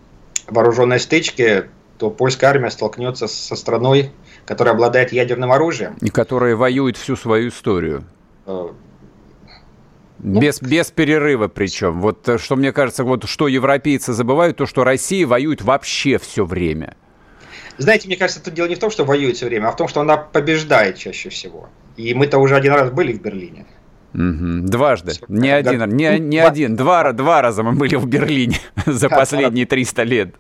вооруженные 0.47 0.99
стычки, 0.99 1.66
то 1.97 2.10
польская 2.10 2.47
армия 2.47 2.72
столкнется 2.72 3.28
со 3.28 3.56
страной, 3.58 4.12
которая 4.46 4.74
обладает 4.74 5.12
ядерным 5.12 5.52
оружием. 5.52 5.96
И 6.02 6.10
которая 6.10 6.56
воюет 6.56 6.98
всю 6.98 7.16
свою 7.16 7.50
историю. 7.50 8.04
Э, 8.46 8.70
ну, 10.20 10.39
без, 10.39 10.62
без 10.62 10.91
перерыва 10.91 11.48
причем. 11.48 12.00
Вот 12.02 12.28
э, 12.30 12.38
что 12.38 12.56
мне 12.56 12.72
кажется, 12.72 13.04
вот 13.04 13.28
что 13.28 13.48
европейцы 13.48 14.14
забывают, 14.14 14.58
то, 14.58 14.66
что 14.66 14.84
Россия 14.84 15.28
воюет 15.28 15.62
вообще 15.62 16.18
все 16.18 16.46
время. 16.46 16.96
Знаете, 17.78 18.08
мне 18.08 18.18
кажется, 18.18 18.41
тут 18.41 18.54
дело 18.54 18.68
не 18.68 18.76
в 18.76 18.80
том, 18.80 18.91
что 18.91 19.04
воюет 19.04 19.36
все 19.36 19.48
время, 19.48 19.68
а 19.68 19.72
в 19.72 19.76
том, 19.76 19.88
что 19.88 20.02
она 20.02 20.18
побеждает 20.18 20.98
чаще 20.98 21.30
всего. 21.30 21.70
И 21.98 22.14
мы-то 22.14 22.38
уже 22.38 22.56
один 22.56 22.74
раз 22.74 22.91
были 22.91 23.14
в 23.14 23.22
Берлине. 23.22 23.66
Угу. 24.14 24.68
Дважды. 24.68 25.14
Не 25.28 25.50
один, 25.50 25.89
не, 25.89 26.20
не 26.20 26.38
один. 26.38 26.76
Два, 26.76 27.12
два 27.14 27.41
раза 27.41 27.64
мы 27.64 27.74
были 27.74 27.96
в 27.96 28.06
Берлине 28.06 28.58
за 28.86 29.10
последние 29.10 29.66
300 29.66 30.04
лет. 30.04 30.36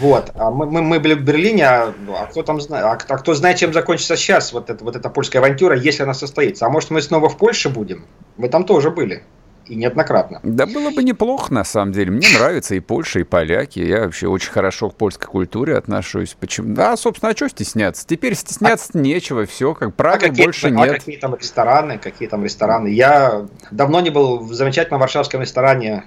Вот. 0.00 0.30
А 0.34 0.50
мы, 0.50 0.66
мы, 0.66 0.82
мы 0.82 0.98
были 0.98 1.14
в 1.14 1.22
Берлине, 1.22 1.66
а, 1.66 1.94
а 2.18 2.26
кто 2.26 2.42
там 2.42 2.60
знает, 2.60 2.84
а, 2.84 2.92
а 2.92 3.18
кто 3.18 3.34
знает, 3.34 3.58
чем 3.58 3.72
закончится 3.72 4.16
сейчас 4.16 4.52
вот, 4.52 4.70
это, 4.70 4.82
вот 4.82 4.96
эта 4.96 5.10
польская 5.10 5.38
авантюра, 5.38 5.76
если 5.76 6.02
она 6.02 6.14
состоится. 6.14 6.66
А 6.66 6.70
может 6.70 6.90
мы 6.90 7.02
снова 7.02 7.28
в 7.28 7.36
Польше 7.36 7.68
будем? 7.68 8.06
Мы 8.38 8.48
там 8.48 8.64
тоже 8.64 8.90
были. 8.90 9.22
И 9.66 9.76
неоднократно. 9.76 10.40
Да 10.42 10.66
было 10.66 10.90
бы 10.90 11.04
неплохо, 11.04 11.54
на 11.54 11.62
самом 11.62 11.92
деле. 11.92 12.10
Мне 12.10 12.26
нравится 12.34 12.74
и 12.74 12.80
Польша, 12.80 13.20
и 13.20 13.22
поляки. 13.22 13.78
Я 13.78 14.00
вообще 14.00 14.26
очень 14.26 14.50
хорошо 14.50 14.90
к 14.90 14.96
польской 14.96 15.28
культуре 15.28 15.76
отношусь. 15.76 16.34
Почему? 16.40 16.74
Да, 16.74 16.96
собственно, 16.96 17.30
а 17.30 17.36
что 17.36 17.48
стесняться? 17.48 18.04
Теперь 18.04 18.34
стесняться 18.34 18.90
а... 18.94 18.98
нечего, 18.98 19.46
все, 19.46 19.74
как 19.74 19.94
правило, 19.94 20.32
а 20.32 20.44
больше 20.44 20.68
а 20.68 20.70
нет. 20.70 20.90
А 20.90 20.94
какие 20.94 21.18
там 21.18 21.36
рестораны, 21.36 21.98
какие 21.98 22.26
там 22.26 22.42
рестораны? 22.42 22.88
Я 22.88 23.46
давно 23.70 24.00
не 24.00 24.10
был 24.10 24.38
в 24.38 24.52
замечательном 24.54 25.00
варшавском 25.00 25.42
ресторане 25.42 26.04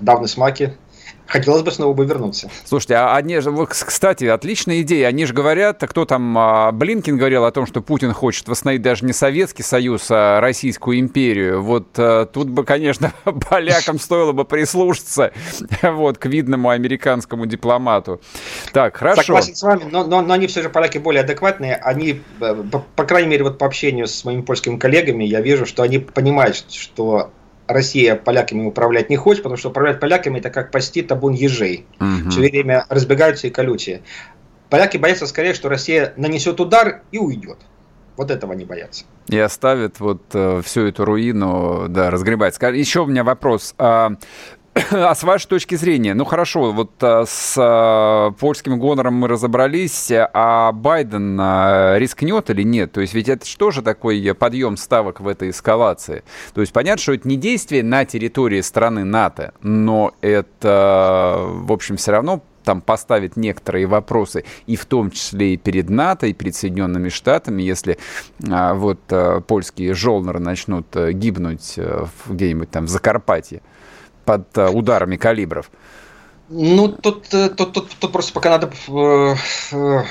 давны 0.00 0.28
смаки 0.28 0.72
хотелось 1.26 1.62
бы 1.62 1.70
снова 1.70 1.94
бы 1.94 2.04
вернуться. 2.04 2.50
Слушайте, 2.64 2.96
а 2.96 3.16
они 3.16 3.38
же, 3.40 3.52
кстати, 3.66 4.24
отличная 4.24 4.82
идея. 4.82 5.08
Они 5.08 5.24
же 5.24 5.34
говорят, 5.34 5.82
кто 5.88 6.04
там, 6.04 6.36
а, 6.36 6.72
Блинкин 6.72 7.16
говорил 7.16 7.44
о 7.44 7.50
том, 7.50 7.66
что 7.66 7.80
Путин 7.80 8.12
хочет 8.12 8.48
восстановить 8.48 8.82
даже 8.82 9.04
не 9.04 9.12
Советский 9.12 9.62
Союз, 9.62 10.06
а 10.10 10.40
Российскую 10.40 10.98
империю. 10.98 11.62
Вот 11.62 11.88
а, 11.96 12.26
тут 12.26 12.48
бы, 12.48 12.64
конечно, 12.64 13.12
полякам 13.48 13.98
стоило 13.98 14.32
бы 14.32 14.44
прислушаться 14.44 15.32
вот, 15.82 16.18
к 16.18 16.26
видному 16.26 16.70
американскому 16.70 17.46
дипломату. 17.46 18.20
Так, 18.72 18.96
хорошо. 18.96 19.22
Согласен 19.22 19.54
с 19.54 19.62
вами, 19.62 19.84
но, 19.90 20.04
но, 20.04 20.22
но 20.22 20.34
они 20.34 20.46
все 20.46 20.62
же, 20.62 20.70
поляки, 20.70 20.98
более 20.98 21.22
адекватные. 21.22 21.76
Они, 21.76 22.20
э, 22.40 22.64
по, 22.70 22.84
по 22.96 23.04
крайней 23.04 23.28
мере, 23.28 23.44
вот 23.44 23.58
по 23.58 23.66
общению 23.66 24.06
с 24.06 24.24
моими 24.24 24.42
польскими 24.42 24.76
коллегами, 24.76 25.24
я 25.24 25.40
вижу, 25.40 25.66
что 25.66 25.82
они 25.82 25.98
понимают, 25.98 26.64
что 26.70 27.30
Россия 27.72 28.16
поляками 28.16 28.66
управлять 28.66 29.10
не 29.10 29.16
хочет, 29.16 29.42
потому 29.42 29.58
что 29.58 29.70
управлять 29.70 30.00
поляками 30.00 30.38
это 30.38 30.50
как 30.50 30.70
пасти 30.70 31.02
табун 31.02 31.32
ежей. 31.32 31.86
Угу. 32.00 32.30
Все 32.30 32.40
время 32.40 32.86
разбегаются 32.88 33.46
и 33.46 33.50
колючие. 33.50 34.02
Поляки 34.70 34.96
боятся 34.96 35.26
скорее, 35.26 35.54
что 35.54 35.68
Россия 35.68 36.14
нанесет 36.16 36.60
удар 36.60 37.02
и 37.12 37.18
уйдет. 37.18 37.58
Вот 38.16 38.30
этого 38.30 38.52
не 38.52 38.64
боятся. 38.64 39.04
И 39.28 39.38
оставит 39.38 40.00
вот 40.00 40.22
э, 40.34 40.60
всю 40.64 40.86
эту 40.86 41.04
руину, 41.04 41.86
да, 41.88 42.10
разгребать. 42.10 42.56
Еще 42.60 43.00
у 43.00 43.06
меня 43.06 43.24
вопрос. 43.24 43.74
А, 43.78 44.12
а 44.90 45.14
с 45.14 45.22
вашей 45.22 45.48
точки 45.48 45.74
зрения, 45.74 46.14
ну 46.14 46.24
хорошо, 46.24 46.72
вот 46.72 46.92
а, 47.02 47.24
с 47.26 47.56
а, 47.58 48.30
польским 48.32 48.78
гонором 48.78 49.14
мы 49.14 49.28
разобрались, 49.28 50.10
а 50.10 50.72
Байден 50.72 51.38
а, 51.38 51.98
рискнет 51.98 52.48
или 52.48 52.62
нет? 52.62 52.92
То 52.92 53.02
есть 53.02 53.12
ведь 53.12 53.28
это 53.28 53.46
что 53.46 53.70
же 53.70 53.82
такой 53.82 54.34
подъем 54.34 54.78
ставок 54.78 55.20
в 55.20 55.28
этой 55.28 55.50
эскалации? 55.50 56.24
То 56.54 56.62
есть 56.62 56.72
понятно, 56.72 57.02
что 57.02 57.12
это 57.12 57.28
не 57.28 57.36
действие 57.36 57.82
на 57.82 58.06
территории 58.06 58.62
страны 58.62 59.04
НАТО, 59.04 59.52
но 59.60 60.14
это, 60.22 61.36
в 61.46 61.72
общем, 61.72 61.98
все 61.98 62.12
равно 62.12 62.42
там 62.64 62.80
поставит 62.80 63.36
некоторые 63.36 63.86
вопросы, 63.86 64.44
и 64.66 64.76
в 64.76 64.86
том 64.86 65.10
числе 65.10 65.54
и 65.54 65.56
перед 65.56 65.90
НАТО, 65.90 66.28
и 66.28 66.32
перед 66.32 66.54
Соединенными 66.54 67.08
Штатами, 67.08 67.60
если 67.60 67.98
а, 68.48 68.74
вот 68.74 69.00
а, 69.10 69.40
польские 69.40 69.92
жолнеры 69.94 70.38
начнут 70.38 70.86
а, 70.96 71.12
гибнуть 71.12 71.74
а, 71.76 72.06
где-нибудь 72.26 72.70
там 72.70 72.86
в 72.86 72.88
Закарпатье 72.88 73.60
под 74.24 74.56
э, 74.56 74.68
ударами 74.68 75.16
калибров? 75.16 75.70
Ну, 76.48 76.88
тут, 76.88 77.32
э, 77.32 77.48
тут, 77.48 77.72
тут, 77.72 77.90
тут 77.98 78.12
просто 78.12 78.32
пока 78.32 78.50
надо... 78.50 78.70
Э, 78.88 80.04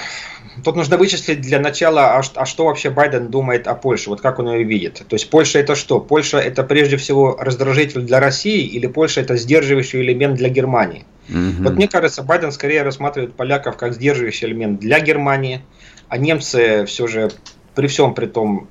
тут 0.64 0.76
нужно 0.76 0.98
вычислить 0.98 1.42
для 1.42 1.60
начала, 1.60 2.18
а, 2.18 2.22
а 2.36 2.46
что 2.46 2.66
вообще 2.66 2.90
Байден 2.90 3.28
думает 3.28 3.68
о 3.68 3.76
Польше, 3.76 4.10
вот 4.10 4.22
как 4.22 4.40
он 4.40 4.52
ее 4.52 4.64
видит. 4.64 5.04
То 5.08 5.16
есть 5.16 5.30
Польша 5.30 5.60
это 5.60 5.76
что? 5.76 6.00
Польша 6.00 6.40
это 6.40 6.64
прежде 6.64 6.98
всего 6.98 7.38
раздражитель 7.40 8.02
для 8.02 8.20
России 8.20 8.66
или 8.66 8.88
Польша 8.88 9.22
это 9.22 9.38
сдерживающий 9.38 10.02
элемент 10.02 10.36
для 10.36 10.50
Германии? 10.50 11.06
Угу. 11.30 11.64
Вот 11.64 11.74
мне 11.76 11.88
кажется, 11.88 12.24
Байден 12.24 12.52
скорее 12.52 12.84
рассматривает 12.84 13.36
поляков 13.36 13.78
как 13.78 13.94
сдерживающий 13.94 14.48
элемент 14.48 14.80
для 14.80 15.00
Германии, 15.00 15.62
а 16.10 16.18
немцы 16.18 16.86
все 16.86 17.08
же 17.08 17.32
при 17.76 17.88
всем 17.88 18.14
при 18.14 18.26
том, 18.26 18.68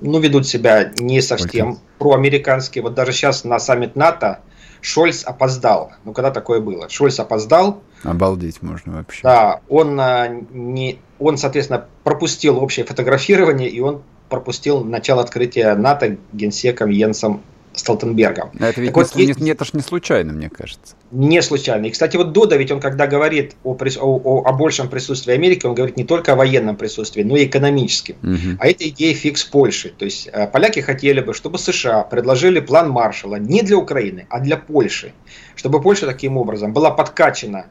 ну, 0.00 0.18
ведут 0.18 0.46
себя 0.46 0.92
не 0.98 1.20
совсем 1.20 1.78
проамерикански. 1.98 2.78
Вот 2.78 2.94
даже 2.94 3.12
сейчас 3.12 3.44
на 3.44 3.58
саммит 3.58 3.96
НАТО 3.96 4.40
Шольц 4.82 5.24
опоздал. 5.24 5.92
Ну, 6.04 6.12
когда 6.12 6.30
такое 6.30 6.60
было? 6.60 6.88
Шольц 6.88 7.18
опоздал. 7.18 7.82
Обалдеть 8.02 8.62
можно 8.62 8.94
вообще. 8.94 9.22
Да, 9.22 9.60
он, 9.68 9.98
а, 10.00 10.28
не, 10.28 10.98
он, 11.18 11.36
соответственно, 11.36 11.86
пропустил 12.04 12.58
общее 12.58 12.86
фотографирование, 12.86 13.68
и 13.68 13.80
он 13.80 14.02
пропустил 14.28 14.84
начало 14.84 15.22
открытия 15.22 15.74
НАТО 15.74 16.16
генсеком 16.32 16.90
Йенсом 16.90 17.42
Столтенбергом. 17.72 18.50
Это 18.58 18.80
ведь 18.80 18.92
так 18.92 19.14
не, 19.14 19.26
вот, 19.26 19.40
не, 19.40 19.50
это 19.50 19.64
ж 19.64 19.74
не 19.74 19.80
случайно, 19.80 20.32
мне 20.32 20.50
кажется. 20.50 20.96
Не 21.12 21.40
случайно. 21.40 21.86
И, 21.86 21.90
кстати, 21.90 22.16
вот 22.16 22.32
Дода, 22.32 22.56
ведь 22.56 22.72
он 22.72 22.80
когда 22.80 23.06
говорит 23.06 23.54
о, 23.62 23.76
о, 23.76 24.42
о 24.44 24.52
большем 24.52 24.88
присутствии 24.88 25.32
Америки, 25.32 25.66
он 25.66 25.74
говорит 25.74 25.96
не 25.96 26.04
только 26.04 26.32
о 26.32 26.36
военном 26.36 26.76
присутствии, 26.76 27.22
но 27.22 27.36
и 27.36 27.46
экономическом. 27.46 28.16
Угу. 28.22 28.58
А 28.58 28.66
это 28.66 28.88
идея 28.88 29.14
фикс 29.14 29.44
Польши. 29.44 29.90
То 29.96 30.04
есть 30.04 30.28
э, 30.32 30.46
поляки 30.48 30.80
хотели 30.80 31.20
бы, 31.20 31.32
чтобы 31.32 31.58
США 31.58 32.02
предложили 32.02 32.60
план 32.60 32.90
Маршала 32.90 33.36
не 33.36 33.62
для 33.62 33.76
Украины, 33.76 34.26
а 34.30 34.40
для 34.40 34.56
Польши. 34.56 35.12
Чтобы 35.54 35.80
Польша 35.80 36.06
таким 36.06 36.36
образом 36.36 36.72
была 36.72 36.90
подкачана 36.90 37.66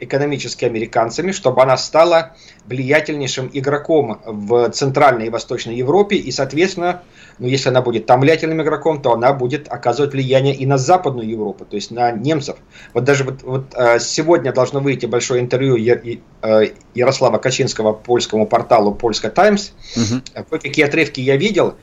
экономически 0.00 0.64
американцами, 0.64 1.32
чтобы 1.32 1.62
она 1.62 1.76
стала 1.76 2.36
влиятельнейшим 2.66 3.50
игроком 3.52 4.20
в 4.24 4.70
Центральной 4.70 5.26
и 5.26 5.30
Восточной 5.30 5.76
Европе, 5.76 6.16
и, 6.16 6.30
соответственно, 6.30 7.02
ну, 7.38 7.46
если 7.46 7.70
она 7.70 7.80
будет 7.82 8.06
там 8.06 8.20
влиятельным 8.20 8.62
игроком, 8.62 9.00
то 9.00 9.12
она 9.12 9.32
будет 9.32 9.68
оказывать 9.68 10.12
влияние 10.12 10.54
и 10.54 10.66
на 10.66 10.78
Западную 10.78 11.28
Европу, 11.28 11.64
то 11.64 11.76
есть 11.76 11.90
на 11.90 12.12
немцев. 12.12 12.56
Вот 12.92 13.04
даже 13.04 13.24
вот, 13.24 13.42
вот 13.42 13.74
э, 13.74 13.98
сегодня 13.98 14.52
должно 14.52 14.80
выйти 14.80 15.06
большое 15.06 15.40
интервью 15.40 15.76
э, 15.76 16.66
Ярослава 16.94 17.38
Качинского 17.38 17.92
польскому 17.92 18.46
порталу 18.46 18.94
«Польска 18.94 19.30
Таймс». 19.30 19.70
Угу. 19.96 20.44
Кое-какие 20.50 20.84
отрывки 20.84 21.20
я 21.20 21.36
видел. 21.36 21.76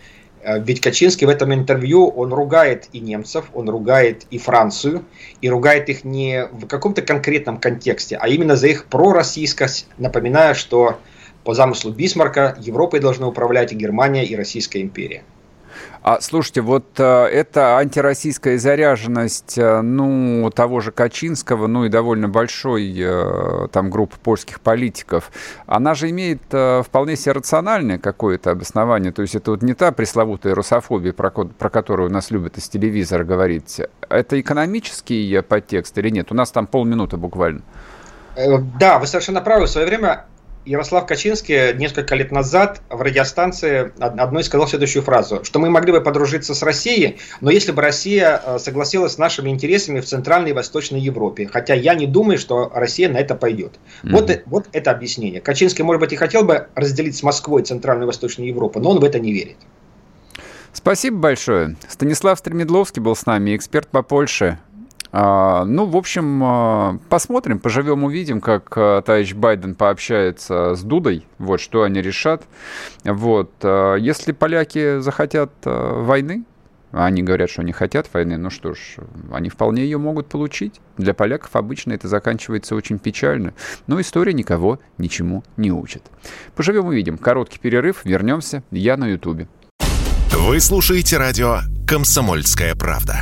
Э, 0.47 0.59
ведь 0.59 0.79
Качинский 0.79 1.27
в 1.27 1.29
этом 1.29 1.53
интервью, 1.53 2.07
он 2.07 2.33
ругает 2.33 2.87
и 2.93 3.01
немцев, 3.01 3.45
он 3.53 3.69
ругает 3.69 4.25
и 4.31 4.37
Францию, 4.37 5.03
и 5.41 5.49
ругает 5.49 5.89
их 5.89 6.05
не 6.05 6.45
в 6.45 6.67
каком-то 6.67 7.01
конкретном 7.01 7.57
контексте, 7.57 8.17
а 8.19 8.29
именно 8.29 8.55
за 8.55 8.67
их 8.67 8.85
пророссийскость, 8.85 9.87
напоминая, 9.97 10.53
что 10.53 10.99
по 11.43 11.53
замыслу 11.53 11.91
Бисмарка 11.91 12.55
Европой 12.59 13.01
должны 13.01 13.25
управлять 13.25 13.73
и 13.73 13.75
Германия, 13.75 14.25
и 14.25 14.35
Российская 14.35 14.81
империя. 14.81 15.23
А 16.01 16.21
слушайте, 16.21 16.61
вот 16.61 16.85
э, 16.99 17.03
эта 17.03 17.77
антироссийская 17.77 18.57
заряженность, 18.57 19.57
э, 19.57 19.81
ну, 19.81 20.49
того 20.51 20.79
же 20.79 20.91
Качинского, 20.91 21.67
ну 21.67 21.85
и 21.85 21.89
довольно 21.89 22.29
большой 22.29 22.93
э, 22.97 23.67
там 23.71 23.89
группы 23.89 24.15
польских 24.21 24.61
политиков, 24.61 25.31
она 25.65 25.95
же 25.95 26.09
имеет 26.09 26.41
э, 26.51 26.81
вполне 26.85 27.17
себе 27.17 27.33
рациональное 27.33 27.97
какое-то 27.97 28.51
обоснование. 28.51 29.11
То 29.11 29.21
есть 29.21 29.35
это 29.35 29.51
вот 29.51 29.61
не 29.61 29.73
та 29.73 29.91
пресловутая 29.91 30.55
русофобия, 30.55 31.11
про, 31.11 31.29
про 31.29 31.69
которую 31.69 32.09
нас 32.09 32.31
любят 32.31 32.57
из 32.57 32.69
телевизора 32.69 33.23
говорить. 33.23 33.81
Это 34.07 34.39
экономический 34.39 35.41
подтекст 35.41 35.97
или 35.97 36.09
нет? 36.09 36.31
У 36.31 36.35
нас 36.35 36.51
там 36.51 36.67
полминуты 36.67 37.17
буквально. 37.17 37.61
Э, 38.37 38.59
да, 38.79 38.99
вы 38.99 39.07
совершенно 39.07 39.41
правы. 39.41 39.65
В 39.65 39.69
свое 39.69 39.87
время 39.87 40.25
Ярослав 40.67 41.05
Качинский 41.05 41.73
несколько 41.73 42.13
лет 42.15 42.31
назад 42.31 42.81
в 42.89 43.01
радиостанции 43.01 43.93
одной 43.99 44.43
сказал 44.43 44.67
следующую 44.67 45.01
фразу, 45.01 45.43
что 45.43 45.59
мы 45.59 45.69
могли 45.69 45.93
бы 45.93 46.01
подружиться 46.01 46.53
с 46.53 46.61
Россией, 46.61 47.17
но 47.39 47.49
если 47.49 47.71
бы 47.71 47.81
Россия 47.81 48.41
э, 48.45 48.59
согласилась 48.59 49.13
с 49.13 49.17
нашими 49.17 49.49
интересами 49.49 50.01
в 50.01 50.05
Центральной 50.05 50.49
и 50.49 50.53
Восточной 50.53 50.99
Европе, 50.99 51.47
хотя 51.47 51.73
я 51.73 51.95
не 51.95 52.05
думаю, 52.05 52.37
что 52.37 52.69
Россия 52.73 53.09
на 53.09 53.17
это 53.17 53.35
пойдет. 53.35 53.79
Mm-hmm. 54.03 54.11
Вот, 54.11 54.41
вот 54.45 54.67
это 54.73 54.91
объяснение. 54.91 55.39
Качинский, 55.39 55.85
может 55.85 56.01
быть, 56.01 56.11
и 56.11 56.17
хотел 56.17 56.43
бы 56.43 56.67
разделить 56.75 57.15
с 57.15 57.23
Москвой 57.23 57.63
Центральную 57.63 58.05
и 58.05 58.07
Восточную 58.07 58.49
Европу, 58.49 58.79
но 58.81 58.91
он 58.91 58.99
в 58.99 59.05
это 59.05 59.19
не 59.19 59.31
верит. 59.31 59.55
Спасибо 60.73 61.17
большое. 61.17 61.75
Станислав 61.87 62.37
Стремедловский 62.37 63.01
был 63.01 63.15
с 63.15 63.25
нами, 63.25 63.55
эксперт 63.55 63.87
по 63.87 64.03
Польше. 64.03 64.59
А, 65.11 65.65
ну, 65.65 65.85
в 65.85 65.95
общем, 65.95 66.41
а, 66.43 66.99
посмотрим, 67.09 67.59
поживем, 67.59 68.03
увидим, 68.03 68.41
как 68.41 68.73
а, 68.75 69.01
товарищ 69.01 69.33
Байден 69.33 69.75
пообщается 69.75 70.75
с 70.75 70.81
Дудой, 70.83 71.25
вот, 71.37 71.59
что 71.59 71.83
они 71.83 72.01
решат. 72.01 72.43
Вот. 73.03 73.51
Если 73.63 74.31
поляки 74.31 74.99
захотят 74.99 75.51
войны, 75.63 76.43
они 76.91 77.21
говорят, 77.21 77.49
что 77.49 77.61
они 77.61 77.73
хотят 77.73 78.09
войны, 78.13 78.37
ну 78.37 78.49
что 78.49 78.73
ж, 78.73 78.97
они 79.31 79.49
вполне 79.49 79.83
ее 79.83 79.97
могут 79.97 80.27
получить. 80.27 80.79
Для 80.97 81.13
поляков 81.13 81.55
обычно 81.55 81.93
это 81.93 82.07
заканчивается 82.07 82.75
очень 82.75 82.97
печально, 82.97 83.53
но 83.87 83.99
история 83.99 84.33
никого 84.33 84.79
ничему 84.97 85.43
не 85.57 85.71
учит. 85.71 86.03
Поживем, 86.55 86.85
увидим. 86.87 87.17
Короткий 87.17 87.59
перерыв, 87.59 88.05
вернемся. 88.05 88.63
Я 88.71 88.97
на 88.97 89.05
Ютубе. 89.07 89.47
Вы 90.31 90.59
слушаете 90.59 91.17
радио 91.17 91.59
«Комсомольская 91.87 92.73
правда». 92.75 93.21